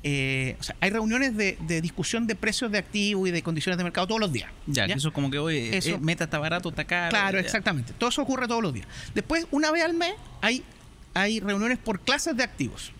eh, 0.01 0.55
o 0.59 0.63
sea, 0.63 0.75
hay 0.79 0.91
reuniones 0.91 1.35
de, 1.35 1.81
discusión 1.81 2.25
de 2.25 2.35
precios 2.35 2.71
de 2.71 2.77
activos 2.77 3.27
y 3.27 3.31
de 3.31 3.43
condiciones 3.43 3.77
de 3.77 3.83
mercado 3.83 4.07
todos 4.07 4.21
los 4.21 4.31
días. 4.31 4.49
Ya, 4.65 4.85
eso 4.85 5.11
como 5.11 5.29
que 5.29 5.39
hoy 5.39 5.57
eh, 5.57 5.77
eso, 5.77 5.95
eh, 5.95 5.99
meta 5.99 6.23
está 6.25 6.39
barato, 6.39 6.69
está 6.69 6.85
caro. 6.85 7.09
Claro, 7.09 7.39
exactamente. 7.39 7.93
Todo 7.97 8.09
eso 8.09 8.21
ocurre 8.21 8.47
todos 8.47 8.63
los 8.63 8.73
días. 8.73 8.87
Después, 9.13 9.45
una 9.51 9.71
vez 9.71 9.83
al 9.83 9.93
mes, 9.93 10.13
hay, 10.41 10.63
hay 11.13 11.39
reuniones 11.41 11.77
por 11.79 11.99
clases 12.01 12.35
de 12.37 12.43
activos. 12.43 12.93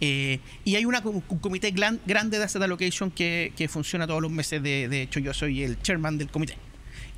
y 0.00 0.76
hay 0.76 0.84
una, 0.84 1.00
un 1.00 1.20
comité 1.20 1.70
grande 1.72 2.38
de 2.38 2.44
asset 2.44 2.62
allocation 2.62 3.10
que, 3.10 3.52
que, 3.56 3.68
funciona 3.68 4.06
todos 4.06 4.22
los 4.22 4.30
meses. 4.30 4.62
De, 4.62 4.88
de, 4.88 5.02
hecho, 5.02 5.18
yo 5.18 5.34
soy 5.34 5.64
el 5.64 5.80
chairman 5.82 6.16
del 6.16 6.30
comité. 6.30 6.56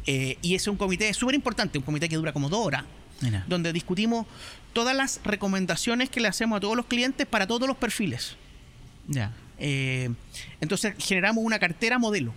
Y 0.07 0.55
es 0.55 0.66
un 0.69 0.77
comité 0.77 1.12
súper 1.14 1.35
importante, 1.35 1.79
un 1.79 1.85
comité 1.85 2.09
que 2.09 2.16
dura 2.16 2.33
como 2.33 2.49
dos 2.49 2.64
horas, 2.64 2.85
donde 3.49 3.73
discutimos 3.73 4.27
todas 4.73 4.95
las 4.95 5.21
recomendaciones 5.25 6.11
que 6.11 6.21
le 6.21 6.29
hacemos 6.29 6.59
a 6.59 6.61
todos 6.61 6.77
los 6.77 6.87
clientes 6.87 7.27
para 7.27 7.47
todos 7.47 7.66
los 7.66 7.77
perfiles. 7.77 8.37
Ya. 9.09 9.33
Eh, 9.59 10.11
entonces 10.61 10.95
generamos 10.99 11.42
una 11.42 11.59
cartera 11.59 11.99
modelo, 11.99 12.35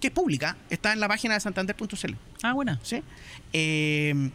que 0.00 0.08
es 0.08 0.12
pública, 0.12 0.56
está 0.70 0.92
en 0.92 1.00
la 1.00 1.08
página 1.08 1.34
de 1.34 1.40
santander.cl. 1.40 2.14
Ah, 2.42 2.52
buena. 2.52 2.80
¿Sí? 2.82 3.02
Eh, 3.52 4.30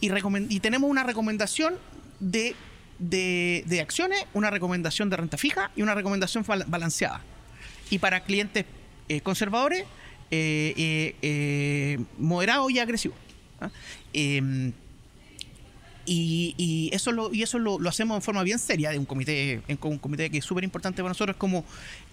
y, 0.00 0.10
y, 0.48 0.60
tenemos 0.60 0.90
una 0.90 1.02
recomendación 1.02 1.74
de, 2.20 2.54
de, 2.98 3.80
acciones, 3.80 4.24
una 4.32 4.50
recomendación 4.50 5.10
de 5.10 5.16
renta 5.16 5.36
fija 5.36 5.70
y 5.76 5.82
una 5.82 5.94
recomendación 5.94 6.44
balanceada. 6.66 7.20
Y 7.90 7.98
para 7.98 8.24
clientes 8.24 8.64
eh, 9.08 9.20
conservadores, 9.20 9.84
moderados 12.18 12.70
y 12.70 12.78
agresivos. 12.78 13.18
¿ah? 13.60 13.70
Y, 16.06 16.90
eso 16.92 17.12
lo, 17.12 17.32
y 17.32 17.42
eso 17.42 17.58
lo, 17.58 17.78
hacemos 17.88 18.16
en 18.16 18.22
forma 18.22 18.42
bien 18.42 18.58
seria 18.58 18.90
de 18.90 18.98
un 18.98 19.04
comité, 19.04 19.62
en, 19.68 19.78
un 19.82 19.98
comité 19.98 20.30
que 20.30 20.38
es 20.38 20.44
súper 20.44 20.64
importante 20.64 21.02
para 21.02 21.10
nosotros, 21.10 21.34
es 21.34 21.38
como, 21.38 21.64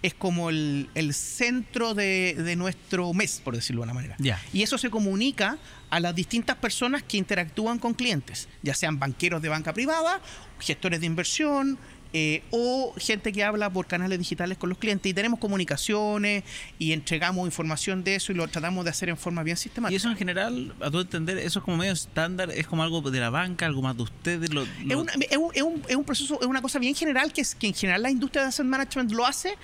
es 0.02 0.14
como 0.14 0.50
el, 0.50 0.88
centro 1.12 1.94
de, 1.94 2.54
nuestro 2.56 3.12
mes, 3.12 3.40
por 3.44 3.54
decirlo 3.54 3.82
de 3.82 3.84
una 3.84 3.94
manera. 3.94 4.16
Y 4.52 4.62
eso 4.62 4.78
se 4.78 4.90
comunica 4.90 5.58
a 5.90 6.00
las 6.00 6.14
distintas 6.14 6.56
personas 6.56 7.02
que 7.02 7.18
interactúan 7.18 7.78
con 7.78 7.94
clientes, 7.94 8.48
ya 8.62 8.74
sean 8.74 8.98
banqueros 8.98 9.42
de 9.42 9.48
banca 9.48 9.72
privada, 9.72 10.20
gestores 10.58 11.00
de 11.00 11.06
inversión, 11.06 11.78
eh, 12.14 12.42
o 12.50 12.92
gente 12.98 13.32
que 13.32 13.42
habla 13.42 13.70
por 13.70 13.86
canales 13.86 14.18
digitales 14.18 14.58
con 14.58 14.68
los 14.68 14.76
clientes 14.76 15.08
y 15.08 15.14
tenemos 15.14 15.40
comunicaciones 15.40 16.44
y 16.78 16.92
entregamos 16.92 17.46
información 17.46 18.04
de 18.04 18.16
eso 18.16 18.32
y 18.32 18.34
lo 18.34 18.46
tratamos 18.48 18.84
de 18.84 18.90
hacer 18.90 19.08
en 19.08 19.16
forma 19.16 19.42
bien 19.42 19.56
sistemática. 19.56 19.94
Y 19.94 19.96
eso 19.96 20.10
en 20.10 20.16
general, 20.16 20.74
a 20.80 20.90
tu 20.90 21.00
entender, 21.00 21.38
eso 21.38 21.60
es 21.60 21.64
como 21.64 21.78
medio 21.78 21.92
estándar, 21.92 22.50
es 22.50 22.66
como 22.66 22.82
algo 22.82 23.00
de 23.00 23.18
la 23.18 23.30
banca, 23.30 23.64
algo 23.64 23.80
más 23.80 23.96
de 23.96 24.02
ustedes. 24.02 24.52
Lo, 24.52 24.62
Es, 24.62 24.94
un, 24.94 25.08
es, 25.08 25.36
un, 25.62 25.82
es, 25.88 25.96
un, 25.96 26.04
proceso, 26.04 26.38
es 26.38 26.46
una 26.46 26.60
cosa 26.60 26.78
bien 26.78 26.94
general 26.94 27.32
que, 27.32 27.40
es, 27.40 27.54
que 27.54 27.68
en 27.68 27.74
general 27.74 28.02
la 28.02 28.10
industria 28.10 28.42
de 28.42 28.48
asset 28.48 28.66
management 28.66 29.10
lo 29.12 29.24
hace. 29.24 29.56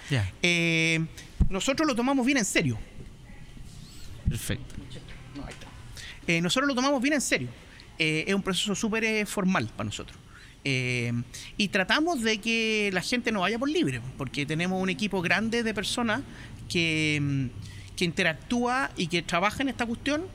Eh, 0.42 1.04
nosotros 1.50 1.86
lo 1.86 1.94
tomamos 1.94 2.24
bien 2.24 2.38
en 2.38 2.46
serio. 2.46 2.78
Perfecto. 4.26 4.74
Eh, 6.26 6.40
nosotros 6.40 6.66
lo 6.66 6.74
tomamos 6.74 7.02
bien 7.02 7.14
en 7.14 7.20
serio. 7.20 7.48
es 7.98 8.34
un 8.34 8.42
proceso 8.42 8.74
súper 8.74 9.26
formal 9.26 9.68
para 9.76 9.84
nosotros. 9.84 10.18
Eh, 10.70 11.14
y 11.56 11.68
tratamos 11.68 12.20
de 12.20 12.42
que 12.42 12.90
la 12.92 13.00
gente 13.00 13.32
no 13.32 13.40
vaya 13.40 13.58
por 13.58 13.70
libre, 13.70 14.02
porque 14.18 14.44
tenemos 14.44 14.82
un 14.82 14.90
equipo 14.90 15.22
grande 15.22 15.62
de 15.62 15.72
personas 15.72 16.20
que, 16.68 17.18
mm, 17.22 17.96
que 17.96 18.04
interactúa 18.04 18.90
y 18.94 19.06
que 19.06 19.22
trabaja 19.22 19.62
en 19.62 19.70
esta 19.70 19.86
cuestión 19.86 20.26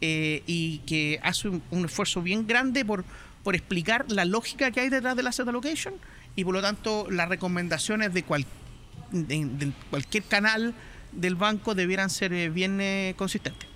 eh, 0.00 0.42
y 0.46 0.78
que 0.86 1.20
hace 1.22 1.48
un, 1.48 1.84
esfuerzo 1.84 2.22
bien 2.22 2.46
grande 2.46 2.86
por, 2.86 3.04
por 3.44 3.54
explicar 3.54 4.06
la 4.08 4.24
lógica 4.24 4.70
que 4.70 4.80
hay 4.80 4.88
detrás 4.88 5.14
de 5.14 5.24
la 5.24 5.28
asset 5.28 5.46
allocation 5.46 5.92
y 6.36 6.44
por 6.44 6.54
lo 6.54 6.62
tanto 6.62 7.10
las 7.10 7.28
recomendaciones 7.28 8.14
de, 8.14 8.22
cual, 8.22 8.46
de, 9.10 9.72
cualquier 9.90 10.22
canal 10.22 10.72
del 11.12 11.34
banco 11.34 11.74
debieran 11.74 12.08
ser 12.08 12.32
eh, 12.32 12.48
bien 12.48 12.80
consistentes. 13.16 13.68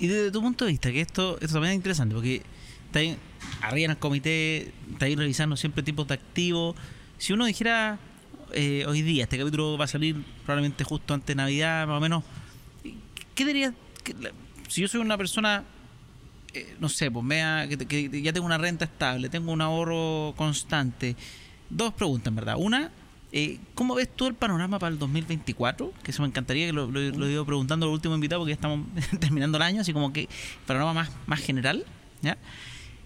Y 0.00 0.08
desde 0.08 0.32
tu 0.32 0.40
punto 0.40 0.64
de 0.64 0.72
vista, 0.72 0.90
que 0.90 1.02
esto, 1.02 1.38
esto 1.40 1.52
también 1.52 1.72
es 1.72 1.76
interesante, 1.76 2.16
porque 2.16 2.42
está 2.86 3.00
arriba 3.62 3.86
en 3.86 3.90
el 3.92 3.98
comité, 3.98 4.72
está 4.92 5.06
ahí 5.06 5.16
revisando 5.16 5.56
siempre 5.56 5.82
tipos 5.82 6.06
de 6.08 6.14
activos. 6.14 6.76
Si 7.18 7.32
uno 7.32 7.46
dijera 7.46 7.98
eh, 8.52 8.84
hoy 8.86 9.02
día, 9.02 9.24
este 9.24 9.38
capítulo 9.38 9.76
va 9.76 9.84
a 9.84 9.88
salir 9.88 10.16
probablemente 10.44 10.84
justo 10.84 11.14
antes 11.14 11.28
de 11.28 11.34
Navidad, 11.34 11.86
más 11.86 11.98
o 11.98 12.00
menos, 12.00 12.24
¿qué 13.34 13.44
dirías? 13.44 13.72
si 14.68 14.82
yo 14.82 14.88
soy 14.88 15.00
una 15.00 15.16
persona, 15.16 15.64
eh, 16.52 16.76
no 16.80 16.88
sé, 16.88 17.10
pues 17.10 17.26
vea 17.26 17.68
que, 17.68 18.22
ya 18.22 18.32
tengo 18.32 18.46
una 18.46 18.58
renta 18.58 18.84
estable, 18.84 19.28
tengo 19.28 19.52
un 19.52 19.60
ahorro 19.60 20.34
constante, 20.36 21.16
dos 21.70 21.92
preguntas, 21.94 22.28
en 22.28 22.36
verdad. 22.36 22.56
Una, 22.58 22.90
eh, 23.32 23.58
¿cómo 23.74 23.94
ves 23.94 24.08
tú 24.14 24.26
el 24.26 24.34
panorama 24.34 24.78
para 24.78 24.92
el 24.92 24.98
2024? 24.98 25.92
Que 26.02 26.10
eso 26.10 26.22
me 26.22 26.28
encantaría 26.28 26.66
que 26.66 26.72
lo, 26.72 26.90
lo, 26.90 27.00
he 27.00 27.32
ido 27.32 27.44
preguntando 27.44 27.86
al 27.86 27.92
último 27.92 28.14
invitado 28.14 28.40
porque 28.40 28.50
ya 28.50 28.54
estamos 28.54 28.86
terminando 29.20 29.56
el 29.56 29.62
año, 29.62 29.80
así 29.80 29.92
como 29.92 30.12
que 30.12 30.28
panorama 30.66 30.94
más, 30.94 31.10
más 31.26 31.40
general, 31.40 31.84
¿ya? 32.22 32.38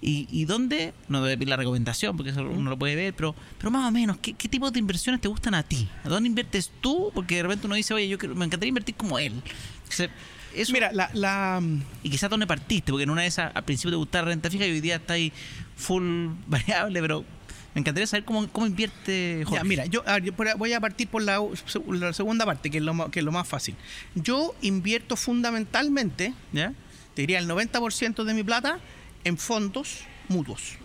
¿Y, 0.02 0.26
y 0.30 0.46
dónde? 0.46 0.94
No 1.08 1.22
debe 1.22 1.36
pedir 1.36 1.48
la 1.50 1.56
recomendación, 1.56 2.16
porque 2.16 2.30
eso 2.30 2.42
uno 2.42 2.70
lo 2.70 2.78
puede 2.78 2.94
ver, 2.94 3.14
pero, 3.14 3.34
pero 3.58 3.70
más 3.70 3.86
o 3.86 3.90
menos, 3.92 4.16
¿qué, 4.18 4.32
¿qué 4.32 4.48
tipo 4.48 4.70
de 4.70 4.78
inversiones 4.78 5.20
te 5.20 5.28
gustan 5.28 5.54
a 5.54 5.62
ti? 5.62 5.88
¿A 6.04 6.08
dónde 6.08 6.28
inviertes 6.28 6.70
tú? 6.80 7.10
Porque 7.14 7.36
de 7.36 7.42
repente 7.42 7.66
uno 7.66 7.74
dice, 7.74 7.92
oye, 7.92 8.08
yo 8.08 8.16
me 8.34 8.46
encantaría 8.46 8.68
invertir 8.68 8.94
como 8.94 9.18
él. 9.18 9.42
eso, 10.54 10.72
Mira, 10.72 10.90
la, 10.92 11.10
la... 11.12 11.62
Y 12.02 12.08
quizás 12.08 12.30
dónde 12.30 12.46
partiste, 12.46 12.92
porque 12.92 13.02
en 13.02 13.10
una 13.10 13.22
de 13.22 13.28
esas 13.28 13.54
al 13.54 13.64
principio 13.64 13.90
te 13.90 13.96
gustaba 13.96 14.28
renta 14.28 14.48
fija 14.50 14.66
y 14.66 14.70
hoy 14.70 14.80
día 14.80 14.96
está 14.96 15.14
ahí 15.14 15.32
full 15.76 16.28
variable, 16.46 17.00
pero 17.02 17.24
me 17.74 17.80
encantaría 17.80 18.06
saber 18.06 18.24
cómo, 18.24 18.48
cómo 18.48 18.66
invierte 18.66 19.42
Jorge. 19.44 19.58
Ya, 19.58 19.64
mira, 19.64 19.84
yo, 19.84 20.02
voy 20.56 20.72
a 20.72 20.80
partir 20.80 21.08
por 21.08 21.22
la, 21.22 21.40
la, 21.88 22.12
segunda 22.14 22.46
parte, 22.46 22.70
que 22.70 22.78
es, 22.78 22.82
lo, 22.82 23.10
que 23.10 23.20
es 23.20 23.24
lo 23.24 23.32
más 23.32 23.46
fácil. 23.46 23.76
Yo 24.14 24.54
invierto 24.62 25.14
fundamentalmente, 25.16 26.32
¿Ya? 26.52 26.72
te 27.14 27.22
diría 27.22 27.38
el 27.38 27.48
90% 27.48 28.24
de 28.24 28.34
mi 28.34 28.42
plata 28.42 28.80
en 29.24 29.38
fondos 29.38 30.00
mutuos. 30.28 30.76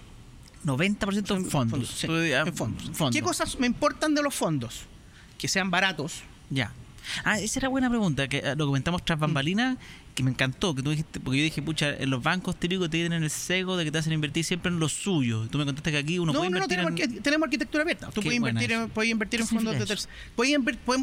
90% 0.66 1.36
en 1.36 1.46
fondos. 1.46 2.04
en 2.04 2.56
fondos. 2.56 3.12
¿Qué 3.12 3.22
cosas 3.22 3.60
me 3.60 3.68
importan 3.68 4.16
de 4.16 4.24
los 4.24 4.34
fondos? 4.34 4.86
Que 5.38 5.48
sean 5.48 5.70
baratos. 5.70 6.24
Ya. 6.50 6.72
Ah, 7.24 7.40
esa 7.40 7.60
era 7.60 7.68
buena 7.70 7.90
pregunta, 7.90 8.28
que 8.28 8.38
eh, 8.38 8.56
lo 8.56 8.66
comentamos 8.66 9.06
tras 9.06 9.20
mm. 9.20 9.22
bambalinas, 9.22 9.78
que 10.16 10.24
me 10.24 10.32
encantó, 10.32 10.74
que 10.74 10.82
tú 10.82 10.92
dijiste, 10.92 11.20
porque 11.20 11.40
yo 11.40 11.44
dije, 11.44 11.62
pucha, 11.62 11.94
en 11.94 12.10
los 12.10 12.24
bancos 12.24 12.56
típicos 12.56 12.90
tienen 12.90 13.22
el 13.22 13.30
cego 13.30 13.76
de 13.76 13.84
que 13.84 13.92
te 13.92 13.98
hacen 13.98 14.14
invertir 14.14 14.46
siempre 14.46 14.72
en 14.72 14.80
lo 14.80 14.88
suyo. 14.88 15.46
Tú 15.50 15.58
me 15.58 15.66
contaste 15.66 15.92
que 15.92 15.98
aquí 15.98 16.18
uno 16.18 16.32
puede 16.32 16.48
invertir 16.48 16.80
no, 16.80 16.96
tenemos, 16.96 17.22
tenemos 17.22 17.46
arquitectura 17.46 17.82
abierta. 17.82 18.10
Tú 18.12 18.22
puedes 18.22 18.38
invertir, 18.38 18.72
en, 18.72 18.90
puedes 18.90 19.12
invertir 19.12 19.42
en 19.42 19.48
fondos 19.48 19.78
de 19.78 19.86
terceros. 19.86 20.08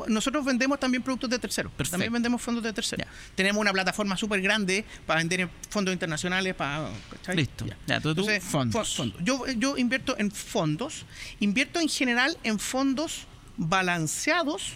Nosotros 0.09 0.45
vendemos 0.47 0.81
también 0.81 1.03
productos 1.03 1.29
de 1.29 1.39
terceros. 1.39 1.73
También 1.91 2.11
vendemos 2.11 2.41
fondos 2.41 2.65
de 2.65 2.73
terceros. 2.73 3.07
Tenemos 3.35 3.61
una 3.61 3.73
plataforma 3.73 4.17
súper 4.17 4.41
grande 4.41 4.85
para 5.07 5.19
vender 5.19 5.43
en 5.43 5.51
fondos 5.69 5.93
internacionales. 5.93 6.55
Para, 6.55 6.89
Listo. 7.35 7.67
Ya, 7.87 8.01
tú, 8.01 8.17
fondos. 8.41 9.03
Yo, 9.23 9.47
yo 9.47 9.77
invierto 9.77 10.17
en 10.19 10.31
fondos. 10.31 11.05
Invierto 11.39 11.81
en 11.81 11.89
general 11.89 12.39
en 12.45 12.59
fondos 12.59 13.27
balanceados. 13.59 14.73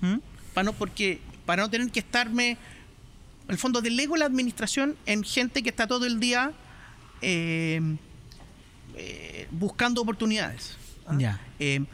¿Mm? 0.00 0.16
Para 0.54 0.64
no, 0.64 0.72
porque, 0.72 1.20
para 1.44 1.62
no 1.62 1.70
tener 1.70 1.90
que 1.90 2.00
estarme 2.00 2.56
el 3.48 3.58
fondo, 3.58 3.80
delego 3.80 4.16
la 4.16 4.26
administración 4.26 4.96
en 5.06 5.24
gente 5.24 5.62
que 5.62 5.70
está 5.70 5.86
todo 5.86 6.06
el 6.06 6.20
día 6.20 6.52
eh, 7.22 7.80
eh, 8.94 9.48
buscando 9.50 10.02
oportunidades. 10.02 10.76
¿ah? 11.06 11.16
Ya. 11.18 11.40
Eh, 11.58 11.84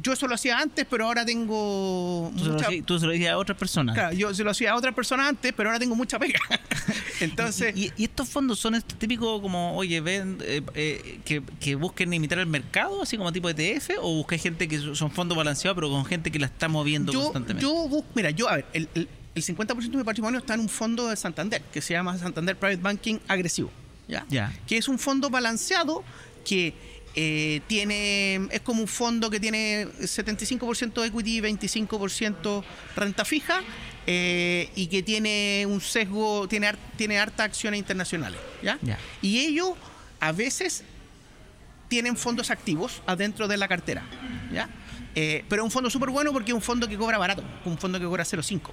yo 0.00 0.14
eso 0.14 0.26
lo 0.26 0.34
hacía 0.34 0.58
antes, 0.58 0.86
pero 0.88 1.04
ahora 1.04 1.26
tengo. 1.26 2.32
Tú, 2.86 2.98
se, 2.98 3.06
lo 3.06 3.12
hacías 3.12 3.34
a 3.34 3.36
otras 3.36 3.58
personas. 3.58 3.94
Claro, 3.94 4.16
yo 4.16 4.32
se 4.32 4.42
lo 4.42 4.50
hacía 4.50 4.72
a 4.72 4.76
otras 4.76 4.94
personas 4.94 5.28
antes, 5.28 5.52
pero 5.52 5.68
ahora 5.68 5.78
tengo 5.78 5.94
mucha 5.94 6.18
pega. 6.18 6.38
Entonces. 7.20 7.76
¿Y, 7.76 7.92
estos 8.02 8.26
fondos 8.26 8.58
son 8.58 8.76
este 8.76 8.94
típicos 8.94 9.42
como, 9.42 9.76
oye, 9.76 10.00
ven, 10.00 10.38
que, 10.38 11.42
que, 11.60 11.74
busquen 11.74 12.14
imitar 12.14 12.38
el 12.38 12.46
mercado, 12.46 13.02
así 13.02 13.18
como 13.18 13.30
tipo 13.30 13.50
ETF, 13.50 13.90
o 14.00 14.14
buscáis 14.14 14.40
gente 14.40 14.68
que 14.68 14.78
son 14.78 15.10
fondos 15.10 15.36
balanceados, 15.36 15.74
pero 15.74 15.90
con 15.90 16.06
gente 16.06 16.32
que 16.32 16.38
la 16.38 16.46
está 16.46 16.66
moviendo 16.66 17.12
constantemente? 17.12 17.62
Yo, 17.62 18.04
mira, 18.14 18.30
yo, 18.30 18.48
a 18.48 18.56
ver, 18.56 18.66
el 18.72 18.88
el 18.94 19.08
50% 19.42 19.90
de 19.90 19.96
mi 19.96 20.04
patrimonio 20.04 20.40
está 20.40 20.54
en 20.54 20.60
un 20.60 20.68
fondo 20.68 21.08
de 21.08 21.16
Santander, 21.16 21.62
que 21.72 21.80
se 21.80 21.94
llama 21.94 22.16
Santander 22.18 22.56
Private 22.56 22.82
Banking 22.82 23.18
Agresivo. 23.26 23.70
¿ya? 24.06 24.52
Que 24.66 24.76
es 24.76 24.88
un 24.88 24.98
fondo 24.98 25.30
balanceado 25.30 26.04
que 26.44 26.74
eh, 27.16 27.60
tiene 27.68 28.48
es 28.50 28.60
como 28.62 28.82
un 28.82 28.88
fondo 28.88 29.30
que 29.30 29.38
tiene 29.38 29.86
75% 29.86 31.06
equity 31.06 31.38
y 31.38 31.40
25% 31.40 32.64
renta 32.96 33.24
fija 33.24 33.60
eh, 34.06 34.68
y 34.74 34.88
que 34.88 35.02
tiene 35.02 35.64
un 35.68 35.80
sesgo, 35.80 36.48
tiene, 36.48 36.72
tiene 36.96 37.18
harta 37.18 37.44
acciones 37.44 37.78
internacionales. 37.78 38.40
¿ya? 38.62 38.78
Y 39.22 39.38
ellos 39.40 39.70
a 40.20 40.32
veces 40.32 40.84
tienen 41.88 42.16
fondos 42.16 42.50
activos 42.50 43.02
adentro 43.06 43.46
de 43.46 43.56
la 43.56 43.68
cartera. 43.68 44.02
¿ya? 44.52 44.68
Eh, 45.14 45.44
pero 45.48 45.62
es 45.62 45.64
un 45.64 45.70
fondo 45.70 45.90
súper 45.90 46.10
bueno 46.10 46.32
porque 46.32 46.50
es 46.50 46.54
un 46.56 46.62
fondo 46.62 46.88
que 46.88 46.96
cobra 46.96 47.18
barato, 47.18 47.44
un 47.64 47.78
fondo 47.78 48.00
que 48.00 48.06
cobra 48.06 48.24
0,5. 48.24 48.70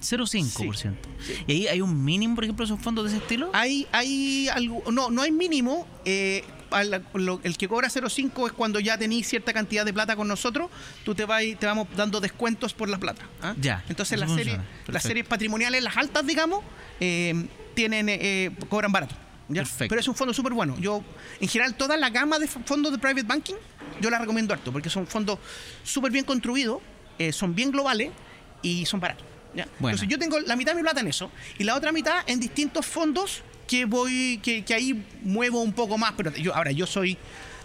0,5%. 0.00 0.94
¿Y 1.46 1.52
ahí 1.52 1.68
hay 1.68 1.80
un 1.80 2.04
mínimo, 2.04 2.34
por 2.34 2.44
ejemplo, 2.44 2.64
esos 2.64 2.80
fondos 2.80 3.04
de 3.04 3.10
ese 3.10 3.18
estilo? 3.18 3.50
Hay, 3.52 3.86
hay 3.92 4.48
algo, 4.48 4.82
no, 4.90 5.10
no 5.10 5.22
hay 5.22 5.30
mínimo. 5.30 5.86
Eh, 6.04 6.42
el 6.72 7.56
que 7.58 7.68
cobra 7.68 7.88
0,5 7.88 8.46
es 8.46 8.52
cuando 8.52 8.78
ya 8.78 8.96
tenéis 8.96 9.26
cierta 9.26 9.52
cantidad 9.52 9.84
de 9.84 9.92
plata 9.92 10.14
con 10.14 10.28
nosotros, 10.28 10.70
tú 11.04 11.16
te 11.16 11.24
vas 11.24 11.42
te 11.58 11.66
vamos 11.66 11.88
dando 11.96 12.20
descuentos 12.20 12.74
por 12.74 12.88
la 12.88 12.98
plata. 12.98 13.22
¿ah? 13.42 13.54
Ya. 13.60 13.84
Entonces 13.88 14.18
las 14.18 14.32
series, 14.32 14.58
las 14.86 15.02
series 15.02 15.26
patrimoniales, 15.26 15.82
las 15.82 15.96
altas, 15.96 16.24
digamos, 16.24 16.62
eh, 17.00 17.48
tienen 17.74 18.08
eh, 18.08 18.52
cobran 18.68 18.92
barato. 18.92 19.16
Pero 19.78 19.98
es 19.98 20.06
un 20.06 20.14
fondo 20.14 20.32
súper 20.32 20.52
bueno. 20.52 20.78
Yo, 20.78 21.02
en 21.40 21.48
general, 21.48 21.74
toda 21.74 21.96
la 21.96 22.08
gama 22.10 22.38
de 22.38 22.46
fondos 22.46 22.92
de 22.92 22.98
private 22.98 23.24
banking, 23.24 23.56
yo 24.00 24.08
la 24.08 24.20
recomiendo 24.20 24.54
harto, 24.54 24.70
porque 24.70 24.88
son 24.88 25.08
fondos 25.08 25.40
súper 25.82 26.12
bien 26.12 26.24
construidos, 26.24 26.80
son 27.32 27.52
bien 27.52 27.72
globales 27.72 28.12
y 28.62 28.86
son 28.86 29.00
baratos. 29.00 29.29
Entonces 29.54 30.08
yo 30.08 30.18
tengo 30.18 30.38
la 30.40 30.56
mitad 30.56 30.72
de 30.72 30.76
mi 30.76 30.82
plata 30.82 31.00
en 31.00 31.08
eso 31.08 31.30
y 31.58 31.64
la 31.64 31.74
otra 31.74 31.92
mitad 31.92 32.22
en 32.26 32.40
distintos 32.40 32.86
fondos 32.86 33.42
que 33.66 33.84
voy, 33.84 34.40
que, 34.42 34.64
ahí 34.74 35.04
muevo 35.22 35.62
un 35.62 35.72
poco 35.72 35.96
más, 35.96 36.12
pero 36.16 36.34
yo 36.36 36.54
ahora 36.54 36.72
yo 36.72 36.86
soy, 36.86 37.16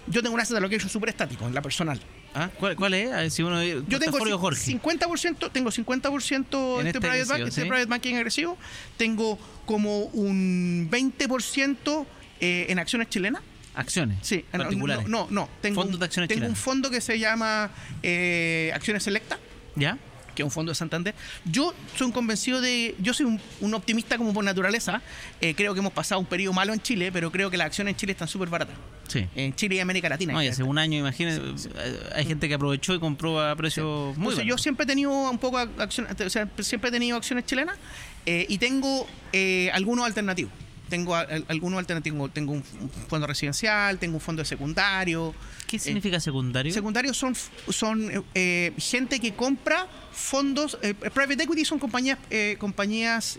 yo 0.08 0.22
tengo 0.22 0.36
un 0.36 0.42
asset 0.42 0.58
allocation 0.58 0.90
súper 0.90 1.10
estático 1.10 1.48
en 1.48 1.54
la 1.54 1.62
personal. 1.62 2.00
¿Ah? 2.36 2.50
¿Cuál, 2.60 2.94
es? 2.94 3.34
si 3.34 3.44
uno, 3.44 3.64
yo 3.64 3.98
tengo 3.98 4.20
50%, 4.20 5.52
tengo 5.52 5.72
50% 5.72 6.82
en 6.82 6.88
este, 6.88 7.00
private, 7.00 7.44
este 7.44 7.62
private 7.62 7.86
banking 7.86 8.16
agresivo, 8.16 8.58
tengo 8.98 9.40
como 9.66 10.02
un 10.08 10.90
20% 10.92 12.06
eh, 12.42 12.66
en 12.70 12.78
acciones 12.78 13.10
chilenas. 13.10 13.42
¿Acciones? 13.74 14.20
Sí, 14.22 14.46
particulares. 14.52 15.08
No, 15.08 15.28
no, 15.32 15.50
tengo, 15.62 15.82
un, 15.82 16.00
tengo 16.28 16.46
un 16.46 16.56
fondo 16.56 16.90
que 16.90 17.02
se 17.02 17.18
llama 17.20 17.72
eh, 18.04 18.72
Acciones 18.74 19.04
Selecta. 19.04 19.40
¿Ya? 19.76 19.98
Que 20.36 20.44
es 20.44 20.46
un 20.46 20.52
fondo 20.52 20.72
de 20.72 20.76
Santander. 20.76 21.16
Yo 21.46 21.74
soy 21.96 22.08
un 22.08 22.14
convencido 22.14 22.62
de. 22.62 22.96
Yo 23.00 23.14
soy 23.14 23.40
un, 23.62 23.74
optimista 23.74 24.18
como 24.18 24.34
por 24.34 24.44
naturaleza. 24.44 25.02
Eh, 25.42 25.56
creo 25.56 25.74
que 25.74 25.80
hemos 25.80 25.94
pasado 25.94 26.20
un 26.20 26.28
periodo 26.28 26.54
malo 26.54 26.74
en 26.74 26.82
Chile, 26.82 27.12
pero 27.12 27.32
creo 27.32 27.50
que 27.50 27.58
las 27.58 27.68
acciones 27.68 27.94
en 27.94 27.98
Chile 27.98 28.12
están 28.12 28.28
súper 28.28 28.50
baratas. 28.50 28.76
Sí. 29.08 29.28
En 29.36 29.56
Chile 29.56 29.76
y 29.76 29.80
América 29.80 30.10
Latina. 30.10 30.34
No, 30.34 30.40
hace 30.40 30.64
un 30.64 30.78
año, 30.78 31.00
imagínate, 31.00 31.42
hay 32.14 32.26
gente 32.26 32.48
que 32.48 32.54
aprovechó 32.56 32.94
y 32.94 33.00
compró 33.00 33.40
a 33.40 33.56
precios 33.56 34.18
muy 34.18 34.36
Yo 34.46 34.58
siempre 34.58 34.84
he 34.84 34.88
tenido 34.88 35.12
un 35.12 35.38
poco 35.38 35.58
acciones, 35.58 36.20
o 36.20 36.30
sea, 36.30 36.50
siempre 36.60 36.90
he 36.90 36.92
tenido 36.92 37.18
acciones 37.18 37.46
chilenas 37.46 37.78
eh, 38.26 38.46
y 38.50 38.58
tengo 38.58 39.08
eh, 39.32 39.70
algunos 39.74 40.06
alternativos 40.06 40.52
tengo 40.90 41.16
algunos 41.16 41.80
alternativos. 41.80 42.34
Tengo 42.34 42.54
un 42.54 42.64
fondo 43.08 43.28
residencial, 43.28 43.98
tengo 43.98 44.16
un 44.16 44.22
fondo 44.22 44.42
de 44.42 44.46
secundario. 44.46 45.34
¿Qué 45.68 45.80
significa 45.80 46.20
secundario? 46.20 46.72
Secundarios 46.72 47.18
son, 47.18 47.36
son 47.70 48.26
eh, 48.34 48.74
gente 48.78 49.20
que 49.20 49.34
compra 49.34 49.88
fondos. 50.12 50.78
Eh, 50.82 50.94
private 50.94 51.44
equity 51.44 51.66
son 51.66 51.80
compañías, 51.80 52.20
eh, 52.30 52.56
compañías 52.60 53.38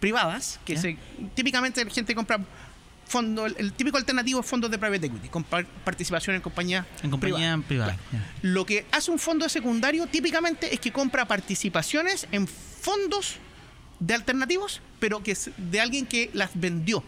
privadas, 0.00 0.60
que 0.64 0.76
se, 0.76 0.96
típicamente 1.34 1.84
la 1.84 1.90
gente 1.90 2.14
compra 2.14 2.38
fondo, 3.06 3.46
el, 3.46 3.72
típico 3.72 3.96
alternativo 3.96 4.40
es 4.40 4.46
fondos 4.46 4.70
de 4.70 4.78
private 4.78 5.06
equity, 5.06 5.28
con 5.28 5.44
participación 5.44 6.36
en 6.36 6.42
compañías 6.42 6.86
en 7.02 7.10
compañía 7.10 7.60
privada. 7.66 7.96
Lo 8.42 8.64
que 8.64 8.86
hace 8.92 9.10
un 9.10 9.18
fondo 9.18 9.44
de 9.44 9.50
secundario 9.50 10.06
típicamente 10.06 10.72
es 10.72 10.80
que 10.80 10.92
compra 10.92 11.26
participaciones 11.26 12.26
en 12.32 12.46
fondos 12.46 13.38
de 14.06 14.14
alternativos, 14.14 14.80
pero 15.00 15.22
que 15.22 15.32
es 15.32 15.50
de 15.56 15.80
alguien 15.80 16.06
que 16.06 16.30
las 16.34 16.50
vendió. 16.54 17.02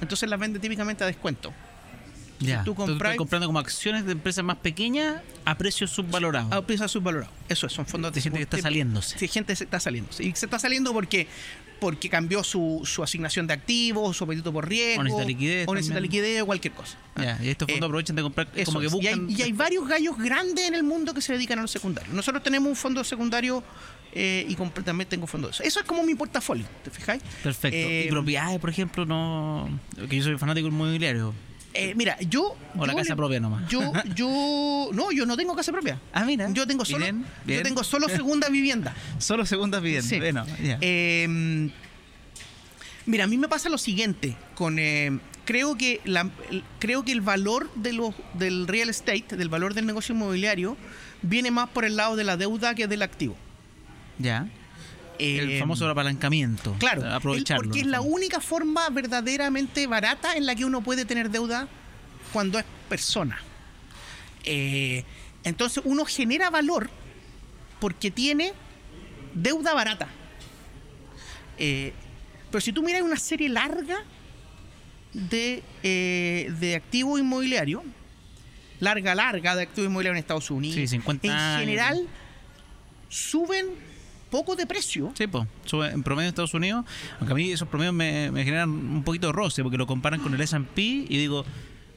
Entonces 0.00 0.28
las 0.28 0.38
vende 0.38 0.58
típicamente 0.58 1.04
a 1.04 1.06
descuento. 1.06 1.52
Ya. 2.40 2.62
tú 2.62 2.76
compras 2.76 3.16
comprando 3.16 3.48
como 3.48 3.58
acciones 3.58 4.06
de 4.06 4.12
empresas 4.12 4.44
más 4.44 4.58
pequeñas 4.58 5.22
a 5.44 5.58
precios 5.58 5.90
subvalorados. 5.90 6.52
A 6.52 6.64
precios 6.64 6.92
subvalorados. 6.92 7.34
Eso 7.48 7.66
es, 7.66 7.72
son 7.72 7.84
fondos 7.84 8.12
de 8.12 8.20
gente 8.20 8.38
que 8.38 8.44
está 8.44 8.58
saliéndose. 8.58 9.18
Sí, 9.18 9.26
gente 9.26 9.56
se 9.56 9.64
está 9.64 9.80
saliéndose. 9.80 10.22
Y 10.22 10.32
se 10.36 10.46
está 10.46 10.58
saliendo 10.58 10.92
porque 10.92 11.26
porque 11.80 12.08
cambió 12.08 12.42
su, 12.42 12.82
su 12.84 13.02
asignación 13.02 13.46
de 13.46 13.54
activos, 13.54 14.16
su 14.16 14.24
apetito 14.24 14.52
por 14.52 14.68
riesgo, 14.68 15.00
o 15.00 15.04
necesita 15.04 15.26
liquidez, 15.26 15.68
o 15.68 15.74
necesita 15.74 16.00
liquidez, 16.00 16.44
cualquier 16.44 16.74
cosa. 16.74 16.98
Ya, 17.16 17.38
y 17.42 17.48
estos 17.48 17.68
fondos 17.68 17.86
eh, 17.86 17.86
aprovechan 17.86 18.16
de 18.16 18.22
comprar 18.22 18.48
como 18.64 18.80
que 18.80 18.88
buscan... 18.88 19.30
y, 19.30 19.42
hay, 19.42 19.52
varios 19.52 19.86
gallos 19.86 20.18
grandes 20.18 20.66
en 20.66 20.74
el 20.74 20.82
mundo 20.82 21.14
que 21.14 21.20
se 21.20 21.32
dedican 21.32 21.58
a 21.58 21.62
los 21.62 21.70
secundarios. 21.70 22.12
Nosotros 22.14 22.42
tenemos 22.42 22.68
un 22.68 22.76
fondo 22.76 23.02
secundario 23.04 23.62
eh, 24.12 24.46
y 24.48 24.54
también 24.82 25.08
tengo 25.08 25.26
fondos 25.26 25.50
de 25.50 25.54
eso. 25.54 25.62
Eso 25.62 25.80
es 25.80 25.86
como 25.86 26.02
mi 26.02 26.14
portafolio, 26.14 26.66
¿te 26.82 26.90
fijáis? 26.90 27.22
Perfecto. 27.42 27.76
¿Y 27.76 27.80
eh, 27.80 28.06
propiedades, 28.10 28.58
por 28.58 28.70
ejemplo, 28.70 29.04
no. 29.04 29.68
Que 30.08 30.16
yo 30.16 30.22
soy 30.22 30.38
fanático 30.38 30.66
del 30.66 30.74
inmobiliario. 30.74 31.34
Eh, 31.74 31.94
mira, 31.94 32.18
yo. 32.20 32.56
O 32.76 32.86
la 32.86 32.94
casa 32.94 33.14
propia 33.14 33.40
nomás. 33.40 33.68
Yo, 33.68 33.92
yo. 34.14 34.90
No, 34.92 35.12
yo 35.12 35.26
no 35.26 35.36
tengo 35.36 35.54
casa 35.54 35.70
propia. 35.70 36.00
Ah, 36.12 36.24
mira. 36.24 36.50
Yo 36.50 36.66
tengo 36.66 36.84
solo. 36.84 37.04
Yo 37.46 37.62
tengo 37.62 37.84
solo 37.84 38.08
segunda 38.08 38.48
vivienda. 38.50 38.94
solo 39.18 39.44
segunda 39.44 39.80
vivienda. 39.80 40.08
Sí. 40.08 40.18
Bueno, 40.18 40.46
em, 40.80 41.70
mira, 43.04 43.24
a 43.24 43.26
mí 43.26 43.36
me 43.36 43.48
pasa 43.48 43.68
lo 43.68 43.78
siguiente. 43.78 44.34
Con. 44.54 44.78
Em, 44.78 45.20
creo 45.44 45.76
que 45.76 46.00
la, 46.04 46.30
creo 46.78 47.04
que 47.04 47.12
el 47.12 47.20
valor 47.20 47.70
de 47.74 47.92
los, 47.92 48.14
del 48.34 48.66
real 48.66 48.88
estate, 48.88 49.36
del 49.36 49.48
valor 49.48 49.74
del 49.74 49.86
negocio 49.86 50.14
inmobiliario, 50.14 50.76
viene 51.22 51.50
más 51.50 51.68
por 51.68 51.84
el 51.84 51.96
lado 51.96 52.16
de 52.16 52.24
la 52.24 52.36
deuda 52.36 52.74
que 52.74 52.86
del 52.88 53.02
activo. 53.02 53.36
Ya. 54.18 54.48
el 55.18 55.50
eh, 55.50 55.58
famoso 55.58 55.88
apalancamiento. 55.88 56.76
Claro, 56.78 57.04
aprovecharlo. 57.12 57.64
porque 57.64 57.80
es 57.80 57.86
la 57.86 58.00
única 58.00 58.40
forma 58.40 58.88
verdaderamente 58.90 59.86
barata 59.86 60.34
en 60.36 60.46
la 60.46 60.54
que 60.54 60.64
uno 60.64 60.82
puede 60.82 61.04
tener 61.04 61.30
deuda 61.30 61.68
cuando 62.32 62.58
es 62.58 62.64
persona. 62.88 63.38
Eh, 64.44 65.04
entonces 65.44 65.82
uno 65.84 66.04
genera 66.04 66.50
valor 66.50 66.90
porque 67.80 68.10
tiene 68.10 68.52
deuda 69.34 69.74
barata. 69.74 70.08
Eh, 71.58 71.92
pero 72.50 72.60
si 72.60 72.72
tú 72.72 72.82
miras 72.82 73.02
una 73.02 73.16
serie 73.16 73.48
larga 73.48 73.98
de, 75.12 75.62
de 75.82 76.76
activo 76.76 77.18
inmobiliario, 77.18 77.82
larga, 78.80 79.14
larga 79.14 79.56
de 79.56 79.62
activo 79.62 79.86
inmobiliario 79.86 80.16
en 80.16 80.20
Estados 80.20 80.50
Unidos, 80.50 80.92
en 80.92 81.02
general 81.58 82.06
suben 83.08 83.66
poco 84.30 84.56
de 84.56 84.66
precio. 84.66 85.12
Sí, 85.16 85.26
pues, 85.26 85.46
en 85.92 86.02
promedio 86.02 86.28
en 86.28 86.32
Estados 86.32 86.54
Unidos, 86.54 86.84
aunque 87.18 87.32
a 87.32 87.36
mí 87.36 87.50
esos 87.50 87.68
promedios 87.68 87.94
me, 87.94 88.30
generan 88.44 88.70
un 88.70 89.02
poquito 89.04 89.28
de 89.28 89.32
roce, 89.32 89.62
porque 89.62 89.78
lo 89.78 89.86
comparan 89.86 90.20
con 90.20 90.34
el 90.34 90.40
S&P 90.40 90.82
y 90.82 91.16
digo, 91.16 91.44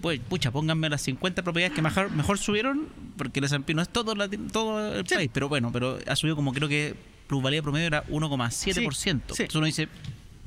pues, 0.02 0.20
pucha, 0.20 0.52
pónganme 0.52 0.90
las 0.90 1.02
50 1.02 1.44
propiedades 1.44 1.76
que 1.76 1.82
mejor, 1.82 2.12
mejor 2.12 2.38
subieron, 2.38 2.88
porque 3.18 3.40
el 3.40 3.46
S&P 3.46 3.74
no 3.74 3.82
es 3.82 3.90
todo, 3.90 4.16
todo 4.52 4.96
el 4.96 5.06
país, 5.06 5.30
pero 5.34 5.50
bueno, 5.50 5.72
pero 5.72 6.00
ha 6.08 6.16
subido 6.16 6.36
como 6.36 6.54
creo 6.54 6.68
que 6.68 6.96
plusvalía 7.28 7.62
promedio 7.62 7.88
era 7.88 8.06
1,7%. 8.08 8.92
Sí, 8.92 9.10
Entonces 9.10 9.56
uno 9.56 9.66
dice, 9.66 9.88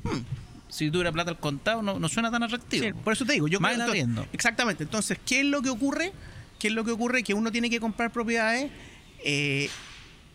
hmm, 0.03 0.19
si 0.69 0.91
tuviera 0.91 1.11
plata 1.11 1.31
al 1.31 1.39
contado 1.39 1.81
no, 1.81 1.99
no 1.99 2.09
suena 2.09 2.29
tan 2.29 2.43
atractivo. 2.43 2.95
por 3.03 3.13
eso 3.13 3.25
te 3.25 3.33
digo, 3.33 3.47
yo 3.47 3.59
Más 3.59 3.75
creo, 3.75 4.25
Exactamente. 4.33 4.83
Entonces, 4.83 5.17
¿qué 5.25 5.39
es 5.39 5.45
lo 5.45 5.61
que 5.61 5.69
ocurre? 5.69 6.11
¿Qué 6.59 6.67
es 6.67 6.73
lo 6.73 6.83
que 6.83 6.91
ocurre? 6.91 7.23
Que 7.23 7.33
uno 7.33 7.51
tiene 7.51 7.69
que 7.69 7.79
comprar 7.79 8.11
propiedades 8.11 8.71
eh, 9.23 9.69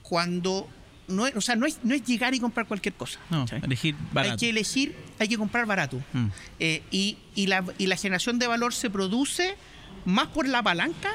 cuando 0.02 0.68
no 1.10 1.26
es, 1.26 1.36
o 1.36 1.40
sea, 1.40 1.56
no 1.56 1.66
es, 1.66 1.78
no 1.82 1.94
es 1.94 2.04
llegar 2.04 2.34
y 2.34 2.40
comprar 2.40 2.66
cualquier 2.66 2.94
cosa. 2.94 3.18
No, 3.30 3.44
elegir 3.62 3.94
barato. 4.12 4.32
Hay 4.32 4.38
que 4.38 4.50
elegir, 4.50 4.94
hay 5.18 5.28
que 5.28 5.36
comprar 5.36 5.66
barato. 5.66 6.00
Mm. 6.12 6.26
Eh, 6.58 6.82
y, 6.90 7.18
y, 7.34 7.46
la, 7.46 7.64
y 7.78 7.86
la 7.86 7.96
generación 7.96 8.38
de 8.38 8.46
valor 8.46 8.72
se 8.72 8.90
produce 8.90 9.56
más 10.04 10.28
por 10.28 10.48
la 10.48 10.62
palanca 10.62 11.10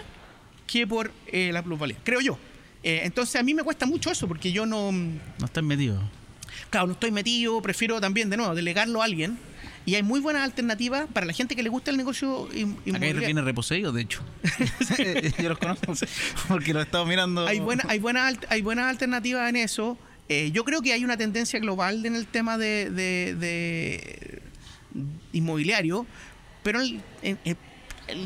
que 0.68 0.86
por 0.86 1.12
eh, 1.28 1.52
la 1.52 1.64
plusvalía, 1.64 1.98
creo 2.04 2.22
yo. 2.22 2.38
Eh, 2.84 3.02
entonces 3.04 3.36
a 3.36 3.44
mí 3.44 3.54
me 3.54 3.64
cuesta 3.64 3.86
mucho 3.86 4.12
eso 4.12 4.28
porque 4.28 4.52
yo 4.52 4.66
no... 4.66 4.92
No 4.92 5.46
estoy 5.46 5.64
metido. 5.64 6.00
Claro, 6.70 6.88
no 6.88 6.94
estoy 6.94 7.12
metido, 7.12 7.62
prefiero 7.62 8.00
también, 8.00 8.30
de 8.30 8.38
nuevo, 8.38 8.54
delegarlo 8.54 9.02
a 9.02 9.06
alguien 9.06 9.38
y 9.86 9.96
hay 9.96 10.04
muy 10.04 10.20
buenas 10.20 10.44
alternativas 10.44 11.08
para 11.14 11.26
la 11.26 11.34
gente 11.34 11.56
que 11.56 11.62
le 11.62 11.70
gusta 11.70 11.92
el 11.92 11.98
negocio 11.98 12.50
inmobiliario. 12.54 13.18
Acá 13.18 13.26
viene 13.28 13.42
reposeído, 13.42 13.92
de 13.92 14.02
hecho. 14.02 14.24
Yo 15.42 15.50
los 15.50 15.60
conozco 15.60 15.94
porque 16.48 16.74
lo 16.74 16.80
he 16.80 16.84
estado 16.84 17.06
mirando. 17.06 17.46
Hay, 17.46 17.60
buena, 17.60 17.84
hay, 17.88 18.00
buenas, 18.00 18.36
hay 18.50 18.62
buenas 18.62 18.86
alternativas 18.90 19.48
en 19.50 19.58
eso. 19.58 19.98
Eh, 20.28 20.50
yo 20.52 20.66
creo 20.66 20.82
que 20.82 20.92
hay 20.92 21.06
una 21.06 21.18
tendencia 21.18 21.60
global 21.60 22.04
en 22.04 22.16
el 22.16 22.26
tema 22.26 22.58
de, 22.58 22.90
de, 22.90 24.42
inmobiliario, 25.34 26.08
pero 26.64 26.80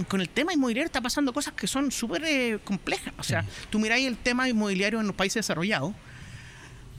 con 0.08 0.22
el 0.22 0.30
tema 0.30 0.54
inmobiliario 0.54 0.86
está 0.86 1.02
pasando 1.02 1.34
cosas 1.34 1.54
que 1.56 1.68
son 1.68 1.92
súper 1.92 2.24
eh, 2.24 2.60
complejas. 2.64 3.14
O 3.18 3.24
sea, 3.24 3.44
tú 3.70 3.80
miráis 3.80 4.08
el 4.08 4.16
tema 4.16 4.48
inmobiliario 4.48 5.02
en 5.02 5.08
los 5.08 5.16
países 5.16 5.46
desarrollados, 5.46 5.94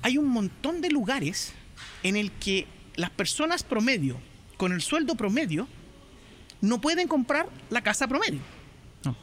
hay 0.02 0.18
un 0.18 0.28
montón 0.28 0.82
de 0.82 0.90
lugares 0.90 1.54
en 2.02 2.16
el 2.16 2.30
que 2.32 2.66
las 2.96 3.08
personas 3.08 3.62
promedio 3.62 4.20
con 4.60 4.72
el 4.72 4.82
sueldo 4.82 5.14
promedio 5.14 5.66
no 6.60 6.82
pueden 6.82 7.08
comprar 7.08 7.48
la 7.70 7.80
casa 7.80 8.06
promedio. 8.06 8.40
No. 9.06 9.16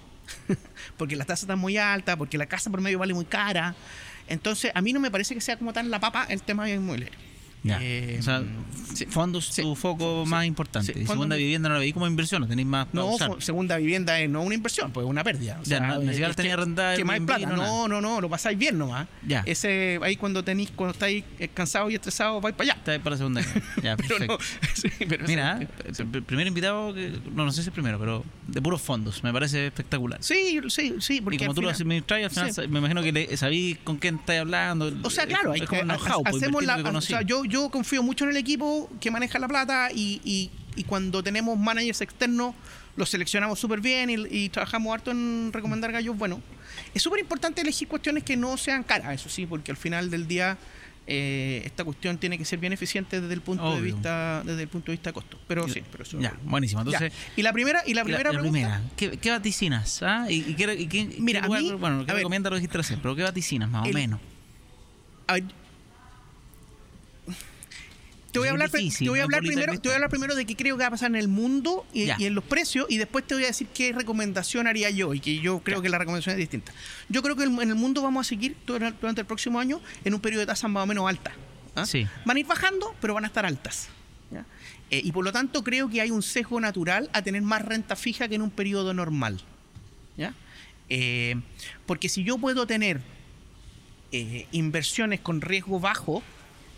porque 0.97 1.15
la 1.15 1.25
tasa 1.25 1.45
está 1.45 1.55
muy 1.55 1.77
alta, 1.77 2.17
porque 2.17 2.39
la 2.39 2.47
casa 2.47 2.71
promedio 2.71 2.97
vale 2.97 3.13
muy 3.13 3.25
cara. 3.25 3.75
Entonces, 4.27 4.71
a 4.73 4.81
mí 4.81 4.93
no 4.93 4.99
me 4.99 5.11
parece 5.11 5.35
que 5.35 5.41
sea 5.41 5.55
como 5.55 5.73
tan 5.73 5.91
la 5.91 5.99
papa 5.99 6.25
el 6.27 6.41
tema 6.41 6.65
de 6.65 6.79
Eh, 7.63 8.17
o 8.19 8.23
sea, 8.23 8.43
fondos 9.09 9.45
su 9.45 9.75
foco 9.75 10.25
más 10.25 10.45
importante. 10.45 10.93
segunda 11.05 11.35
vivienda 11.35 11.69
no 11.69 11.75
la 11.75 11.79
veis 11.79 11.93
como 11.93 12.07
inversión, 12.07 12.41
no 12.41 12.47
tenéis 12.47 12.67
más. 12.67 12.87
No, 12.93 13.17
segunda 13.39 13.77
vivienda 13.77 14.19
es 14.19 14.29
no 14.29 14.41
una 14.41 14.55
inversión, 14.55 14.91
pues 14.91 15.05
una 15.05 15.23
pérdida. 15.23 15.59
O 15.61 15.65
sea, 15.65 15.79
no, 15.79 15.99
ni 15.99 16.13
tenía 16.33 16.53
arrendada. 16.53 16.95
Que 16.95 17.03
más 17.03 17.19
plata. 17.19 17.47
No, 17.47 17.87
no, 17.87 18.01
no, 18.01 18.21
lo 18.21 18.29
pasáis 18.29 18.57
bien 18.57 18.77
nomás. 18.77 19.07
Ya. 19.25 19.43
Ese, 19.45 19.99
ahí 20.01 20.15
cuando 20.15 20.43
tenéis, 20.43 20.71
cuando 20.75 20.93
estáis 20.93 21.23
cansados 21.53 21.91
y 21.91 21.95
estresados, 21.95 22.41
vais 22.41 22.55
para 22.55 22.71
allá. 22.71 22.79
Estáis 22.79 22.99
para 22.99 23.11
la 23.11 23.17
segunda. 23.17 23.41
ya, 23.83 23.97
perfecto. 23.97 24.37
Mira, 25.27 25.59
el 25.85 26.23
primer 26.23 26.47
invitado, 26.47 26.93
que, 26.93 27.19
no, 27.33 27.45
no 27.45 27.51
sé 27.51 27.57
si 27.57 27.61
es 27.61 27.67
el 27.67 27.73
primero, 27.73 27.99
pero 27.99 28.23
de 28.47 28.61
puros 28.61 28.81
fondos, 28.81 29.23
me 29.23 29.33
parece 29.33 29.67
espectacular. 29.67 30.19
Sí, 30.21 30.59
sí, 30.69 30.95
sí. 30.99 31.21
Porque 31.21 31.35
y 31.35 31.39
como 31.39 31.53
tú 31.53 31.61
lo 31.61 31.69
administras, 31.69 32.37
al 32.37 32.51
final 32.51 32.69
me 32.69 32.79
imagino 32.79 33.01
que 33.03 33.37
sabéis 33.37 33.77
con 33.83 33.97
quién 33.97 34.15
estáis 34.15 34.41
hablando. 34.41 34.91
O 35.03 35.09
sea, 35.09 35.25
claro, 35.25 35.51
hay 35.51 35.61
que, 35.61 35.85
hacemos 36.25 36.63
la. 36.63 36.77
O 36.77 37.01
sea, 37.01 37.21
yo, 37.21 37.43
yo 37.47 37.69
confío 37.69 38.03
mucho 38.03 38.25
en 38.25 38.31
el 38.31 38.37
equipo 38.37 38.89
que 38.99 39.11
maneja 39.11 39.39
la 39.39 39.47
plata 39.47 39.89
y, 39.93 40.21
y, 40.23 40.83
cuando 40.83 41.23
tenemos 41.23 41.57
managers 41.57 42.01
externos 42.01 42.53
los 42.95 43.09
seleccionamos 43.09 43.59
súper 43.59 43.81
bien 43.81 44.09
y, 44.09 44.49
trabajamos 44.49 44.93
harto 44.93 45.11
en 45.11 45.51
recomendar 45.51 45.91
gallos. 45.91 46.17
Bueno, 46.17 46.41
es 46.93 47.01
súper 47.01 47.19
importante 47.19 47.61
elegir 47.61 47.87
cuestiones 47.87 48.23
que 48.23 48.37
no 48.37 48.57
sean 48.57 48.83
caras, 48.83 49.15
eso 49.15 49.29
sí, 49.29 49.45
porque 49.45 49.71
al 49.71 49.77
final 49.77 50.09
del 50.11 50.27
día 50.27 50.57
eh, 51.09 51.61
esta 51.63 51.85
cuestión 51.85 52.17
tiene 52.17 52.37
que 52.37 52.43
ser 52.43 52.59
bien 52.59 52.73
eficiente 52.73 53.21
desde 53.21 53.33
el 53.33 53.41
punto 53.41 53.75
de 53.75 53.81
vista 53.81 54.43
desde 54.45 54.63
el 54.63 54.67
punto 54.67 54.91
de 54.91 54.97
vista 54.97 55.09
de 55.09 55.13
costo. 55.13 55.39
Pero 55.47 55.67
sí, 55.69 55.81
pero 55.91 56.03
eso 56.03 56.19
ya, 56.19 56.35
buenísimo. 56.43 56.81
Entonces, 56.81 57.13
y 57.35 57.41
la 57.41 57.53
primera 57.53 57.81
y 57.85 57.93
la 57.93 58.03
primera 58.03 58.31
pregunta, 58.31 58.81
¿qué, 58.97 59.17
¿qué, 59.17 59.31
vaticinas? 59.31 60.03
Ah? 60.03 60.25
¿Y, 60.29 60.53
qué, 60.55 61.15
Mira, 61.19 61.45
a 61.45 61.47
mí, 61.47 61.71
bueno, 61.71 62.05
¿qué 62.05 62.13
recomienda 62.13 62.49
los 62.49 62.61
pero 63.01 63.15
qué 63.15 63.23
vaticinas 63.23 63.69
más 63.69 63.87
o 63.87 63.93
menos? 63.93 64.19
A 65.27 65.33
ver, 65.33 65.43
te 68.37 68.39
voy, 68.39 68.47
a 68.49 68.51
hablar, 68.51 68.69
te 68.69 69.09
voy 69.09 69.19
a 69.19 69.23
hablar 69.23 69.41
primero, 69.41 69.73
te 69.73 69.89
voy 69.89 69.91
a 69.91 69.95
hablar 69.95 70.09
primero 70.09 70.35
de 70.35 70.45
qué 70.45 70.55
creo 70.55 70.77
que 70.77 70.83
va 70.83 70.87
a 70.87 70.91
pasar 70.91 71.09
en 71.09 71.15
el 71.15 71.27
mundo 71.27 71.85
y, 71.93 72.09
en 72.09 72.35
los 72.35 72.43
precios 72.43 72.85
y 72.89 72.97
después 72.97 73.25
te 73.25 73.33
voy 73.33 73.43
a 73.45 73.47
decir 73.47 73.67
qué 73.73 73.93
recomendación 73.93 74.67
haría 74.67 74.89
yo 74.89 75.13
y 75.13 75.19
que 75.19 75.39
yo 75.39 75.59
creo 75.59 75.81
que 75.81 75.89
la 75.89 75.97
recomendación 75.97 76.33
es 76.33 76.39
distinta. 76.39 76.71
Yo 77.09 77.23
creo 77.23 77.35
que 77.35 77.43
en 77.43 77.69
el 77.69 77.75
mundo 77.75 78.01
vamos 78.01 78.27
a 78.27 78.29
seguir 78.29 78.55
durante 78.65 79.21
el 79.21 79.27
próximo 79.27 79.59
año 79.59 79.81
en 80.05 80.13
un 80.13 80.19
periodo 80.19 80.41
de 80.41 80.47
tasas 80.47 80.69
más 80.69 80.83
o 80.83 80.85
menos 80.85 81.09
altas. 81.09 81.33
¿ah? 81.75 81.85
Van 82.25 82.37
a 82.37 82.39
ir 82.39 82.45
bajando, 82.45 82.95
pero 83.01 83.13
van 83.13 83.23
a 83.23 83.27
estar 83.27 83.45
altas. 83.45 83.89
Eh, 84.89 85.01
y 85.03 85.11
por 85.11 85.25
lo 85.25 85.33
tanto 85.33 85.63
creo 85.63 85.89
que 85.89 85.99
hay 85.99 86.11
un 86.11 86.23
sesgo 86.23 86.61
natural 86.61 87.09
a 87.11 87.21
tener 87.21 87.41
más 87.41 87.61
renta 87.61 87.95
fija 87.97 88.29
que 88.29 88.35
en 88.35 88.41
un 88.41 88.51
periodo 88.51 88.93
normal. 88.93 89.41
Eh, 90.89 91.35
porque 91.85 92.07
si 92.07 92.23
yo 92.23 92.37
puedo 92.37 92.65
tener 92.65 93.01
eh, 94.13 94.47
inversiones 94.53 95.19
con 95.19 95.41
riesgo 95.41 95.81
bajo, 95.81 96.23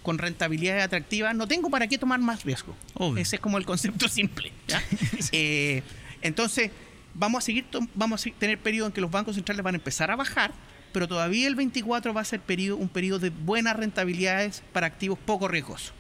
con 0.02 0.18
rentabilidad 0.18 0.80
atractiva, 0.80 1.34
no 1.34 1.48
tengo 1.48 1.70
para 1.70 1.88
qué 1.88 1.98
tomar 1.98 2.20
más 2.20 2.44
riesgo. 2.44 2.76
Ese 3.18 3.36
es 3.36 3.42
como 3.42 3.58
el 3.58 3.66
concepto 3.66 4.08
simple. 4.10 4.52
Eh, 5.32 5.84
entonces, 6.22 6.72
vamos 7.14 7.44
a 7.44 7.46
seguir 7.46 7.66
vamos 7.94 8.26
a 8.26 8.30
tener 8.32 8.58
periodos 8.60 8.90
en 8.90 8.94
que 8.94 9.02
los 9.02 9.12
bancos 9.12 9.36
centrales 9.36 9.64
van 9.64 9.76
a 9.76 9.78
empezar 9.78 10.10
a 10.12 10.16
bajar, 10.16 10.54
pero 10.92 11.08
todavía 11.08 11.48
el 11.48 11.56
24 11.56 12.14
va 12.14 12.22
a 12.22 12.26
ser 12.26 12.42
un 12.78 12.90
periodo 12.90 13.20
de 13.20 13.30
buenas 13.30 13.76
rentabilidades 13.76 14.64
para 14.74 14.88
activos 14.88 15.20
poco 15.20 15.48
riesgosos. 15.48 15.94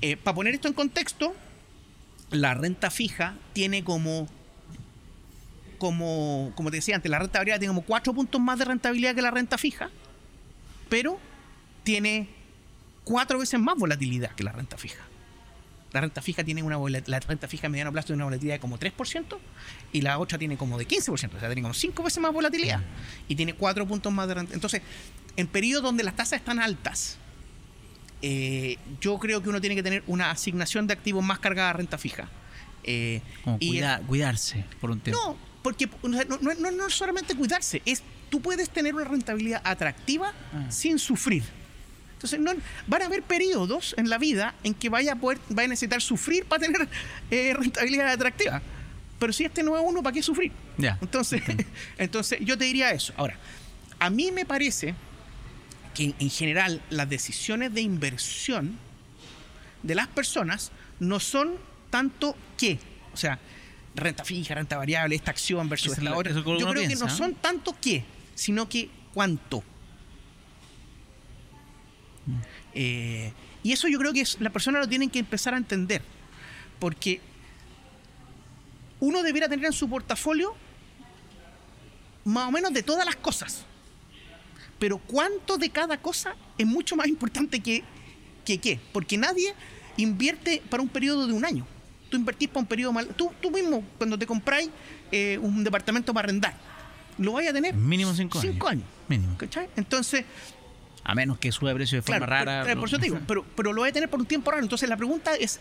Eh, 0.00 0.16
para 0.16 0.34
poner 0.34 0.54
esto 0.54 0.68
en 0.68 0.74
contexto, 0.74 1.34
la 2.30 2.54
renta 2.54 2.90
fija 2.90 3.34
tiene 3.52 3.84
como, 3.84 4.28
como, 5.78 6.52
como 6.54 6.70
te 6.70 6.76
decía 6.76 6.96
antes, 6.96 7.10
la 7.10 7.18
renta 7.18 7.38
variable 7.38 7.60
tiene 7.60 7.74
como 7.74 7.86
cuatro 7.86 8.14
puntos 8.14 8.40
más 8.40 8.58
de 8.58 8.66
rentabilidad 8.66 9.14
que 9.14 9.22
la 9.22 9.30
renta 9.30 9.58
fija, 9.58 9.90
pero 10.88 11.18
tiene 11.82 12.28
cuatro 13.04 13.38
veces 13.38 13.60
más 13.60 13.76
volatilidad 13.76 14.30
que 14.32 14.44
la 14.44 14.52
renta 14.52 14.76
fija. 14.76 15.02
La 15.92 16.00
renta 16.00 16.20
fija 16.20 16.42
tiene 16.42 16.62
una 16.62 16.76
la 17.06 17.20
renta 17.20 17.46
fija 17.46 17.68
a 17.68 17.70
mediano 17.70 17.92
plazo 17.92 18.06
tiene 18.06 18.16
una 18.16 18.24
volatilidad 18.24 18.56
de 18.56 18.60
como 18.60 18.78
3% 18.78 19.38
y 19.92 20.00
la 20.00 20.18
otra 20.18 20.38
tiene 20.38 20.56
como 20.56 20.76
de 20.76 20.88
15%, 20.88 21.08
o 21.08 21.16
sea, 21.16 21.28
tiene 21.28 21.62
como 21.62 21.72
5 21.72 22.02
veces 22.02 22.20
más 22.20 22.32
volatilidad 22.32 22.82
y 23.28 23.36
tiene 23.36 23.54
4 23.54 23.86
puntos 23.86 24.12
más 24.12 24.26
de 24.26 24.34
renta. 24.34 24.54
Entonces, 24.54 24.82
en 25.36 25.46
periodos 25.46 25.84
donde 25.84 26.02
las 26.02 26.16
tasas 26.16 26.40
están 26.40 26.58
altas, 26.58 27.18
eh, 28.22 28.76
yo 29.00 29.18
creo 29.18 29.40
que 29.40 29.48
uno 29.48 29.60
tiene 29.60 29.76
que 29.76 29.82
tener 29.84 30.02
una 30.08 30.32
asignación 30.32 30.88
de 30.88 30.94
activos 30.94 31.22
más 31.22 31.38
cargada 31.38 31.70
a 31.70 31.72
renta 31.74 31.96
fija. 31.96 32.28
Eh, 32.82 33.22
y 33.60 33.80
cuidarse 34.06 34.64
por 34.80 34.90
un 34.90 35.00
tiempo. 35.00 35.20
No, 35.24 35.36
porque 35.62 35.88
no, 36.02 36.70
no, 36.72 36.86
es 36.86 36.94
solamente 36.94 37.36
cuidarse, 37.36 37.82
es 37.86 38.02
tú 38.30 38.40
puedes 38.40 38.68
tener 38.68 38.94
una 38.94 39.04
rentabilidad 39.04 39.62
atractiva 39.64 40.32
ah. 40.52 40.70
sin 40.70 40.98
sufrir. 40.98 41.44
Entonces, 42.14 42.40
no, 42.40 42.52
van 42.86 43.02
a 43.02 43.06
haber 43.06 43.22
periodos 43.22 43.94
en 43.98 44.08
la 44.08 44.18
vida 44.18 44.54
en 44.64 44.74
que 44.74 44.88
vaya 44.88 45.12
a, 45.12 45.16
poder, 45.16 45.38
vaya 45.50 45.66
a 45.66 45.68
necesitar 45.68 46.00
sufrir 46.00 46.46
para 46.46 46.62
tener 46.62 46.88
eh, 47.30 47.54
rentabilidad 47.54 48.08
atractiva. 48.08 48.62
Pero 49.18 49.32
si 49.32 49.44
este 49.44 49.62
no 49.62 49.76
es 49.76 49.82
uno, 49.84 50.02
¿para 50.02 50.14
qué 50.14 50.22
sufrir? 50.22 50.52
Entonces, 50.78 51.42
entonces, 51.98 52.38
yo 52.40 52.58
te 52.58 52.64
diría 52.64 52.90
eso. 52.90 53.12
Ahora, 53.16 53.38
a 53.98 54.10
mí 54.10 54.32
me 54.32 54.44
parece 54.44 54.94
que 55.94 56.14
en 56.18 56.30
general 56.30 56.82
las 56.90 57.08
decisiones 57.08 57.72
de 57.72 57.80
inversión 57.80 58.76
de 59.82 59.94
las 59.94 60.08
personas 60.08 60.72
no 60.98 61.20
son 61.20 61.56
tanto 61.90 62.36
qué. 62.58 62.78
O 63.12 63.16
sea, 63.16 63.38
renta 63.94 64.24
fija, 64.24 64.54
renta 64.54 64.76
variable, 64.76 65.14
esta 65.14 65.30
acción 65.30 65.68
versus 65.68 65.98
la 65.98 66.16
otra. 66.16 66.32
Yo 66.32 66.42
creo 66.42 66.88
que 66.88 66.96
no 66.96 67.08
son 67.08 67.34
tanto 67.34 67.76
qué, 67.80 68.04
sino 68.34 68.68
que 68.68 68.90
cuánto. 69.12 69.62
Eh, 72.74 73.32
y 73.62 73.72
eso 73.72 73.88
yo 73.88 73.98
creo 73.98 74.12
que 74.12 74.20
es, 74.20 74.40
la 74.40 74.50
persona 74.50 74.78
lo 74.78 74.88
tiene 74.88 75.08
que 75.08 75.18
empezar 75.18 75.54
a 75.54 75.56
entender. 75.56 76.02
Porque 76.78 77.20
uno 79.00 79.22
debiera 79.22 79.48
tener 79.48 79.66
en 79.66 79.72
su 79.72 79.88
portafolio 79.88 80.54
más 82.24 82.48
o 82.48 82.50
menos 82.50 82.72
de 82.72 82.82
todas 82.82 83.04
las 83.04 83.16
cosas. 83.16 83.64
Pero 84.78 84.98
cuánto 84.98 85.56
de 85.56 85.70
cada 85.70 85.98
cosa 85.98 86.34
es 86.58 86.66
mucho 86.66 86.96
más 86.96 87.06
importante 87.06 87.60
que, 87.60 87.84
que 88.44 88.58
qué. 88.58 88.80
Porque 88.92 89.16
nadie 89.16 89.54
invierte 89.96 90.62
para 90.68 90.82
un 90.82 90.88
periodo 90.88 91.26
de 91.26 91.32
un 91.32 91.44
año. 91.44 91.66
Tú 92.10 92.16
invertís 92.16 92.48
para 92.48 92.60
un 92.60 92.66
periodo 92.66 92.92
mal. 92.92 93.08
Tú, 93.14 93.32
tú 93.40 93.50
mismo, 93.50 93.82
cuando 93.98 94.18
te 94.18 94.26
compráis 94.26 94.70
eh, 95.10 95.38
un 95.40 95.64
departamento 95.64 96.12
para 96.12 96.26
arrendar, 96.26 96.54
lo 97.18 97.32
vais 97.32 97.48
a 97.48 97.52
tener. 97.52 97.74
Mínimo 97.74 98.12
cinco, 98.14 98.40
cinco 98.40 98.68
años. 98.68 98.84
Mínimo. 99.08 99.36
Entonces, 99.76 100.24
a 101.04 101.14
menos 101.14 101.38
que 101.38 101.52
sube 101.52 101.74
precio 101.74 101.98
de 101.98 102.02
forma 102.02 102.26
rara. 102.26 102.62
Pero, 102.64 102.80
por 102.80 102.88
eso 102.88 102.98
te 102.98 103.04
digo, 103.04 103.20
pero, 103.26 103.44
pero 103.54 103.72
lo 103.72 103.82
voy 103.82 103.90
a 103.90 103.92
tener 103.92 104.08
por 104.08 104.20
un 104.20 104.26
tiempo 104.26 104.50
raro. 104.50 104.62
Entonces 104.62 104.88
la 104.88 104.96
pregunta 104.96 105.34
es, 105.34 105.60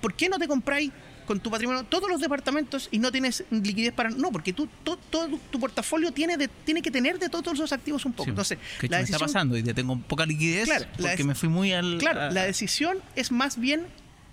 ¿por 0.00 0.14
qué 0.14 0.28
no 0.28 0.38
te 0.38 0.48
compráis 0.48 0.92
con 1.30 1.38
tu 1.38 1.48
patrimonio 1.48 1.84
todos 1.84 2.10
los 2.10 2.20
departamentos 2.20 2.88
y 2.90 2.98
no 2.98 3.12
tienes 3.12 3.44
liquidez 3.50 3.92
para... 3.92 4.10
No, 4.10 4.32
porque 4.32 4.52
tú, 4.52 4.68
todo, 4.82 5.38
tu 5.50 5.60
portafolio 5.60 6.10
tiene, 6.10 6.36
de, 6.36 6.48
tiene 6.48 6.82
que 6.82 6.90
tener 6.90 7.20
de 7.20 7.28
todos 7.28 7.56
los 7.56 7.72
activos 7.72 8.04
un 8.04 8.12
poco. 8.14 8.30
Entonces, 8.30 8.58
¿qué 8.80 8.88
la 8.88 8.98
decisión, 8.98 9.14
está 9.14 9.26
pasando? 9.26 9.56
Y 9.56 9.62
tengo 9.62 9.96
poca 10.00 10.26
liquidez 10.26 10.68
porque 10.98 11.22
me 11.22 11.36
fui 11.36 11.48
muy 11.48 11.72
al... 11.72 11.98
Claro, 11.98 12.32
la 12.32 12.44
decisión 12.44 12.98
es 13.14 13.30
más 13.30 13.60
bien 13.60 13.86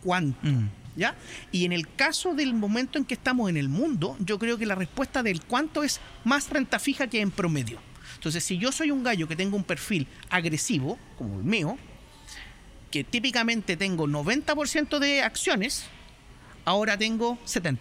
cuánto. 0.03 0.39
Mm. 0.41 0.69
¿Ya? 0.95 1.13
Y 1.51 1.65
en 1.65 1.71
el 1.73 1.87
caso 1.87 2.33
del 2.33 2.55
momento 2.55 2.97
en 2.97 3.05
que 3.05 3.13
estamos 3.13 3.47
en 3.51 3.57
el 3.57 3.69
mundo, 3.69 4.17
yo 4.19 4.39
creo 4.39 4.57
que 4.57 4.65
la 4.65 4.73
respuesta 4.73 5.21
del 5.21 5.41
cuánto 5.41 5.83
es 5.83 5.99
más 6.23 6.49
renta 6.49 6.79
fija 6.79 7.05
que 7.05 7.21
en 7.21 7.29
promedio. 7.29 7.79
Entonces, 8.27 8.43
si 8.43 8.57
yo 8.57 8.73
soy 8.73 8.91
un 8.91 9.03
gallo 9.03 9.25
que 9.25 9.37
tengo 9.37 9.55
un 9.55 9.63
perfil 9.63 10.05
agresivo, 10.29 10.99
como 11.17 11.37
el 11.39 11.45
mío, 11.45 11.77
que 12.91 13.05
típicamente 13.05 13.77
tengo 13.77 14.05
90% 14.05 14.99
de 14.99 15.21
acciones, 15.21 15.85
ahora 16.65 16.97
tengo 16.97 17.39
70%. 17.45 17.77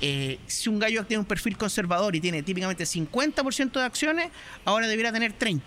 Eh, 0.00 0.40
si 0.48 0.68
un 0.68 0.80
gallo 0.80 1.06
tiene 1.06 1.20
un 1.20 1.26
perfil 1.26 1.56
conservador 1.56 2.16
y 2.16 2.20
tiene 2.20 2.42
típicamente 2.42 2.82
50% 2.82 3.70
de 3.70 3.84
acciones, 3.84 4.30
ahora 4.64 4.88
debería 4.88 5.12
tener 5.12 5.38
30%. 5.38 5.62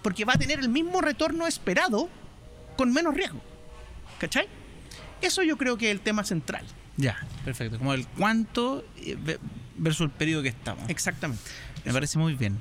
Porque 0.00 0.24
va 0.24 0.34
a 0.34 0.38
tener 0.38 0.60
el 0.60 0.68
mismo 0.68 1.00
retorno 1.00 1.48
esperado 1.48 2.08
con 2.76 2.92
menos 2.92 3.14
riesgo. 3.14 3.42
¿Cachai? 4.20 4.46
Eso 5.20 5.42
yo 5.42 5.56
creo 5.58 5.76
que 5.76 5.86
es 5.86 5.90
el 5.90 6.02
tema 6.02 6.22
central. 6.22 6.64
Ya, 6.96 7.18
perfecto. 7.44 7.78
Como 7.78 7.94
el 7.94 8.06
cuánto 8.06 8.84
eh, 8.98 9.38
versus 9.76 10.02
el 10.02 10.10
periodo 10.10 10.44
que 10.44 10.50
estamos. 10.50 10.88
Exactamente. 10.88 11.42
Me 11.86 11.92
parece 11.92 12.18
muy 12.18 12.34
bien. 12.34 12.60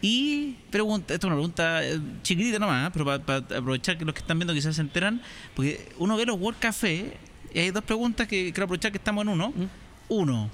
Y 0.00 0.56
pregunta, 0.70 1.14
esta 1.14 1.26
es 1.26 1.28
una 1.28 1.36
pregunta 1.36 1.84
eh, 1.84 2.00
chiquitita 2.22 2.58
nomás, 2.58 2.88
¿eh? 2.88 2.90
pero 2.92 3.22
para, 3.22 3.38
aprovechar 3.38 3.96
que 3.96 4.04
los 4.04 4.14
que 4.14 4.20
están 4.20 4.38
viendo 4.38 4.52
quizás 4.52 4.74
se 4.74 4.82
enteran, 4.82 5.22
porque 5.54 5.92
uno 5.98 6.16
ve 6.16 6.26
los 6.26 6.40
World 6.40 6.58
Café 6.58 7.16
y 7.54 7.58
hay 7.60 7.70
dos 7.70 7.84
preguntas 7.84 8.26
que 8.26 8.52
quiero 8.52 8.64
aprovechar 8.64 8.90
que 8.90 8.98
estamos 8.98 9.22
en 9.22 9.28
uno. 9.28 9.50
Mm. 9.50 9.64
Uno, 10.08 10.50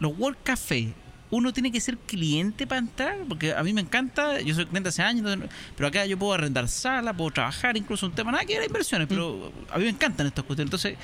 los 0.00 0.18
World 0.18 0.38
Café, 0.42 0.94
uno 1.30 1.52
tiene 1.52 1.70
que 1.70 1.80
ser 1.80 1.98
cliente 1.98 2.66
para 2.66 2.78
entrar, 2.78 3.18
porque 3.28 3.52
a 3.52 3.62
mí 3.62 3.74
me 3.74 3.82
encanta, 3.82 4.40
yo 4.40 4.54
soy 4.54 4.64
cliente 4.64 4.88
hace 4.88 5.02
años, 5.02 5.38
pero 5.76 5.88
acá 5.88 6.06
yo 6.06 6.18
puedo 6.18 6.32
arrendar 6.32 6.66
sala, 6.66 7.14
puedo 7.14 7.32
trabajar, 7.32 7.76
incluso 7.76 8.06
un 8.06 8.12
tema, 8.12 8.32
nada 8.32 8.46
que 8.46 8.54
era 8.54 8.64
inversiones, 8.64 9.08
pero 9.08 9.52
mm. 9.68 9.72
a 9.74 9.78
mí 9.78 9.84
me 9.84 9.90
encantan 9.90 10.26
estas 10.26 10.44
cuestiones. 10.44 10.68
Entonces, 10.68 10.96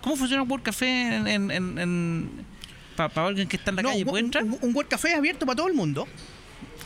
¿Cómo 0.00 0.16
funciona 0.16 0.42
un 0.42 0.50
World 0.50 0.64
Café 0.64 1.16
en, 1.16 2.30
para 3.08 3.28
alguien 3.28 3.48
que 3.48 3.56
está 3.56 3.70
en 3.70 3.76
la 3.76 3.82
calle? 3.82 4.04
¿Puede 4.04 4.24
entrar? 4.24 4.44
Un, 4.44 4.58
un, 4.60 4.74
World 4.74 4.90
Café 4.90 5.14
abierto 5.14 5.46
para 5.46 5.56
todo 5.56 5.68
el 5.68 5.74
mundo. 5.74 6.06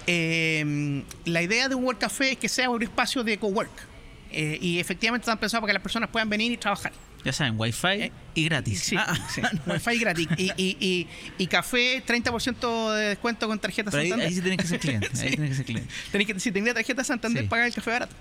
Eh, 0.06 1.02
la 1.24 1.42
idea 1.42 1.68
de 1.68 1.74
un 1.74 1.84
World 1.84 2.00
Café 2.00 2.32
es 2.32 2.38
que 2.38 2.48
sea 2.48 2.70
un 2.70 2.82
espacio 2.82 3.24
de 3.24 3.38
cowork. 3.38 3.94
Eh, 4.30 4.58
y 4.60 4.80
efectivamente 4.80 5.24
están 5.24 5.38
pensados 5.38 5.60
para 5.60 5.70
que 5.70 5.74
las 5.74 5.82
personas 5.82 6.10
puedan 6.10 6.28
venir 6.28 6.50
y 6.50 6.56
trabajar. 6.56 6.92
Ya 7.24 7.32
saben, 7.32 7.54
Wi-Fi 7.56 7.88
eh, 7.88 8.12
y 8.34 8.44
gratis. 8.44 8.80
Sí, 8.80 8.96
ah. 8.98 9.14
sí. 9.32 9.40
Wi-Fi 9.66 9.98
gratis. 9.98 10.28
Y, 10.36 10.50
y, 10.56 10.76
y, 10.78 11.08
y 11.38 11.46
café, 11.46 12.04
30% 12.04 12.94
de 12.94 13.08
descuento 13.10 13.48
con 13.48 13.58
tarjeta 13.58 13.90
Santander. 13.90 14.26
Ahí, 14.26 14.34
sí 14.34 14.42
tenés 14.42 14.58
que 14.58 14.66
ser 14.66 14.80
cliente. 14.80 15.08
Ahí 15.20 15.30
tenés 15.36 15.50
que 15.50 15.56
ser 15.56 15.64
cliente. 15.64 15.94
Tenés 16.12 16.26
que, 16.26 16.40
si 16.40 16.52
tenés 16.52 16.74
tarjeta 16.74 17.02
Santander, 17.02 17.48
pagar 17.48 17.66
el 17.66 17.74
café 17.74 17.92
barato. 17.92 18.14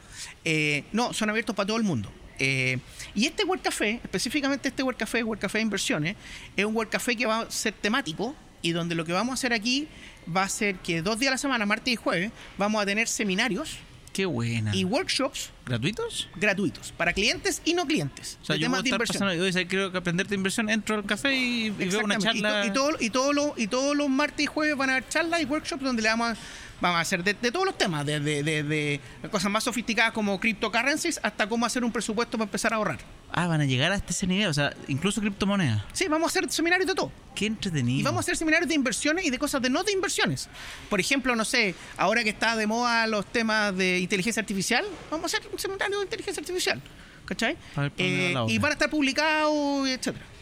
Eh, 0.46 0.86
no, 0.94 1.14
son 1.14 1.30
abiertos 1.30 1.56
para 1.56 1.68
todo 1.68 1.78
el 1.78 1.84
mundo. 1.84 2.10
Eh, 2.40 2.80
y 3.16 3.26
este 3.26 3.44
World 3.44 3.64
Café, 3.64 4.00
específicamente 4.04 4.70
este 4.70 4.84
World 4.84 5.00
Café, 5.00 5.24
World 5.24 5.42
Café 5.42 5.60
de 5.60 5.64
Inversiones, 5.64 6.16
es 6.56 6.66
un 6.66 6.76
World 6.76 6.92
Café 6.92 7.16
que 7.16 7.26
va 7.26 7.42
a 7.42 7.52
ser 7.52 7.74
temático 7.74 8.36
y 8.62 8.72
donde 8.72 8.96
lo 8.96 9.06
que 9.06 9.14
vamos 9.14 9.32
a 9.32 9.34
hacer 9.36 9.54
aquí 9.54 9.88
va 10.36 10.44
a 10.44 10.50
ser 10.50 10.76
que 10.78 11.02
dos 11.02 11.20
días 11.20 11.30
a 11.30 11.34
la 11.34 11.38
semana, 11.38 11.66
martes 11.66 11.94
y 11.94 11.96
jueves, 11.96 12.32
vamos 12.58 12.82
a 12.82 12.86
tener 12.86 13.08
seminarios 13.08 13.78
Qué 14.14 14.28
buena. 14.28 14.76
Y 14.76 14.86
workshops. 14.86 15.50
¿Gratuitos? 15.66 16.30
Gratuitos. 16.36 16.92
Para 16.92 17.14
clientes 17.14 17.64
y 17.66 17.74
no 17.74 17.88
clientes. 17.88 18.38
O 18.44 18.46
sea, 18.46 18.56
yo 18.56 18.68
temas 18.68 18.84
de 18.84 18.90
inversión. 18.90 19.28
Pasando, 19.28 19.48
yo 19.48 19.68
quiero 19.68 19.86
aprender 19.98 20.28
de 20.28 20.36
inversión, 20.36 20.70
entro 20.70 20.98
al 20.98 21.06
café 21.06 21.36
y, 21.36 21.72
veo 21.72 22.04
una 22.04 22.20
charla. 22.20 22.66
Y, 22.68 22.72
todo, 22.72 22.92
y, 23.00 23.10
todo 23.10 23.34
lo, 23.34 23.56
y 23.58 23.68
todos 23.68 23.98
los 23.98 24.10
martes 24.10 24.44
y 24.44 24.46
jueves 24.46 24.78
van 24.78 24.92
a 24.92 24.98
haber 24.98 25.10
charlas 25.10 25.42
y 25.42 25.46
workshops 25.46 25.84
donde 25.84 26.04
le 26.04 26.10
vamos 26.10 26.28
a 26.30 26.38
vamos 26.84 26.98
a 26.98 27.02
hacer 27.02 27.24
de, 27.24 27.34
todos 27.34 27.66
los 27.66 27.78
temas, 27.78 28.06
desde 28.06 28.44
de, 28.44 28.64
de, 28.64 29.00
cosas 29.32 29.50
más 29.50 29.64
sofisticadas 29.64 30.12
como 30.12 30.38
cryptocurrencies 30.38 31.18
hasta 31.24 31.48
cómo 31.48 31.66
hacer 31.66 31.82
un 31.86 31.94
presupuesto 31.94 32.38
para 32.38 32.46
empezar 32.46 32.74
a 32.74 32.76
ahorrar. 32.76 33.00
Ah, 33.32 33.48
van 33.48 33.62
a 33.62 33.66
llegar 33.66 33.94
hasta 33.94 34.12
ese 34.12 34.28
nivel, 34.28 34.48
o 34.50 34.54
sea, 34.54 34.76
incluso 34.90 35.22
criptomonedas. 35.22 35.82
Sí, 35.94 36.10
vamos 36.10 36.28
a 36.28 36.30
hacer 36.38 36.52
seminarios 36.52 36.86
de 36.86 36.94
todo. 36.94 37.10
Qué 37.34 37.46
entretenido. 37.46 38.02
Y 38.02 38.04
vamos 38.04 38.18
a 38.18 38.22
hacer 38.22 38.36
seminarios 38.36 38.68
de 38.68 38.76
inversiones 38.76 39.26
y 39.26 39.30
de 39.30 39.40
cosas 39.40 39.62
de 39.62 39.70
no 39.70 39.82
de 39.84 39.94
inversiones. 39.94 40.50
Por 40.90 41.00
ejemplo, 41.00 41.34
no 41.38 41.46
sé, 41.46 41.74
ahora 41.96 42.22
que 42.22 42.32
está 42.32 42.58
de 42.58 42.68
moda 42.68 43.08
los 43.08 43.26
temas 43.28 43.76
de 43.78 44.00
inteligencia 44.00 44.42
artificial, 44.42 44.86
vamos 45.10 45.34
a 45.34 45.38
hacer 45.38 45.50
un 45.52 45.58
seminario 45.58 45.98
de 46.00 46.04
inteligencia 46.04 46.42
artificial. 46.42 46.82
¿Cachai? 47.26 47.58
Eh, 47.98 48.36
y 48.50 48.58
van 48.58 48.72
a 48.72 48.74
estar 48.74 48.90
publicados, 48.90 49.88
etcétera. 49.88 50.33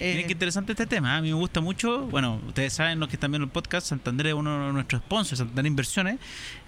Miren 0.00 0.26
qué 0.26 0.32
interesante 0.32 0.72
este 0.72 0.86
tema. 0.86 1.14
¿eh? 1.14 1.18
A 1.18 1.22
mí 1.22 1.28
me 1.28 1.34
gusta 1.34 1.60
mucho. 1.60 2.06
Bueno, 2.06 2.40
ustedes 2.46 2.72
saben 2.72 2.98
los 2.98 3.08
que 3.08 3.16
están 3.16 3.30
viendo 3.30 3.44
el 3.44 3.50
podcast. 3.50 3.86
Santander 3.86 4.28
es 4.28 4.34
uno 4.34 4.66
de 4.66 4.72
nuestros 4.72 5.02
sponsors, 5.02 5.38
Santander 5.38 5.66
Inversiones, 5.66 6.18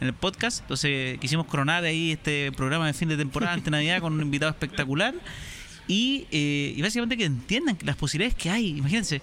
en 0.00 0.08
el 0.08 0.14
podcast. 0.14 0.60
Entonces 0.60 1.18
quisimos 1.18 1.46
coronar 1.46 1.84
ahí 1.84 2.12
este 2.12 2.52
programa 2.52 2.86
de 2.86 2.92
fin 2.92 3.08
de 3.08 3.16
temporada 3.16 3.52
ante 3.52 3.70
Navidad 3.70 4.00
con 4.00 4.12
un 4.12 4.22
invitado 4.22 4.50
espectacular. 4.50 5.14
Y, 5.86 6.26
eh, 6.30 6.74
y 6.76 6.82
básicamente 6.82 7.16
que 7.16 7.24
entiendan 7.24 7.78
las 7.82 7.96
posibilidades 7.96 8.34
que 8.34 8.50
hay. 8.50 8.78
Imagínense, 8.78 9.20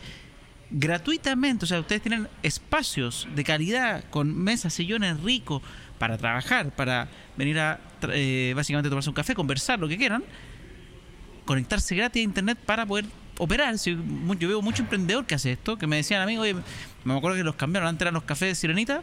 gratuitamente. 0.69 1.65
O 1.65 1.67
sea, 1.67 1.79
ustedes 1.79 2.01
tienen 2.01 2.27
espacios 2.43 3.27
de 3.35 3.43
calidad 3.43 4.03
con 4.09 4.35
mesas, 4.35 4.73
sillones 4.73 5.19
ricos 5.21 5.61
para 5.99 6.17
trabajar, 6.17 6.71
para 6.75 7.09
venir 7.37 7.59
a 7.59 7.79
eh, 8.09 8.53
básicamente 8.55 8.89
tomarse 8.89 9.09
un 9.09 9.15
café, 9.15 9.35
conversar, 9.35 9.79
lo 9.79 9.87
que 9.87 9.97
quieran. 9.97 10.23
Conectarse 11.45 11.95
gratis 11.95 12.21
a 12.21 12.23
internet 12.23 12.57
para 12.65 12.85
poder 12.85 13.05
operar. 13.41 13.75
yo 13.75 14.47
veo 14.47 14.61
mucho 14.61 14.83
emprendedor 14.83 15.25
que 15.25 15.33
hace 15.33 15.53
esto, 15.53 15.75
que 15.75 15.87
me 15.87 15.95
decían 15.95 16.21
a 16.21 16.27
mí, 16.27 16.37
oye, 16.37 16.55
me 17.03 17.17
acuerdo 17.17 17.35
que 17.35 17.43
los 17.43 17.55
cambiaron, 17.55 17.89
antes 17.89 18.03
eran 18.03 18.13
los 18.13 18.23
cafés 18.23 18.49
de 18.49 18.55
Sirenita, 18.55 19.01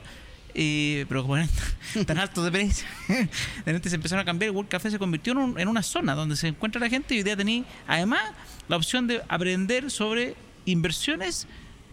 pero 0.54 1.22
como 1.22 1.36
eran 1.36 1.48
tan 2.06 2.18
altos 2.18 2.44
de 2.44 2.52
precio, 2.52 2.86
de 3.08 3.28
repente 3.64 3.90
se 3.90 3.96
empezaron 3.96 4.22
a 4.22 4.24
cambiar, 4.24 4.50
el 4.50 4.54
World 4.54 4.70
Café 4.70 4.92
se 4.92 4.98
convirtió 4.98 5.32
en, 5.32 5.68
una 5.68 5.82
zona 5.82 6.14
donde 6.14 6.36
se 6.36 6.46
encuentra 6.46 6.80
la 6.80 6.88
gente 6.88 7.16
y 7.16 7.18
hoy 7.18 7.24
día 7.24 7.36
tenía 7.36 7.64
además 7.88 8.22
la 8.68 8.76
opción 8.76 9.08
de 9.08 9.22
aprender 9.28 9.90
sobre 9.90 10.36
inversiones 10.66 11.48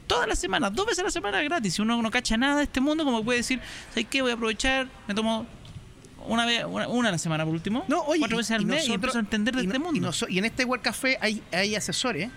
todas 0.05 0.27
las 0.27 0.37
semanas, 0.37 0.71
dos 0.75 0.85
veces 0.85 0.99
a 0.99 1.03
la 1.05 1.11
semana 1.11 1.41
gratis. 1.41 1.73
Si 1.73 1.81
uno 1.81 1.99
no 1.99 2.11
cacha 2.11 2.37
nada 2.37 2.57
de 2.57 2.63
este 2.65 2.79
mundo, 2.79 3.03
como 3.03 3.25
puede 3.25 3.39
decir, 3.39 3.59
¿sabes 3.89 4.05
qué? 4.07 4.21
Voy 4.21 4.29
a 4.29 4.35
aprovechar, 4.35 4.87
me 5.07 5.15
tomo 5.15 5.47
una 6.27 6.45
vez 6.45 6.65
una, 6.67 7.09
a 7.09 7.11
la 7.11 7.17
semana 7.17 7.45
por 7.45 7.53
último, 7.53 7.85
no, 7.87 8.01
oye, 8.03 8.19
cuatro 8.19 8.37
veces 8.37 8.51
al 8.51 8.65
mes 8.65 8.87
y, 8.87 8.93
empiezo 8.93 9.17
a 9.17 9.21
entender 9.21 9.55
de 9.55 9.63
este 9.63 9.79
mundo. 9.79 10.11
Y, 10.29 10.37
en 10.37 10.45
este 10.45 10.65
World 10.65 10.83
Café 10.83 11.17
hay, 11.21 11.41
hay 11.51 11.75
asesores 11.75 12.29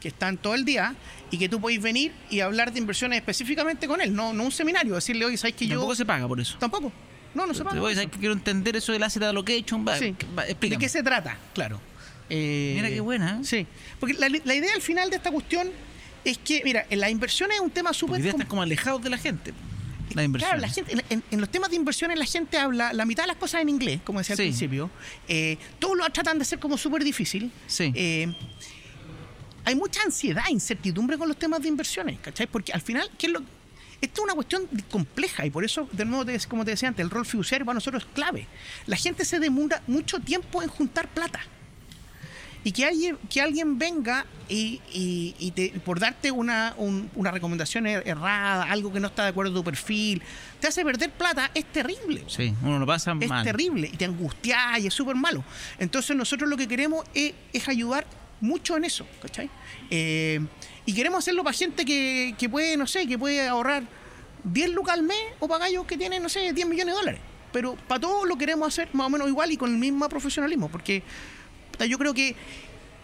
que 0.00 0.08
están 0.08 0.36
todo 0.36 0.54
el 0.54 0.64
día 0.64 0.94
y 1.30 1.38
que 1.38 1.48
tú 1.48 1.60
podéis 1.60 1.82
venir 1.82 2.12
y 2.30 2.40
hablar 2.40 2.72
de 2.72 2.78
inversiones 2.78 3.18
específicamente 3.18 3.88
con 3.88 4.00
él, 4.00 4.14
no, 4.14 4.32
no 4.32 4.44
un 4.44 4.52
seminario, 4.52 4.94
decirle, 4.94 5.24
oye, 5.24 5.36
¿sabes 5.36 5.56
que 5.56 5.66
yo...? 5.66 5.74
Tampoco 5.74 5.94
se 5.94 6.06
paga 6.06 6.28
por 6.28 6.40
eso. 6.40 6.56
Tampoco. 6.58 6.92
No, 7.34 7.46
no 7.46 7.54
se 7.54 7.64
paga. 7.64 7.80
Oye, 7.80 7.94
¿sabes 7.94 8.10
que 8.10 8.18
quiero 8.18 8.34
entender 8.34 8.76
eso 8.76 8.92
del 8.92 9.02
asset 9.02 9.22
allocation? 9.22 9.86
Va, 9.86 9.98
sí. 9.98 10.14
¿De 10.60 10.78
qué 10.78 10.88
se 10.88 11.02
trata? 11.02 11.36
Claro. 11.54 11.80
Eh, 12.28 12.72
mira 12.76 12.88
qué 12.88 13.00
buena. 13.00 13.40
¿eh? 13.40 13.44
Sí. 13.44 13.66
Porque 14.00 14.14
la, 14.14 14.28
la, 14.28 14.54
idea 14.54 14.74
al 14.74 14.82
final 14.82 15.10
de 15.10 15.16
esta 15.16 15.30
cuestión 15.30 15.68
es 16.24 16.38
que, 16.38 16.62
mira, 16.64 16.86
la 16.90 17.10
inversión 17.10 17.52
es 17.52 17.60
un 17.60 17.70
tema 17.70 17.92
súper... 17.92 18.16
Porque 18.16 18.30
están 18.30 18.46
como 18.46 18.62
alejados 18.62 19.02
de 19.02 19.10
la 19.10 19.18
gente. 19.18 19.52
Claro, 20.14 20.58
la 20.58 20.68
gente, 20.68 21.04
en, 21.10 21.40
los 21.40 21.50
temas 21.50 21.70
de 21.70 21.76
inversiones 21.76 22.18
la 22.18 22.24
gente 22.24 22.58
habla 22.58 22.92
la 22.92 23.04
mitad 23.04 23.24
de 23.24 23.28
las 23.28 23.36
cosas 23.36 23.62
en 23.62 23.68
inglés, 23.68 24.00
como 24.04 24.18
decía 24.18 24.34
al 24.34 24.38
principio. 24.38 24.90
Eh, 25.28 25.58
todos 25.78 25.96
lo 25.96 26.08
tratan 26.10 26.38
de 26.38 26.44
ser 26.44 26.58
como 26.58 26.78
súper 26.78 27.04
difícil. 27.04 27.50
Sí. 27.66 27.92
Eh, 27.94 28.34
hay 29.64 29.74
mucha 29.74 30.02
ansiedad, 30.02 30.44
incertidumbre 30.48 31.18
con 31.18 31.28
los 31.28 31.38
temas 31.38 31.60
de 31.60 31.68
inversiones, 31.68 32.20
¿cachai? 32.20 32.46
Porque 32.46 32.72
al 32.72 32.80
final, 32.80 33.10
¿qué 33.18 33.26
es 33.26 33.32
lo, 33.32 33.40
esto 34.00 34.20
es 34.20 34.24
una 34.24 34.34
cuestión 34.34 34.68
compleja 34.90 35.44
y 35.44 35.50
por 35.50 35.64
eso, 35.64 35.88
de 35.92 36.04
nuevo, 36.04 36.30
como 36.48 36.64
te 36.64 36.70
decía 36.72 36.88
antes, 36.88 37.02
el 37.02 37.10
rol 37.10 37.26
fiduciario 37.26 37.64
para 37.64 37.74
nosotros 37.74 38.04
es 38.04 38.08
clave. 38.14 38.46
La 38.86 38.96
gente 38.96 39.24
se 39.24 39.40
demora 39.40 39.82
mucho 39.86 40.20
tiempo 40.20 40.62
en 40.62 40.68
juntar 40.68 41.08
plata 41.08 41.40
y 42.66 42.72
que 42.72 42.84
alguien, 42.84 43.16
que 43.30 43.40
alguien 43.40 43.78
venga 43.78 44.26
y, 44.48 44.80
y, 44.92 45.52
por 45.84 46.00
darte 46.00 46.32
una, 46.32 46.74
una 47.14 47.30
recomendación 47.30 47.86
er, 47.86 48.02
errada, 48.04 48.64
algo 48.64 48.92
que 48.92 48.98
no 48.98 49.06
está 49.06 49.22
de 49.22 49.28
acuerdo 49.28 49.52
con 49.52 49.62
tu 49.62 49.64
perfil, 49.70 50.20
te 50.58 50.66
hace 50.66 50.84
perder 50.84 51.12
plata, 51.12 51.48
es 51.54 51.64
terrible. 51.66 52.24
Sí, 52.26 52.52
uno 52.64 52.80
lo 52.80 52.84
pasa 52.84 53.16
es 53.20 53.28
mal. 53.28 53.46
Es 53.46 53.52
terrible 53.52 53.88
y 53.92 53.96
te 53.96 54.04
angustia 54.04 54.80
y 54.80 54.88
es 54.88 54.94
súper 54.94 55.14
malo. 55.14 55.44
Entonces 55.78 56.16
nosotros 56.16 56.50
lo 56.50 56.56
que 56.56 56.66
queremos 56.66 57.04
es, 57.14 57.34
ayudar 57.68 58.04
mucho 58.40 58.76
en 58.76 58.84
eso, 58.84 59.06
¿cachai? 59.22 59.48
Eh, 59.88 60.40
y 60.86 60.92
queremos 60.92 61.18
hacerlo 61.18 61.44
para 61.44 61.56
gente 61.56 61.84
que, 61.84 62.34
que 62.36 62.48
puede, 62.48 62.76
no 62.76 62.88
sé, 62.88 63.06
que 63.06 63.16
puede 63.16 63.46
ahorrar 63.46 63.84
10 64.42 64.70
lucas 64.70 64.94
al 64.94 65.04
mes 65.04 65.22
o 65.38 65.46
para 65.46 65.66
gallos 65.66 65.86
que 65.86 65.96
tienen, 65.96 66.20
no 66.20 66.28
sé, 66.28 66.52
10 66.52 66.66
millones 66.66 66.96
de 66.96 66.98
dólares. 66.98 67.20
Pero 67.52 67.76
para 67.86 68.00
todo 68.00 68.24
lo 68.24 68.36
queremos 68.36 68.66
hacer 68.66 68.88
más 68.92 69.06
o 69.06 69.10
menos 69.10 69.28
igual 69.28 69.52
y 69.52 69.56
con 69.56 69.70
el 69.70 69.78
mismo 69.78 70.08
profesionalismo, 70.08 70.68
porque 70.68 71.04
yo 71.84 71.98
creo 71.98 72.14
que 72.14 72.34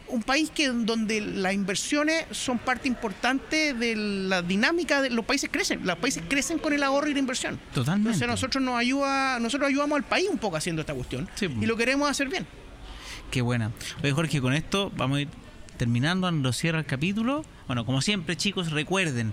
un 0.08 0.22
país 0.22 0.50
que 0.50 0.68
donde 0.68 1.20
las 1.20 1.54
inversiones 1.54 2.26
son 2.30 2.58
parte 2.58 2.86
importante 2.86 3.72
de 3.74 3.96
la 3.96 4.42
dinámica 4.42 5.00
de 5.00 5.10
los 5.10 5.24
países 5.24 5.48
crecen, 5.50 5.86
los 5.86 5.96
países 5.98 6.22
crecen 6.28 6.58
con 6.58 6.72
el 6.72 6.82
ahorro 6.82 7.08
y 7.08 7.14
la 7.14 7.18
inversión. 7.18 7.58
Totalmente. 7.74 8.10
Entonces 8.10 8.28
nosotros 8.28 8.62
nos 8.62 8.78
ayuda, 8.78 9.38
nosotros 9.38 9.68
ayudamos 9.68 9.96
al 9.96 10.04
país 10.04 10.28
un 10.30 10.38
poco 10.38 10.56
haciendo 10.56 10.82
esta 10.82 10.94
cuestión 10.94 11.28
y 11.40 11.66
lo 11.66 11.76
queremos 11.76 12.10
hacer 12.10 12.28
bien. 12.28 12.46
Qué 13.30 13.40
buena. 13.40 13.72
Oye 14.02 14.12
Jorge, 14.12 14.40
con 14.40 14.52
esto 14.52 14.92
vamos 14.96 15.18
a 15.18 15.20
ir 15.22 15.28
terminando, 15.78 16.30
nos 16.30 16.56
cierra 16.56 16.78
el 16.78 16.86
capítulo. 16.86 17.44
Bueno, 17.66 17.86
como 17.86 18.02
siempre 18.02 18.36
chicos, 18.36 18.70
recuerden 18.70 19.32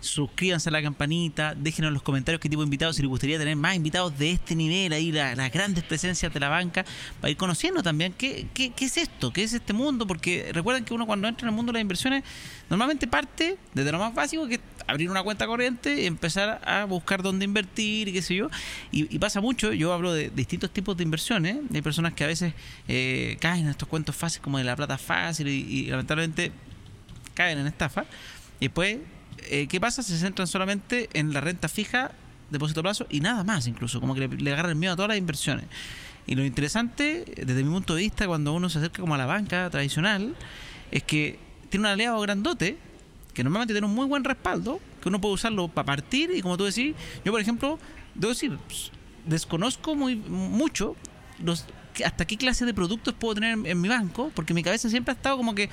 suscríbanse 0.00 0.68
a 0.68 0.72
la 0.72 0.82
campanita, 0.82 1.54
déjenos 1.54 1.88
en 1.88 1.94
los 1.94 2.02
comentarios 2.02 2.40
qué 2.40 2.48
tipo 2.48 2.62
de 2.62 2.66
invitados, 2.66 2.96
si 2.96 3.02
les 3.02 3.08
gustaría 3.08 3.38
tener 3.38 3.56
más 3.56 3.76
invitados 3.76 4.16
de 4.18 4.32
este 4.32 4.54
nivel, 4.54 4.92
ahí 4.92 5.12
las 5.12 5.52
grandes 5.52 5.84
presencias 5.84 6.32
de 6.32 6.40
la 6.40 6.48
banca, 6.48 6.84
para 7.20 7.30
ir 7.30 7.36
conociendo 7.36 7.82
también 7.82 8.12
qué, 8.12 8.46
qué, 8.54 8.70
qué, 8.70 8.84
es 8.84 8.96
esto, 8.96 9.32
qué 9.32 9.42
es 9.42 9.52
este 9.52 9.72
mundo, 9.72 10.06
porque 10.06 10.50
recuerden 10.52 10.84
que 10.84 10.94
uno 10.94 11.06
cuando 11.06 11.28
entra 11.28 11.46
en 11.46 11.50
el 11.50 11.56
mundo 11.56 11.72
de 11.72 11.78
las 11.78 11.82
inversiones, 11.82 12.24
normalmente 12.70 13.06
parte 13.06 13.56
desde 13.74 13.92
lo 13.92 13.98
más 13.98 14.14
básico, 14.14 14.46
que 14.46 14.54
es 14.54 14.60
abrir 14.86 15.10
una 15.10 15.22
cuenta 15.22 15.46
corriente 15.46 16.02
y 16.02 16.06
empezar 16.06 16.60
a 16.64 16.84
buscar 16.84 17.22
dónde 17.22 17.44
invertir 17.44 18.08
y 18.08 18.12
qué 18.12 18.22
sé 18.22 18.36
yo, 18.36 18.50
y, 18.92 19.18
pasa 19.18 19.40
mucho, 19.40 19.72
yo 19.72 19.92
hablo 19.92 20.12
de, 20.12 20.30
distintos 20.30 20.70
tipos 20.70 20.96
de 20.96 21.02
inversiones, 21.02 21.58
hay 21.72 21.82
personas 21.82 22.12
que 22.12 22.24
a 22.24 22.26
veces 22.28 22.54
eh, 22.88 23.36
caen 23.40 23.64
en 23.64 23.70
estos 23.70 23.88
cuentos 23.88 24.14
fáciles 24.14 24.42
como 24.42 24.58
de 24.58 24.64
la 24.64 24.76
plata 24.76 24.98
fácil 24.98 25.48
y, 25.48 25.52
y 25.52 25.86
lamentablemente 25.86 26.52
caen 27.34 27.58
en 27.58 27.66
estafa, 27.66 28.04
y 28.60 28.66
después 28.66 28.98
eh, 29.48 29.66
¿qué 29.68 29.80
pasa? 29.80 30.02
Se 30.02 30.16
centran 30.18 30.46
solamente 30.46 31.08
en 31.12 31.32
la 31.32 31.40
renta 31.40 31.68
fija, 31.68 32.12
depósito 32.50 32.80
a 32.80 32.82
plazo 32.84 33.06
y 33.10 33.20
nada 33.20 33.44
más, 33.44 33.66
incluso, 33.66 34.00
como 34.00 34.14
que 34.14 34.28
le, 34.28 34.52
agarran 34.52 34.72
el 34.72 34.76
miedo 34.76 34.92
a 34.92 34.96
todas 34.96 35.08
las 35.10 35.18
inversiones. 35.18 35.66
Y 36.26 36.34
lo 36.34 36.44
interesante, 36.44 37.24
desde 37.36 37.62
mi 37.62 37.70
punto 37.70 37.94
de 37.94 38.02
vista, 38.02 38.26
cuando 38.26 38.52
uno 38.52 38.68
se 38.68 38.78
acerca 38.78 39.00
como 39.00 39.14
a 39.14 39.18
la 39.18 39.26
banca 39.26 39.70
tradicional, 39.70 40.34
es 40.90 41.02
que 41.02 41.38
tiene 41.68 41.86
un 41.86 41.92
aliado 41.92 42.20
grandote, 42.20 42.76
que 43.32 43.44
normalmente 43.44 43.74
tiene 43.74 43.86
un 43.86 43.94
muy 43.94 44.06
buen 44.06 44.24
respaldo, 44.24 44.80
que 45.00 45.08
uno 45.08 45.20
puede 45.20 45.34
usarlo 45.34 45.68
para 45.68 45.86
partir, 45.86 46.30
y 46.34 46.42
como 46.42 46.56
tú 46.56 46.64
decís, 46.64 46.94
yo 47.24 47.32
por 47.32 47.40
ejemplo, 47.40 47.78
debo 48.14 48.30
decir, 48.30 48.58
desconozco 49.24 49.94
muy 49.94 50.16
mucho 50.16 50.96
los 51.42 51.66
hasta 52.04 52.26
qué 52.26 52.36
clase 52.36 52.64
de 52.66 52.74
productos 52.74 53.14
puedo 53.14 53.34
tener 53.34 53.58
en, 53.64 53.80
mi 53.80 53.88
banco, 53.88 54.30
porque 54.34 54.54
mi 54.54 54.62
cabeza 54.62 54.90
siempre 54.90 55.12
ha 55.12 55.16
estado 55.16 55.36
como 55.36 55.54
que 55.54 55.70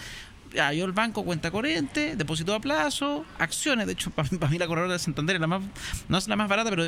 yo 0.53 0.85
el 0.85 0.91
banco 0.91 1.23
cuenta 1.23 1.51
corriente, 1.51 2.15
depósito 2.15 2.53
a 2.53 2.59
plazo, 2.59 3.25
acciones. 3.39 3.87
De 3.87 3.93
hecho, 3.93 4.11
para, 4.15 4.29
mí 4.49 4.57
la 4.57 4.67
corredora 4.67 4.93
de 4.93 4.99
Santander 4.99 5.35
es 5.35 5.41
la 5.41 5.47
más, 5.47 5.61
no 6.07 6.17
es 6.17 6.27
la 6.27 6.35
más 6.35 6.49
barata, 6.49 6.69
pero 6.69 6.83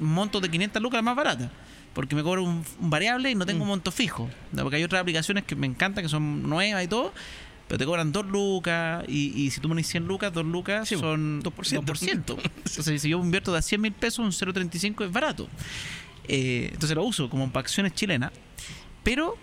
un 0.00 0.12
monto 0.14 0.40
de 0.40 0.50
500 0.50 0.82
lucas 0.82 0.98
la 0.98 1.02
más 1.02 1.16
barata. 1.16 1.50
Porque 1.94 2.14
me 2.14 2.22
cobro 2.22 2.44
un, 2.44 2.64
variable 2.78 3.30
y 3.30 3.34
no 3.34 3.46
tengo 3.46 3.62
un 3.62 3.66
mm. 3.66 3.70
monto 3.70 3.90
fijo. 3.90 4.30
Porque 4.56 4.76
hay 4.76 4.84
otras 4.84 5.02
aplicaciones 5.02 5.44
que 5.44 5.56
me 5.56 5.66
encantan, 5.66 6.04
que 6.04 6.08
son 6.08 6.48
nuevas 6.48 6.84
y 6.84 6.88
todo. 6.88 7.12
pero 7.66 7.78
te 7.78 7.84
cobran 7.84 8.12
2 8.12 8.26
lucas 8.26 9.04
y, 9.08 9.50
si 9.50 9.60
tú 9.60 9.68
pones 9.68 9.88
100 9.88 10.06
lucas, 10.06 10.32
2 10.32 10.44
lucas 10.46 10.88
son 10.88 11.42
2%. 11.42 11.84
2%. 11.84 12.36
Entonces, 12.66 13.02
si 13.02 13.08
yo 13.08 13.18
invierto 13.18 13.52
de 13.52 13.60
100 13.60 13.80
mil 13.80 13.92
pesos, 13.92 14.20
un 14.20 14.30
0,35 14.30 15.04
es 15.04 15.12
barato. 15.12 15.48
Eh, 16.28 16.68
entonces 16.72 16.94
lo 16.94 17.02
uso 17.02 17.28
como 17.28 17.50
para 17.50 17.62
acciones 17.62 17.92
chilenas. 17.92 18.30
Pero 19.02 19.36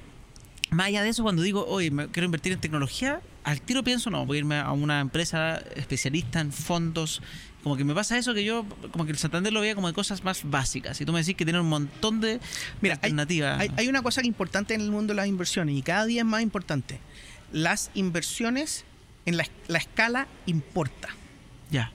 más 0.70 0.88
allá 0.88 1.04
de 1.04 1.10
eso, 1.10 1.24
cuando 1.24 1.42
digo, 1.42 1.66
oye, 1.68 1.92
me 1.92 2.08
quiero 2.08 2.26
invertir 2.26 2.54
en 2.54 2.60
tecnología, 2.60 3.22
al 3.48 3.62
tiro 3.62 3.82
pienso, 3.82 4.10
no, 4.10 4.26
voy 4.26 4.36
a 4.36 4.40
irme 4.40 4.60
a 4.60 4.74
una 4.74 5.00
empresa 5.00 5.64
especialista 5.78 6.42
en 6.42 6.52
fondos. 6.52 7.22
Como 7.64 7.78
que 7.78 7.86
me 7.86 7.96
pasa 7.96 8.18
eso 8.18 8.34
que 8.34 8.44
yo, 8.44 8.66
como 8.92 9.06
que 9.06 9.12
el 9.14 9.18
Santander 9.18 9.54
lo 9.54 9.62
veía 9.62 9.74
como 9.74 9.88
de 9.88 9.94
cosas 9.94 10.22
más 10.26 10.42
básicas. 10.44 11.00
Y 11.00 11.06
tú 11.06 11.14
me 11.14 11.20
decís 11.20 11.34
que 11.38 11.46
tiene 11.46 11.62
un 11.62 11.70
montón 11.70 12.20
de 12.20 12.42
Mira, 12.82 12.96
alternativas. 12.96 13.58
Hay, 13.58 13.72
hay, 13.78 13.88
una 13.88 14.02
cosa 14.02 14.20
que 14.20 14.28
importante 14.28 14.74
en 14.74 14.82
el 14.82 14.92
mundo 14.92 15.14
de 15.14 15.16
las 15.16 15.28
inversiones 15.28 15.78
y 15.78 15.82
cada 15.82 16.06
día 16.06 16.24
es 16.24 16.28
más 16.28 16.42
importante. 16.42 17.00
Las 17.54 17.90
inversiones 17.94 18.84
en 19.26 19.38
la, 19.38 19.48
la 19.70 19.78
escala 19.78 20.28
importa. 20.46 21.08
Ya. 21.72 21.94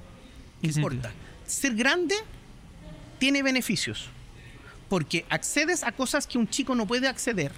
Importa. 0.63 1.13
Ser 1.47 1.75
grande 1.75 2.15
tiene 3.19 3.43
beneficios. 3.43 4.09
Porque 4.89 5.27
accedes 5.29 5.85
a 5.85 5.93
cosas 5.93 6.27
que 6.27 6.39
un 6.39 6.49
chico 6.49 6.75
no 6.75 6.87
puede 6.87 7.09
acceder 7.09 7.53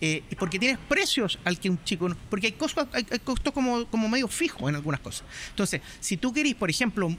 eh, 0.00 0.22
porque 0.38 0.58
tienes 0.58 0.78
precios 0.78 1.38
al 1.44 1.58
que 1.58 1.70
un 1.70 1.82
chico. 1.84 2.08
Porque 2.30 2.48
hay 2.48 2.52
costos, 2.52 2.86
hay, 2.92 3.04
costos 3.20 3.52
como, 3.52 3.86
como 3.86 4.08
medio 4.08 4.28
fijos 4.28 4.68
en 4.68 4.76
algunas 4.76 5.00
cosas. 5.00 5.24
Entonces, 5.50 5.80
si 6.00 6.16
tú 6.16 6.32
querís, 6.32 6.54
por 6.54 6.70
ejemplo, 6.70 7.14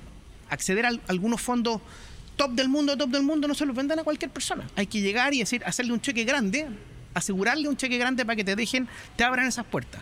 acceder 0.49 0.85
a, 0.85 0.91
algunos 1.07 1.41
fondos 1.41 1.81
top 2.35 2.51
del 2.51 2.69
mundo, 2.69 2.95
top 2.95 3.09
del 3.09 3.23
mundo, 3.23 3.47
no 3.47 3.53
se 3.53 3.65
los 3.65 3.75
vendan 3.75 3.99
a 3.99 4.03
cualquier 4.03 4.31
persona. 4.31 4.65
Hay 4.75 4.87
que 4.87 5.01
llegar 5.01 5.33
y 5.33 5.39
decir, 5.39 5.61
hacerle 5.65 5.91
un 5.91 5.99
cheque 5.99 6.23
grande, 6.23 6.67
asegurarle 7.13 7.67
un 7.67 7.75
cheque 7.75 7.97
grande 7.97 8.25
para 8.25 8.37
que 8.37 8.45
te 8.45 8.55
dejen, 8.55 8.87
te 9.17 9.25
abran 9.25 9.45
esas 9.45 9.65
puertas. 9.65 10.01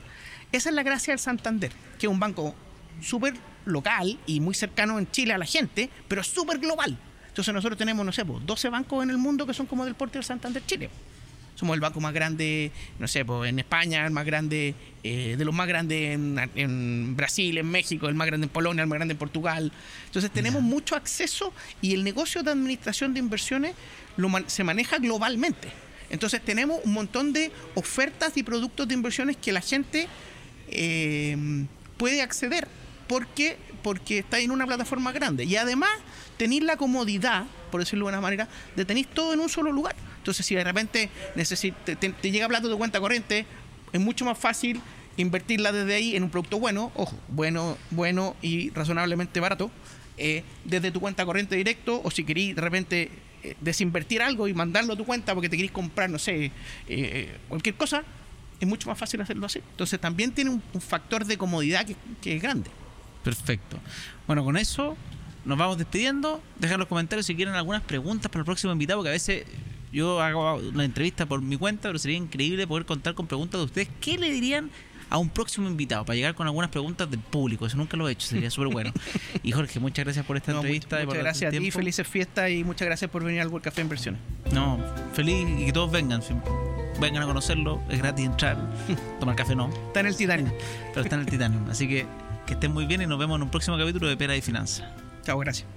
Esa 0.51 0.69
es 0.69 0.75
la 0.75 0.83
gracia 0.83 1.13
del 1.13 1.19
Santander, 1.19 1.71
que 1.97 2.05
es 2.05 2.11
un 2.11 2.19
banco 2.19 2.53
súper 3.01 3.33
local 3.65 4.19
y 4.27 4.39
muy 4.39 4.53
cercano 4.53 4.99
en 4.99 5.09
Chile 5.09 5.33
a 5.33 5.37
la 5.39 5.45
gente, 5.45 5.89
pero 6.07 6.23
súper 6.23 6.59
global. 6.59 6.97
Entonces 7.27 7.53
nosotros 7.53 7.77
tenemos, 7.77 8.05
no 8.05 8.11
sé, 8.11 8.23
12 8.23 8.69
bancos 8.69 9.03
en 9.03 9.09
el 9.09 9.17
mundo 9.17 9.45
que 9.45 9.53
son 9.53 9.65
como 9.65 9.83
del 9.83 9.95
porte 9.95 10.19
del 10.19 10.23
Santander 10.23 10.63
Chile 10.65 10.89
somos 11.57 11.73
el 11.73 11.81
banco 11.81 11.99
más 11.99 12.13
grande, 12.13 12.71
no 12.99 13.07
sé, 13.07 13.25
pues, 13.25 13.49
en 13.49 13.57
España, 13.57 14.05
el 14.05 14.11
más 14.11 14.25
grande, 14.25 14.75
eh, 15.03 15.35
de 15.37 15.43
los 15.43 15.55
más 15.55 15.67
grandes 15.67 16.13
en, 16.13 17.15
Brasil, 17.15 17.57
en 17.57 17.65
México, 17.65 18.07
el 18.07 18.13
más 18.13 18.27
grande 18.27 18.45
en 18.45 18.49
Polonia, 18.49 18.83
el 18.83 18.87
más 18.87 18.97
grande 18.97 19.13
en 19.13 19.17
Portugal. 19.17 19.71
Entonces 20.05 20.29
tenemos 20.31 20.61
mucho 20.61 20.95
acceso 20.95 21.51
y 21.81 21.95
el 21.95 22.03
negocio 22.03 22.43
de 22.43 22.51
administración 22.51 23.13
de 23.13 23.19
inversiones 23.19 23.73
se 24.45 24.63
maneja 24.63 24.99
globalmente. 24.99 25.69
Entonces 26.11 26.41
tenemos 26.41 26.79
un 26.83 26.93
montón 26.93 27.33
de 27.33 27.51
ofertas 27.73 28.37
y 28.37 28.43
productos 28.43 28.87
de 28.87 28.93
inversiones 28.93 29.35
que 29.35 29.51
la 29.51 29.61
gente 29.61 30.07
eh, 30.69 31.35
puede 31.97 32.21
acceder 32.21 32.67
porque, 33.07 33.57
porque 33.81 34.19
está 34.19 34.39
en 34.39 34.51
una 34.51 34.67
plataforma 34.67 35.11
grande. 35.11 35.45
Y 35.45 35.55
además 35.55 35.89
tenéis 36.37 36.63
la 36.63 36.77
comodidad, 36.77 37.45
por 37.71 37.79
decirlo 37.81 38.05
de 38.05 38.09
una 38.09 38.21
manera, 38.21 38.47
de 38.75 38.85
tener 38.85 39.07
todo 39.07 39.33
en 39.33 39.39
un 39.39 39.49
solo 39.49 39.71
lugar. 39.71 39.95
Entonces, 40.27 40.45
si 40.45 40.55
de 40.55 40.63
repente 40.65 41.09
te, 41.35 41.95
te, 41.95 42.31
llega 42.31 42.49
plata 42.49 42.67
de 42.67 42.75
cuenta 42.75 42.99
corriente, 42.99 43.45
es 43.93 44.01
mucho 44.01 44.25
más 44.25 44.37
fácil 44.37 44.81
invertirla 45.15 45.71
desde 45.71 45.95
ahí 45.95 46.17
en 46.17 46.23
un 46.23 46.29
producto 46.29 46.59
bueno, 46.59 46.91
ojo, 46.95 47.17
bueno, 47.29 47.77
bueno 47.91 48.35
y 48.41 48.71
razonablemente 48.71 49.39
barato, 49.39 49.71
eh, 50.17 50.43
desde 50.65 50.91
tu 50.91 50.99
cuenta 50.99 51.25
corriente 51.25 51.55
directo, 51.55 52.01
o 52.03 52.11
si 52.11 52.25
querís 52.25 52.57
de 52.57 52.61
repente 52.61 53.09
eh, 53.41 53.55
desinvertir 53.61 54.21
algo 54.21 54.49
y 54.49 54.53
mandarlo 54.53 54.95
a 54.95 54.97
tu 54.97 55.05
cuenta 55.05 55.33
porque 55.33 55.47
te 55.47 55.55
querís 55.55 55.71
comprar, 55.71 56.09
no 56.09 56.19
sé, 56.19 56.51
eh, 56.89 57.37
cualquier 57.47 57.75
cosa, 57.75 58.03
es 58.59 58.67
mucho 58.67 58.89
más 58.89 58.99
fácil 58.99 59.21
hacerlo 59.21 59.45
así. 59.45 59.59
Entonces 59.59 59.97
también 59.97 60.33
tiene 60.33 60.49
un, 60.49 60.81
factor 60.81 61.23
de 61.23 61.37
comodidad 61.37 61.85
que, 61.85 61.95
que, 62.21 62.35
es 62.35 62.41
grande. 62.41 62.69
Perfecto. 63.23 63.79
Bueno, 64.27 64.43
con 64.43 64.57
eso 64.57 64.97
nos 65.45 65.57
vamos 65.57 65.77
despidiendo. 65.77 66.43
Dejar 66.59 66.79
los 66.79 66.89
comentarios 66.89 67.25
si 67.25 67.33
quieren 67.33 67.55
algunas 67.55 67.81
preguntas 67.81 68.29
para 68.29 68.41
el 68.41 68.45
próximo 68.45 68.73
invitado, 68.73 68.99
porque 68.99 69.09
a 69.09 69.13
veces 69.13 69.45
yo 69.91 70.21
hago 70.21 70.55
una 70.55 70.85
entrevista 70.85 71.25
por 71.25 71.41
mi 71.41 71.57
cuenta, 71.57 71.89
pero 71.89 71.99
sería 71.99 72.17
increíble 72.17 72.67
poder 72.67 72.85
contar 72.85 73.13
con 73.15 73.27
preguntas 73.27 73.59
de 73.59 73.65
ustedes. 73.65 73.89
¿Qué 74.01 74.17
le 74.17 74.29
dirían 74.29 74.69
a 75.09 75.17
un 75.17 75.29
próximo 75.29 75.67
invitado 75.67 76.03
para 76.03 76.15
llegar 76.15 76.35
con 76.35 76.47
algunas 76.47 76.69
preguntas 76.69 77.09
del 77.09 77.19
público? 77.19 77.65
Eso 77.65 77.77
nunca 77.77 77.97
lo 77.97 78.07
he 78.07 78.11
hecho, 78.11 78.27
sería 78.27 78.49
súper 78.49 78.73
bueno. 78.73 78.91
Y 79.43 79.51
Jorge, 79.51 79.79
muchas 79.79 80.05
gracias 80.05 80.25
por 80.25 80.37
esta 80.37 80.51
entrevista. 80.51 81.03
Muchas, 81.03 81.19
gracias 81.19 81.53
a 81.53 81.57
ti, 81.57 81.71
felices 81.71 82.07
fiestas 82.07 82.49
y 82.51 82.63
muchas 82.63 82.85
gracias 82.85 83.09
por 83.09 83.23
venir 83.23 83.41
al 83.41 83.47
World 83.47 83.63
Café 83.63 83.81
Inversiones. 83.81 84.21
No, 84.51 84.79
feliz 85.13 85.47
y 85.59 85.65
que 85.65 85.73
todos 85.73 85.91
vengan. 85.91 86.21
Vengan 86.99 87.23
a 87.23 87.25
conocerlo, 87.27 87.81
es 87.89 87.99
gratis 87.99 88.25
entrar. 88.25 88.57
Tomar 89.19 89.35
café 89.35 89.55
no. 89.55 89.69
Está 89.87 89.99
en 89.99 90.07
el 90.07 90.15
Titanium. 90.15 90.49
Pero 90.89 91.01
está 91.01 91.15
en 91.15 91.21
el 91.21 91.27
Titanium. 91.27 91.69
Así 91.69 91.87
que 91.87 92.07
que 92.47 92.53
estén 92.53 92.73
muy 92.73 92.85
bien 92.85 93.01
y 93.01 93.05
nos 93.05 93.19
vemos 93.19 93.35
en 93.35 93.43
un 93.43 93.49
próximo 93.49 93.77
capítulo 93.77 94.07
de 94.07 94.17
Pera 94.17 94.35
y 94.35 94.41
Finanza. 94.41 94.89
Chao, 95.23 95.37
gracias. 95.37 95.67